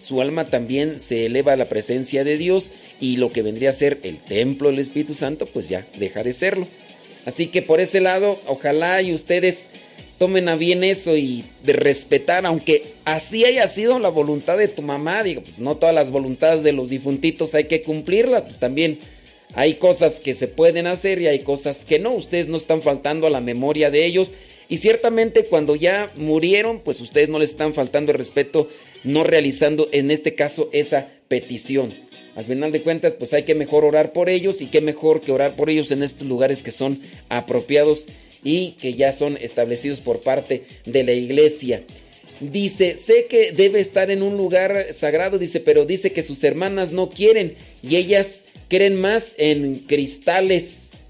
su 0.00 0.20
alma 0.20 0.46
también 0.46 1.00
se 1.00 1.26
eleva 1.26 1.52
a 1.52 1.56
la 1.56 1.68
presencia 1.68 2.24
de 2.24 2.36
Dios 2.36 2.72
y 3.00 3.16
lo 3.16 3.32
que 3.32 3.42
vendría 3.42 3.70
a 3.70 3.74
ser 3.74 3.98
el 4.02 4.18
templo 4.18 4.70
del 4.70 4.78
Espíritu 4.78 5.14
Santo, 5.14 5.46
pues 5.46 5.68
ya 5.68 5.86
deja 5.98 6.22
de 6.22 6.32
serlo. 6.32 6.66
Así 7.26 7.48
que 7.48 7.62
por 7.62 7.80
ese 7.80 8.00
lado, 8.00 8.40
ojalá 8.46 9.02
y 9.02 9.12
ustedes 9.12 9.68
tomen 10.20 10.50
a 10.50 10.56
bien 10.56 10.84
eso 10.84 11.16
y 11.16 11.46
respetar, 11.64 12.44
aunque 12.44 12.92
así 13.06 13.46
haya 13.46 13.66
sido 13.68 13.98
la 13.98 14.10
voluntad 14.10 14.58
de 14.58 14.68
tu 14.68 14.82
mamá, 14.82 15.22
digo, 15.22 15.40
pues 15.40 15.60
no 15.60 15.78
todas 15.78 15.94
las 15.94 16.10
voluntades 16.10 16.62
de 16.62 16.72
los 16.72 16.90
difuntitos 16.90 17.54
hay 17.54 17.64
que 17.64 17.80
cumplirlas, 17.80 18.42
pues 18.42 18.58
también 18.58 18.98
hay 19.54 19.76
cosas 19.76 20.20
que 20.20 20.34
se 20.34 20.46
pueden 20.46 20.86
hacer 20.86 21.22
y 21.22 21.26
hay 21.26 21.38
cosas 21.38 21.86
que 21.86 21.98
no, 21.98 22.10
ustedes 22.10 22.48
no 22.48 22.58
están 22.58 22.82
faltando 22.82 23.26
a 23.26 23.30
la 23.30 23.40
memoria 23.40 23.90
de 23.90 24.04
ellos 24.04 24.34
y 24.68 24.76
ciertamente 24.76 25.44
cuando 25.44 25.74
ya 25.74 26.12
murieron, 26.16 26.80
pues 26.80 27.00
ustedes 27.00 27.30
no 27.30 27.38
les 27.38 27.48
están 27.48 27.72
faltando 27.72 28.12
el 28.12 28.18
respeto, 28.18 28.68
no 29.04 29.24
realizando 29.24 29.88
en 29.90 30.10
este 30.10 30.34
caso 30.34 30.68
esa 30.74 31.08
petición. 31.28 31.94
Al 32.36 32.44
final 32.44 32.72
de 32.72 32.82
cuentas, 32.82 33.14
pues 33.14 33.32
hay 33.32 33.44
que 33.44 33.54
mejor 33.54 33.86
orar 33.86 34.12
por 34.12 34.28
ellos 34.28 34.60
y 34.60 34.66
qué 34.66 34.82
mejor 34.82 35.22
que 35.22 35.32
orar 35.32 35.56
por 35.56 35.70
ellos 35.70 35.90
en 35.92 36.02
estos 36.02 36.28
lugares 36.28 36.62
que 36.62 36.70
son 36.72 37.00
apropiados 37.30 38.06
y 38.42 38.72
que 38.72 38.94
ya 38.94 39.12
son 39.12 39.36
establecidos 39.40 40.00
por 40.00 40.20
parte 40.20 40.64
de 40.84 41.04
la 41.04 41.12
iglesia. 41.12 41.82
Dice, 42.40 42.96
sé 42.96 43.26
que 43.26 43.52
debe 43.52 43.80
estar 43.80 44.10
en 44.10 44.22
un 44.22 44.36
lugar 44.36 44.94
sagrado, 44.94 45.38
dice, 45.38 45.60
pero 45.60 45.84
dice 45.84 46.12
que 46.12 46.22
sus 46.22 46.42
hermanas 46.42 46.90
no 46.90 47.10
quieren 47.10 47.54
y 47.82 47.96
ellas 47.96 48.44
creen 48.68 48.96
más 48.98 49.34
en 49.36 49.74
cristales. 49.80 51.04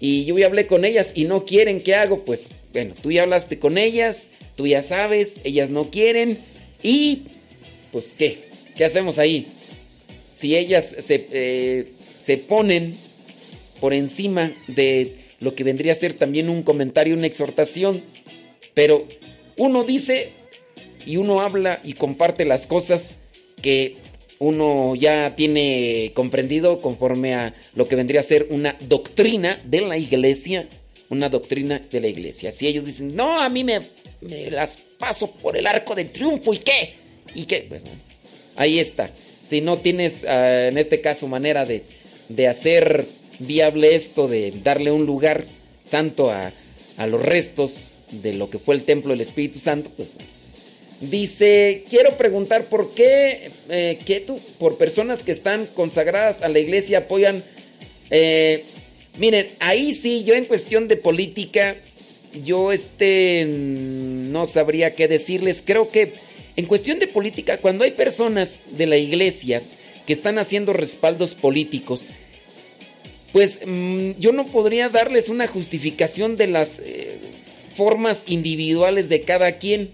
Y 0.00 0.24
yo 0.24 0.38
ya 0.38 0.46
hablé 0.46 0.66
con 0.66 0.84
ellas 0.84 1.12
y 1.14 1.24
no 1.24 1.44
quieren, 1.44 1.80
¿qué 1.80 1.94
hago? 1.94 2.24
Pues 2.24 2.48
bueno, 2.72 2.94
tú 3.00 3.12
ya 3.12 3.24
hablaste 3.24 3.58
con 3.58 3.76
ellas, 3.76 4.28
tú 4.56 4.66
ya 4.66 4.80
sabes, 4.80 5.40
ellas 5.44 5.70
no 5.70 5.90
quieren 5.90 6.38
y 6.82 7.24
pues 7.92 8.14
¿qué? 8.18 8.44
¿Qué 8.74 8.84
hacemos 8.84 9.18
ahí? 9.18 9.46
Si 10.34 10.56
ellas 10.56 10.96
se, 10.98 11.28
eh, 11.30 11.86
se 12.18 12.38
ponen 12.38 12.96
por 13.80 13.92
encima 13.92 14.52
de 14.66 15.23
lo 15.40 15.54
que 15.54 15.64
vendría 15.64 15.92
a 15.92 15.96
ser 15.96 16.14
también 16.14 16.48
un 16.48 16.62
comentario, 16.62 17.14
una 17.14 17.26
exhortación, 17.26 18.02
pero 18.74 19.06
uno 19.56 19.84
dice 19.84 20.32
y 21.06 21.16
uno 21.16 21.40
habla 21.40 21.80
y 21.84 21.94
comparte 21.94 22.44
las 22.44 22.66
cosas 22.66 23.16
que 23.60 23.96
uno 24.38 24.94
ya 24.94 25.34
tiene 25.36 26.12
comprendido 26.14 26.80
conforme 26.80 27.34
a 27.34 27.54
lo 27.74 27.88
que 27.88 27.96
vendría 27.96 28.20
a 28.20 28.24
ser 28.24 28.48
una 28.50 28.76
doctrina 28.80 29.60
de 29.64 29.80
la 29.80 29.96
iglesia, 29.96 30.68
una 31.08 31.28
doctrina 31.28 31.80
de 31.90 32.00
la 32.00 32.08
iglesia. 32.08 32.50
Si 32.50 32.66
ellos 32.66 32.84
dicen, 32.84 33.14
no, 33.14 33.40
a 33.40 33.48
mí 33.48 33.64
me, 33.64 33.80
las 34.50 34.78
paso 34.98 35.30
por 35.30 35.56
el 35.56 35.66
arco 35.66 35.94
del 35.94 36.10
triunfo 36.10 36.52
y 36.52 36.58
qué, 36.58 36.94
y 37.34 37.44
qué, 37.44 37.66
pues 37.68 37.82
ahí 38.56 38.78
está. 38.78 39.10
Si 39.40 39.60
no 39.60 39.78
tienes 39.78 40.24
ah, 40.24 40.68
en 40.68 40.78
este 40.78 41.00
caso 41.00 41.28
manera 41.28 41.64
de, 41.64 41.82
de 42.28 42.48
hacer 42.48 43.06
viable 43.38 43.94
esto, 43.94 44.28
de 44.28 44.52
darle 44.62 44.90
un 44.90 45.06
lugar 45.06 45.44
santo 45.84 46.30
a, 46.30 46.52
a 46.96 47.06
los 47.06 47.22
restos 47.22 47.98
de 48.10 48.32
lo 48.34 48.50
que 48.50 48.58
fue 48.58 48.74
el 48.74 48.84
templo 48.84 49.10
del 49.10 49.20
Espíritu 49.20 49.58
Santo, 49.58 49.90
pues 49.96 50.12
Dice, 51.00 51.84
quiero 51.90 52.16
preguntar 52.16 52.66
por 52.66 52.94
qué, 52.94 53.50
eh, 53.68 53.98
que 54.06 54.20
tú, 54.20 54.40
por 54.58 54.78
personas 54.78 55.22
que 55.22 55.32
están 55.32 55.66
consagradas 55.66 56.40
a 56.42 56.48
la 56.48 56.60
iglesia, 56.60 56.98
apoyan... 56.98 57.44
eh, 58.10 58.64
miren, 59.18 59.48
ahí 59.58 59.92
sí, 59.92 60.24
yo 60.24 60.34
en 60.34 60.44
cuestión 60.44 60.88
de 60.88 60.96
política, 60.96 61.76
yo 62.44 62.72
este, 62.72 63.44
no 63.46 64.46
sabría 64.46 64.94
qué 64.94 65.08
decirles. 65.08 65.62
Creo 65.64 65.90
que 65.90 66.12
en 66.56 66.66
cuestión 66.66 66.98
de 67.00 67.08
política, 67.08 67.58
cuando 67.58 67.84
hay 67.84 67.90
personas 67.90 68.62
de 68.70 68.86
la 68.86 68.96
iglesia 68.96 69.62
que 70.06 70.12
están 70.12 70.38
haciendo 70.38 70.72
respaldos 70.72 71.34
políticos, 71.34 72.10
pues 73.34 73.58
mm, 73.66 74.12
yo 74.20 74.32
no 74.32 74.46
podría 74.46 74.88
darles 74.90 75.28
una 75.28 75.48
justificación 75.48 76.36
de 76.36 76.46
las 76.46 76.78
eh, 76.78 77.18
formas 77.76 78.26
individuales 78.28 79.08
de 79.08 79.22
cada 79.22 79.58
quien. 79.58 79.90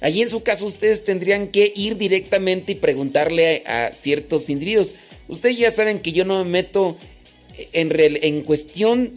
Allí 0.00 0.22
en 0.22 0.30
su 0.30 0.42
caso 0.42 0.64
ustedes 0.64 1.04
tendrían 1.04 1.48
que 1.48 1.70
ir 1.76 1.98
directamente 1.98 2.72
y 2.72 2.76
preguntarle 2.76 3.62
a, 3.66 3.92
ciertos 3.92 4.48
individuos. 4.48 4.94
Ustedes 5.28 5.58
ya 5.58 5.70
saben 5.70 6.00
que 6.00 6.12
yo 6.12 6.24
no 6.24 6.42
me 6.44 6.50
meto 6.50 6.96
en, 7.74 7.90
real- 7.90 8.20
en 8.22 8.40
cuestión 8.40 9.12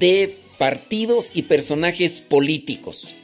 de 0.00 0.34
partidos 0.58 1.30
y 1.32 1.42
personajes 1.42 2.20
políticos. 2.20 3.14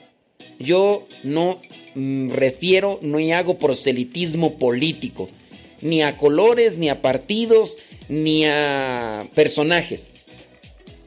Yo 0.61 1.09
no 1.25 1.61
mm, 1.97 2.31
refiero 2.31 3.01
ni 3.03 3.33
hago 3.33 3.59
proselitismo 3.59 4.57
político, 4.57 5.29
ni 5.81 6.03
a 6.03 6.17
colores, 6.17 6.79
ni 6.79 6.91
a 6.91 7.03
partidos, 7.03 7.79
ni 8.09 8.45
a 8.47 9.27
personajes. 9.35 10.13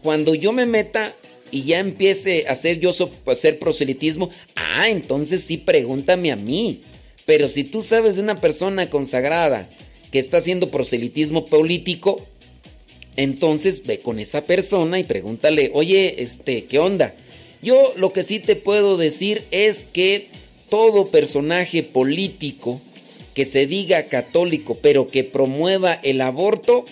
cuando 0.02 0.34
yo 0.34 0.54
me 0.54 0.66
meta 0.66 1.14
y 1.52 1.64
ya 1.64 1.80
empiece 1.80 2.46
a 2.48 2.54
hacer 2.54 2.80
yo 2.80 2.94
so- 2.94 3.12
hacer 3.26 3.60
proselitismo, 3.60 4.30
ah, 4.56 4.88
entonces 4.88 5.44
sí 5.44 5.58
pregúntame 5.58 6.32
a 6.32 6.38
mí. 6.38 6.84
Pero 7.26 7.50
si 7.50 7.66
tú 7.66 7.82
sabes 7.82 8.16
de 8.16 8.22
una 8.22 8.40
persona 8.40 8.90
consagrada 8.90 9.70
que 10.12 10.20
está 10.20 10.38
haciendo 10.38 10.72
proselitismo 10.72 11.46
político, 11.46 12.26
entonces 13.18 13.86
ve 13.86 14.00
con 14.00 14.20
esa 14.20 14.46
persona 14.46 15.00
y 15.00 15.04
pregúntale, 15.04 15.72
oye, 15.74 16.24
este, 16.24 16.64
¿qué 16.64 16.80
onda? 16.80 17.14
Yo 17.62 17.94
lo 17.98 18.14
que 18.14 18.24
sí 18.24 18.40
te 18.40 18.56
puedo 18.56 18.96
decir 18.96 19.44
es 19.52 19.86
que 19.92 20.30
todo 20.70 21.08
personaje 21.08 21.84
político 21.84 22.80
que 23.40 23.46
se 23.46 23.68
diga 23.68 24.08
católico 24.08 24.80
pero 24.82 25.08
que 25.08 25.24
promueva 25.24 25.94
el 25.94 26.20
aborto, 26.20 26.84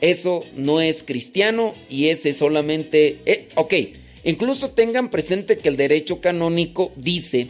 eso 0.00 0.44
no 0.54 0.80
es 0.80 1.02
cristiano 1.02 1.74
y 1.90 2.10
ese 2.10 2.32
solamente... 2.32 3.18
eh, 3.26 3.48
ok, 3.56 3.74
incluso 4.22 4.70
tengan 4.70 5.10
presente 5.10 5.58
que 5.58 5.68
el 5.68 5.76
derecho 5.76 6.20
canónico 6.20 6.92
dice 6.94 7.48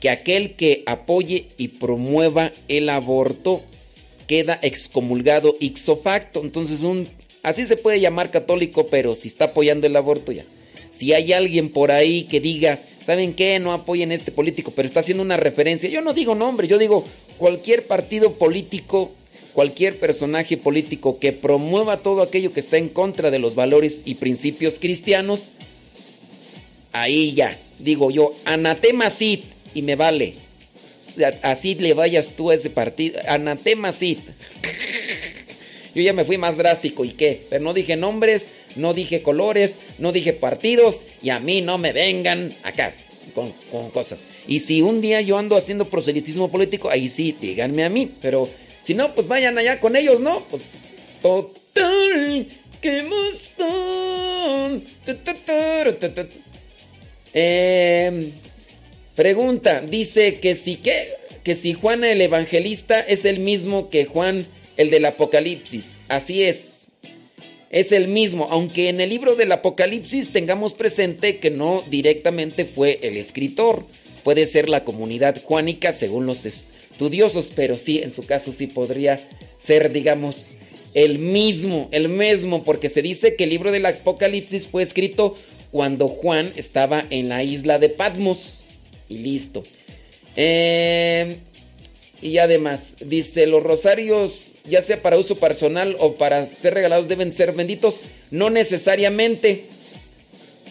que 0.00 0.08
aquel 0.08 0.52
que 0.54 0.82
apoye 0.86 1.48
y 1.58 1.68
promueva 1.68 2.52
el 2.68 2.88
aborto 2.88 3.64
queda 4.26 4.58
excomulgado 4.62 5.58
ipso 5.60 5.98
facto. 5.98 6.40
Entonces, 6.42 6.80
un, 6.80 7.06
así 7.42 7.66
se 7.66 7.76
puede 7.76 8.00
llamar 8.00 8.30
católico, 8.30 8.86
pero 8.86 9.14
si 9.14 9.28
está 9.28 9.44
apoyando 9.44 9.86
el 9.86 9.94
aborto 9.94 10.32
ya. 10.32 10.46
Si 10.90 11.12
hay 11.12 11.34
alguien 11.34 11.68
por 11.68 11.90
ahí 11.90 12.22
que 12.22 12.40
diga, 12.40 12.80
¿saben 13.02 13.34
qué? 13.34 13.58
No 13.58 13.72
apoyen 13.72 14.12
este 14.12 14.32
político, 14.32 14.72
pero 14.74 14.86
está 14.86 15.00
haciendo 15.00 15.22
una 15.22 15.36
referencia. 15.36 15.88
Yo 15.90 16.02
no 16.02 16.12
digo 16.12 16.34
nombre, 16.34 16.68
yo 16.68 16.78
digo 16.78 17.04
cualquier 17.38 17.86
partido 17.86 18.32
político, 18.34 19.12
cualquier 19.52 19.98
personaje 19.98 20.56
político 20.56 21.18
que 21.18 21.32
promueva 21.32 21.98
todo 21.98 22.22
aquello 22.22 22.52
que 22.52 22.60
está 22.60 22.76
en 22.76 22.88
contra 22.88 23.30
de 23.30 23.38
los 23.38 23.54
valores 23.54 24.02
y 24.04 24.16
principios 24.16 24.78
cristianos, 24.78 25.50
ahí 26.92 27.34
ya, 27.34 27.58
digo 27.78 28.10
yo, 28.10 28.34
anatema 28.44 29.10
sit 29.10 29.44
y 29.74 29.82
me 29.82 29.96
vale. 29.96 30.34
Así 31.42 31.74
le 31.74 31.94
vayas 31.94 32.30
tú 32.36 32.50
a 32.50 32.54
ese 32.54 32.70
partido, 32.70 33.20
anatema 33.26 33.92
sit. 33.92 34.20
Yo 35.92 36.02
ya 36.02 36.12
me 36.12 36.24
fui 36.24 36.38
más 36.38 36.56
drástico 36.56 37.04
y 37.04 37.10
qué, 37.10 37.46
pero 37.50 37.64
no 37.64 37.74
dije 37.74 37.96
nombres, 37.96 38.46
no 38.76 38.94
dije 38.94 39.22
colores, 39.22 39.78
no 39.98 40.12
dije 40.12 40.32
partidos 40.32 41.04
y 41.22 41.30
a 41.30 41.40
mí 41.40 41.60
no 41.60 41.78
me 41.78 41.92
vengan 41.92 42.54
acá 42.62 42.94
con, 43.34 43.52
con 43.70 43.90
cosas. 43.90 44.24
Y 44.46 44.60
si 44.60 44.82
un 44.82 45.00
día 45.00 45.20
yo 45.20 45.38
ando 45.38 45.56
haciendo 45.56 45.86
proselitismo 45.86 46.50
político, 46.50 46.90
ahí 46.90 47.08
sí, 47.08 47.36
díganme 47.40 47.84
a 47.84 47.88
mí, 47.88 48.10
pero 48.20 48.48
si 48.82 48.94
no, 48.94 49.14
pues 49.14 49.28
vayan 49.28 49.58
allá 49.58 49.80
con 49.80 49.96
ellos, 49.96 50.20
¿no? 50.20 50.44
Pues 50.50 50.72
total, 51.22 52.46
que 52.80 53.02
tu. 53.54 54.10
Eh, 57.32 58.32
pregunta, 59.14 59.80
dice 59.80 60.40
que 60.40 60.54
si 60.54 60.76
que, 60.76 61.08
que 61.44 61.54
si 61.54 61.74
Juan 61.74 62.04
el 62.04 62.20
evangelista 62.20 63.00
es 63.00 63.24
el 63.24 63.38
mismo 63.38 63.90
que 63.90 64.06
Juan 64.06 64.46
el 64.76 64.90
del 64.90 65.04
Apocalipsis. 65.04 65.96
Así 66.08 66.42
es. 66.42 66.69
Es 67.70 67.92
el 67.92 68.08
mismo, 68.08 68.48
aunque 68.50 68.88
en 68.88 69.00
el 69.00 69.10
libro 69.10 69.36
del 69.36 69.52
Apocalipsis 69.52 70.32
tengamos 70.32 70.74
presente 70.74 71.38
que 71.38 71.50
no 71.50 71.84
directamente 71.88 72.64
fue 72.64 72.98
el 73.02 73.16
escritor. 73.16 73.86
Puede 74.24 74.44
ser 74.46 74.68
la 74.68 74.84
comunidad 74.84 75.40
juánica 75.44 75.92
según 75.92 76.26
los 76.26 76.46
estudiosos, 76.46 77.52
pero 77.54 77.78
sí, 77.78 78.00
en 78.00 78.10
su 78.10 78.26
caso 78.26 78.50
sí 78.50 78.66
podría 78.66 79.20
ser, 79.56 79.92
digamos, 79.92 80.56
el 80.94 81.20
mismo, 81.20 81.88
el 81.92 82.08
mismo, 82.08 82.64
porque 82.64 82.88
se 82.88 83.02
dice 83.02 83.36
que 83.36 83.44
el 83.44 83.50
libro 83.50 83.70
del 83.70 83.86
Apocalipsis 83.86 84.66
fue 84.66 84.82
escrito 84.82 85.36
cuando 85.70 86.08
Juan 86.08 86.52
estaba 86.56 87.06
en 87.10 87.28
la 87.28 87.44
isla 87.44 87.78
de 87.78 87.88
Patmos. 87.88 88.64
Y 89.08 89.18
listo. 89.18 89.62
Eh, 90.34 91.38
y 92.20 92.38
además, 92.38 92.96
dice, 93.00 93.46
los 93.46 93.62
rosarios, 93.62 94.49
ya 94.70 94.80
sea 94.80 95.02
para 95.02 95.18
uso 95.18 95.36
personal 95.36 95.96
o 95.98 96.14
para 96.14 96.46
ser 96.46 96.74
regalados, 96.74 97.08
deben 97.08 97.32
ser 97.32 97.52
benditos. 97.52 98.00
No 98.30 98.48
necesariamente. 98.48 99.64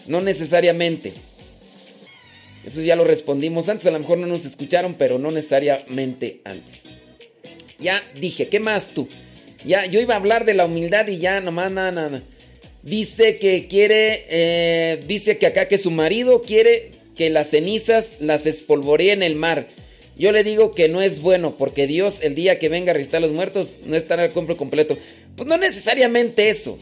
No 0.06 0.20
necesariamente. 0.20 1.12
Eso 2.64 2.82
ya 2.82 2.96
lo 2.96 3.04
respondimos 3.04 3.68
antes, 3.68 3.86
a 3.86 3.90
lo 3.90 3.98
mejor 3.98 4.18
no 4.18 4.26
nos 4.26 4.44
escucharon, 4.44 4.94
pero 4.94 5.18
no 5.18 5.30
necesariamente 5.30 6.40
antes. 6.44 6.84
Ya 7.78 8.02
dije, 8.18 8.48
¿qué 8.48 8.60
más 8.60 8.88
tú? 8.88 9.08
Ya, 9.64 9.86
yo 9.86 10.00
iba 10.00 10.14
a 10.14 10.18
hablar 10.18 10.44
de 10.44 10.54
la 10.54 10.66
humildad 10.66 11.06
y 11.08 11.18
ya 11.18 11.40
nomás 11.40 11.72
nada, 11.72 11.92
nada. 11.92 12.22
Dice 12.82 13.38
que 13.38 13.66
quiere, 13.66 14.26
eh, 14.28 15.02
dice 15.06 15.38
que 15.38 15.46
acá 15.46 15.68
que 15.68 15.78
su 15.78 15.90
marido 15.90 16.42
quiere 16.42 16.92
que 17.16 17.30
las 17.30 17.50
cenizas 17.50 18.16
las 18.20 18.46
espolvoree 18.46 19.12
en 19.12 19.22
el 19.22 19.36
mar. 19.36 19.66
Yo 20.20 20.32
le 20.32 20.44
digo 20.44 20.74
que 20.74 20.86
no 20.90 21.00
es 21.00 21.22
bueno 21.22 21.54
porque 21.56 21.86
Dios 21.86 22.18
el 22.20 22.34
día 22.34 22.58
que 22.58 22.68
venga 22.68 22.90
a 22.90 22.92
resucitar 22.92 23.22
a 23.22 23.26
los 23.26 23.32
muertos 23.32 23.76
no 23.86 23.96
estará 23.96 24.26
el 24.26 24.32
compro 24.32 24.54
completo. 24.54 24.98
Pues 25.34 25.48
no 25.48 25.56
necesariamente 25.56 26.50
eso. 26.50 26.78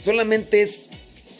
Solamente 0.00 0.62
es 0.62 0.88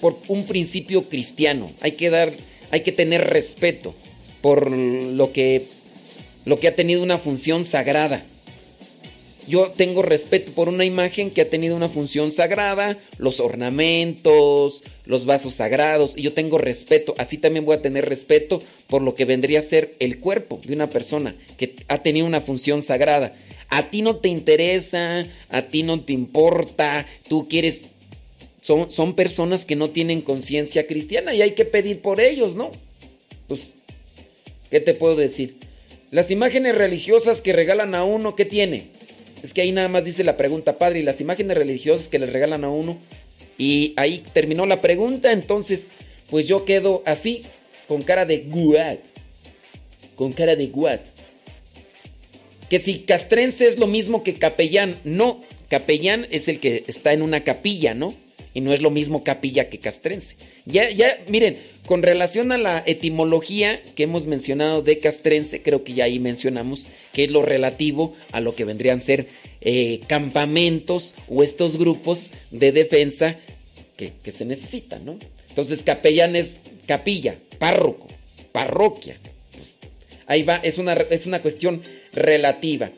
por 0.00 0.18
un 0.26 0.48
principio 0.48 1.08
cristiano. 1.08 1.70
Hay 1.80 1.92
que 1.92 2.10
dar, 2.10 2.32
hay 2.72 2.80
que 2.80 2.90
tener 2.90 3.30
respeto 3.30 3.94
por 4.40 4.72
lo 4.72 5.32
que, 5.32 5.66
lo 6.44 6.58
que 6.58 6.66
ha 6.66 6.74
tenido 6.74 7.04
una 7.04 7.18
función 7.18 7.64
sagrada. 7.64 8.24
Yo 9.48 9.72
tengo 9.74 10.02
respeto 10.02 10.52
por 10.52 10.68
una 10.68 10.84
imagen 10.84 11.30
que 11.30 11.40
ha 11.40 11.48
tenido 11.48 11.74
una 11.74 11.88
función 11.88 12.32
sagrada, 12.32 12.98
los 13.16 13.40
ornamentos, 13.40 14.84
los 15.06 15.24
vasos 15.24 15.54
sagrados, 15.54 16.12
y 16.16 16.22
yo 16.22 16.34
tengo 16.34 16.58
respeto, 16.58 17.14
así 17.16 17.38
también 17.38 17.64
voy 17.64 17.76
a 17.76 17.80
tener 17.80 18.06
respeto 18.06 18.62
por 18.88 19.00
lo 19.00 19.14
que 19.14 19.24
vendría 19.24 19.60
a 19.60 19.62
ser 19.62 19.94
el 20.00 20.20
cuerpo 20.20 20.60
de 20.66 20.74
una 20.74 20.90
persona 20.90 21.34
que 21.56 21.76
ha 21.88 22.02
tenido 22.02 22.26
una 22.26 22.42
función 22.42 22.82
sagrada. 22.82 23.36
A 23.70 23.88
ti 23.88 24.02
no 24.02 24.16
te 24.16 24.28
interesa, 24.28 25.26
a 25.48 25.62
ti 25.62 25.82
no 25.82 26.04
te 26.04 26.12
importa, 26.12 27.06
tú 27.26 27.48
quieres... 27.48 27.86
Son, 28.60 28.90
son 28.90 29.14
personas 29.14 29.64
que 29.64 29.76
no 29.76 29.88
tienen 29.90 30.20
conciencia 30.20 30.86
cristiana 30.86 31.32
y 31.32 31.40
hay 31.40 31.52
que 31.52 31.64
pedir 31.64 32.02
por 32.02 32.20
ellos, 32.20 32.54
¿no? 32.54 32.70
Pues, 33.46 33.72
¿qué 34.70 34.80
te 34.80 34.92
puedo 34.92 35.16
decir? 35.16 35.56
Las 36.10 36.30
imágenes 36.30 36.74
religiosas 36.74 37.40
que 37.40 37.54
regalan 37.54 37.94
a 37.94 38.04
uno, 38.04 38.36
¿qué 38.36 38.44
tiene? 38.44 38.97
Es 39.42 39.52
que 39.52 39.62
ahí 39.62 39.72
nada 39.72 39.88
más 39.88 40.04
dice 40.04 40.24
la 40.24 40.36
pregunta, 40.36 40.78
padre, 40.78 41.00
y 41.00 41.02
las 41.02 41.20
imágenes 41.20 41.56
religiosas 41.56 42.08
que 42.08 42.18
le 42.18 42.26
regalan 42.26 42.64
a 42.64 42.70
uno. 42.70 42.98
Y 43.56 43.92
ahí 43.96 44.24
terminó 44.32 44.66
la 44.66 44.80
pregunta, 44.80 45.32
entonces, 45.32 45.90
pues 46.30 46.46
yo 46.46 46.64
quedo 46.64 47.02
así, 47.06 47.42
con 47.86 48.02
cara 48.02 48.24
de 48.24 48.38
guat. 48.38 48.98
Con 50.16 50.32
cara 50.32 50.56
de 50.56 50.66
guat. 50.66 51.00
Que 52.68 52.78
si 52.78 53.00
castrense 53.00 53.66
es 53.66 53.78
lo 53.78 53.86
mismo 53.86 54.22
que 54.22 54.34
capellán. 54.34 54.98
No, 55.04 55.42
capellán 55.68 56.26
es 56.30 56.48
el 56.48 56.60
que 56.60 56.84
está 56.86 57.12
en 57.12 57.22
una 57.22 57.44
capilla, 57.44 57.94
¿no? 57.94 58.14
Y 58.58 58.60
no 58.60 58.72
es 58.72 58.82
lo 58.82 58.90
mismo 58.90 59.22
capilla 59.22 59.68
que 59.68 59.78
castrense. 59.78 60.34
Ya, 60.66 60.90
ya, 60.90 61.16
miren, 61.28 61.58
con 61.86 62.02
relación 62.02 62.50
a 62.50 62.58
la 62.58 62.82
etimología 62.84 63.80
que 63.94 64.02
hemos 64.02 64.26
mencionado 64.26 64.82
de 64.82 64.98
castrense, 64.98 65.62
creo 65.62 65.84
que 65.84 65.94
ya 65.94 66.06
ahí 66.06 66.18
mencionamos 66.18 66.88
que 67.12 67.22
es 67.22 67.30
lo 67.30 67.42
relativo 67.42 68.16
a 68.32 68.40
lo 68.40 68.56
que 68.56 68.64
vendrían 68.64 68.98
a 68.98 69.02
ser 69.02 69.28
eh, 69.60 70.00
campamentos 70.08 71.14
o 71.28 71.44
estos 71.44 71.78
grupos 71.78 72.32
de 72.50 72.72
defensa 72.72 73.36
que, 73.96 74.12
se 74.28 74.44
necesitan, 74.44 75.04
¿no? 75.04 75.20
Entonces, 75.50 75.84
capellán 75.84 76.34
es 76.34 76.58
capilla, 76.84 77.36
párroco, 77.60 78.08
parroquia. 78.50 79.18
Ahí 80.26 80.42
va, 80.42 80.56
es 80.56 80.78
una, 80.78 80.94
es 80.94 81.26
una 81.26 81.42
cuestión 81.42 81.84
relativa. 82.12 82.90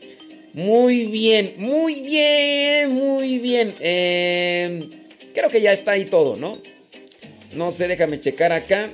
Muy 0.55 1.05
bien, 1.05 1.57
muy 1.59 2.01
bien, 2.01 2.95
muy 2.95 3.39
bien. 3.39 3.75
Eh, 3.79 5.00
creo 5.35 5.51
que 5.51 5.61
ya 5.61 5.73
está 5.73 5.93
ahí 5.93 6.05
todo, 6.07 6.37
¿no? 6.37 6.59
No 7.55 7.71
sé, 7.71 7.89
déjame 7.89 8.21
checar 8.21 8.53
acá. 8.53 8.91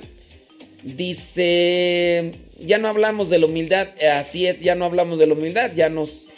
Dice, 0.83 2.31
ya 2.59 2.77
no 2.77 2.87
hablamos 2.87 3.29
de 3.29 3.39
la 3.39 3.45
humildad. 3.45 3.89
Así 4.11 4.47
es, 4.47 4.61
ya 4.61 4.75
no 4.75 4.85
hablamos 4.85 5.19
de 5.19 5.27
la 5.27 5.33
humildad. 5.33 5.71
Ya 5.75 5.89
nos 5.89 6.29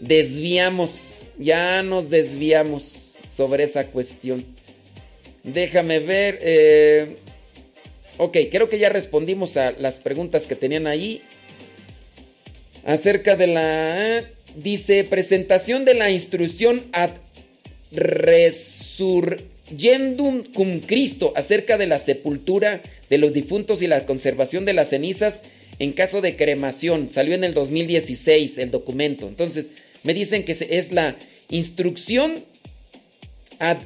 desviamos. 0.00 1.28
Ya 1.38 1.82
nos 1.82 2.10
desviamos 2.10 3.18
sobre 3.28 3.64
esa 3.64 3.86
cuestión. 3.86 4.44
Déjame 5.44 6.00
ver. 6.00 6.38
eh, 6.42 7.16
ok, 8.16 8.36
creo 8.50 8.68
que 8.68 8.78
ya 8.78 8.88
respondimos 8.88 9.56
a 9.56 9.72
las 9.72 9.98
preguntas 9.98 10.46
que 10.46 10.56
tenían 10.56 10.86
ahí. 10.86 11.22
Acerca 12.84 13.36
de 13.36 13.46
la... 13.46 14.24
Dice, 14.56 15.04
presentación 15.04 15.84
de 15.84 15.94
la 15.94 16.10
instrucción 16.10 16.86
ad 16.92 17.10
resurgendum 18.98 20.44
cum 20.52 20.80
Cristo 20.80 21.32
acerca 21.36 21.78
de 21.78 21.86
la 21.86 21.98
sepultura 21.98 22.82
de 23.08 23.18
los 23.18 23.32
difuntos 23.32 23.82
y 23.82 23.86
la 23.86 24.06
conservación 24.06 24.64
de 24.64 24.72
las 24.72 24.90
cenizas 24.90 25.42
en 25.78 25.92
caso 25.92 26.20
de 26.20 26.36
cremación. 26.36 27.10
Salió 27.10 27.34
en 27.34 27.44
el 27.44 27.54
2016 27.54 28.58
el 28.58 28.70
documento. 28.70 29.28
Entonces, 29.28 29.70
me 30.02 30.14
dicen 30.14 30.44
que 30.44 30.52
es 30.52 30.92
la 30.92 31.16
instrucción 31.48 32.44
ad 33.58 33.78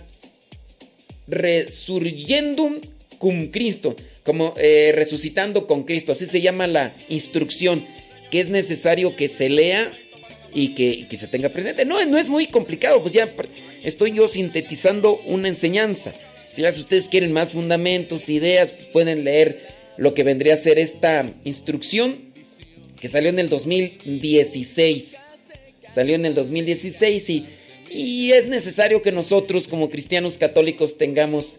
resurgiendum 1.28 2.80
cum 3.18 3.48
Cristo, 3.48 3.96
como 4.24 4.54
eh, 4.56 4.92
resucitando 4.94 5.66
con 5.66 5.84
Cristo, 5.84 6.12
así 6.12 6.26
se 6.26 6.40
llama 6.40 6.66
la 6.66 6.92
instrucción, 7.08 7.86
que 8.30 8.40
es 8.40 8.48
necesario 8.48 9.14
que 9.14 9.28
se 9.28 9.48
lea 9.48 9.92
y 10.54 10.74
que, 10.74 11.06
que 11.08 11.16
se 11.16 11.26
tenga 11.26 11.48
presente. 11.48 11.84
No, 11.84 12.04
no 12.04 12.18
es 12.18 12.28
muy 12.28 12.46
complicado, 12.46 13.02
pues 13.02 13.14
ya 13.14 13.32
estoy 13.82 14.12
yo 14.12 14.28
sintetizando 14.28 15.20
una 15.26 15.48
enseñanza. 15.48 16.12
Si 16.54 16.62
ya 16.62 16.68
ustedes 16.68 17.08
quieren 17.08 17.32
más 17.32 17.52
fundamentos, 17.52 18.28
ideas, 18.28 18.72
pues 18.72 18.86
pueden 18.88 19.24
leer 19.24 19.66
lo 19.96 20.14
que 20.14 20.22
vendría 20.22 20.54
a 20.54 20.58
ser 20.58 20.78
esta 20.78 21.30
instrucción 21.44 22.32
que 23.00 23.08
salió 23.08 23.30
en 23.30 23.38
el 23.38 23.48
2016. 23.48 25.16
Salió 25.92 26.14
en 26.14 26.24
el 26.24 26.34
2016 26.34 27.30
y, 27.30 27.46
y 27.90 28.32
es 28.32 28.46
necesario 28.46 29.02
que 29.02 29.12
nosotros 29.12 29.68
como 29.68 29.90
cristianos 29.90 30.38
católicos 30.38 30.96
tengamos 30.96 31.58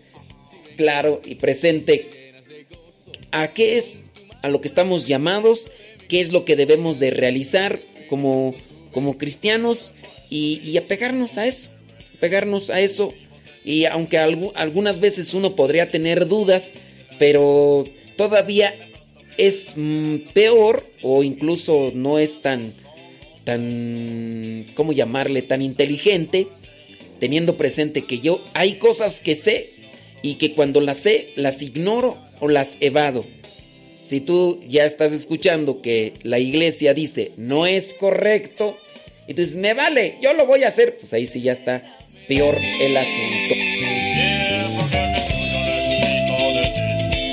claro 0.77 1.21
y 1.25 1.35
presente 1.35 2.33
a 3.31 3.53
qué 3.53 3.77
es 3.77 4.05
a 4.41 4.49
lo 4.49 4.61
que 4.61 4.67
estamos 4.67 5.07
llamados, 5.07 5.69
qué 6.07 6.19
es 6.19 6.31
lo 6.31 6.45
que 6.45 6.55
debemos 6.55 6.99
de 6.99 7.11
realizar 7.11 7.81
como, 8.09 8.55
como 8.93 9.17
cristianos 9.17 9.93
y, 10.29 10.61
y 10.63 10.77
apegarnos 10.77 11.37
a 11.37 11.47
eso, 11.47 11.69
apegarnos 12.17 12.69
a 12.69 12.79
eso. 12.79 13.13
Y 13.65 13.85
aunque 13.85 14.17
algu- 14.19 14.53
algunas 14.55 14.99
veces 15.01 15.33
uno 15.33 15.55
podría 15.55 15.91
tener 15.91 16.27
dudas, 16.27 16.71
pero 17.19 17.85
todavía 18.15 18.73
es 19.37 19.73
mm, 19.75 20.15
peor 20.33 20.85
o 21.01 21.23
incluso 21.23 21.91
no 21.93 22.19
es 22.19 22.41
tan, 22.41 22.73
tan, 23.43 24.65
¿cómo 24.75 24.93
llamarle? 24.93 25.41
Tan 25.41 25.61
inteligente, 25.61 26.47
teniendo 27.19 27.55
presente 27.57 28.05
que 28.05 28.19
yo 28.19 28.43
hay 28.53 28.75
cosas 28.75 29.19
que 29.19 29.35
sé 29.35 29.71
y 30.21 30.35
que 30.35 30.53
cuando 30.53 30.81
las 30.81 30.97
sé 30.97 31.29
las 31.35 31.61
ignoro 31.61 32.17
o 32.39 32.47
las 32.47 32.75
evado. 32.79 33.25
Si 34.03 34.19
tú 34.19 34.59
ya 34.67 34.83
estás 34.85 35.13
escuchando 35.13 35.81
que 35.81 36.13
la 36.23 36.37
iglesia 36.39 36.93
dice 36.93 37.31
no 37.37 37.65
es 37.65 37.93
correcto, 37.93 38.77
y 39.27 39.33
tú 39.33 39.41
dices, 39.41 39.55
me 39.55 39.73
vale, 39.73 40.17
yo 40.21 40.33
lo 40.33 40.45
voy 40.45 40.63
a 40.63 40.67
hacer, 40.67 40.97
pues 40.99 41.13
ahí 41.13 41.25
sí 41.25 41.41
ya 41.41 41.53
está 41.53 41.81
peor 42.27 42.55
el 42.81 42.97
asunto. 42.97 43.55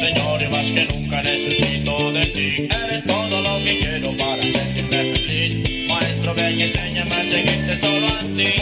Señor, 0.00 0.42
y 0.42 0.48
más 0.48 0.66
que 0.66 0.84
nunca 0.86 1.22
necesito 1.22 2.12
de 2.12 2.26
ti. 2.26 2.68
Eres 2.84 3.04
todo 3.06 3.42
lo 3.42 3.64
que 3.64 3.78
quiero 3.78 4.16
para 4.16 4.42
sentirme 4.42 5.16
feliz. 5.16 5.88
Maestro, 5.88 6.34
ven 6.34 6.58
y 6.58 6.62
enséñame 6.64 7.14
a 7.14 7.30
seguirte 7.30 7.80
solo 7.80 8.06
a 8.08 8.20
ti. 8.20 8.52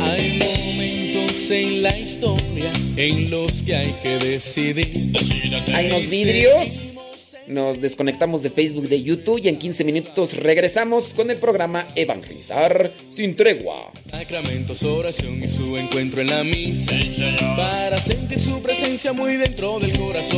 Hay 0.00 0.38
momentos 0.38 1.50
en 1.50 1.82
la 1.82 1.98
historia 1.98 2.72
en 2.96 3.30
los 3.30 3.52
que 3.62 3.76
hay 3.76 3.94
que 4.02 4.18
decidir. 4.18 4.88
Hay 5.74 5.86
unos 5.86 6.10
vidrios. 6.10 6.87
Nos 7.48 7.80
desconectamos 7.80 8.42
de 8.42 8.50
Facebook, 8.50 8.88
de 8.88 9.02
YouTube 9.02 9.40
y 9.42 9.48
en 9.48 9.58
15 9.58 9.84
minutos 9.84 10.34
regresamos 10.34 11.14
con 11.14 11.30
el 11.30 11.38
programa 11.38 11.88
Evangelizar 11.94 12.92
sin 13.08 13.36
tregua. 13.36 13.90
Sacramentos, 14.10 14.82
oración 14.82 15.42
y 15.42 15.48
su 15.48 15.76
encuentro 15.78 16.20
en 16.20 16.28
la 16.28 16.44
misa. 16.44 16.92
Para 17.56 17.96
sentir 17.98 18.38
su 18.38 18.60
presencia 18.62 19.14
muy 19.14 19.36
dentro 19.36 19.80
del 19.80 19.98
corazón. 19.98 20.28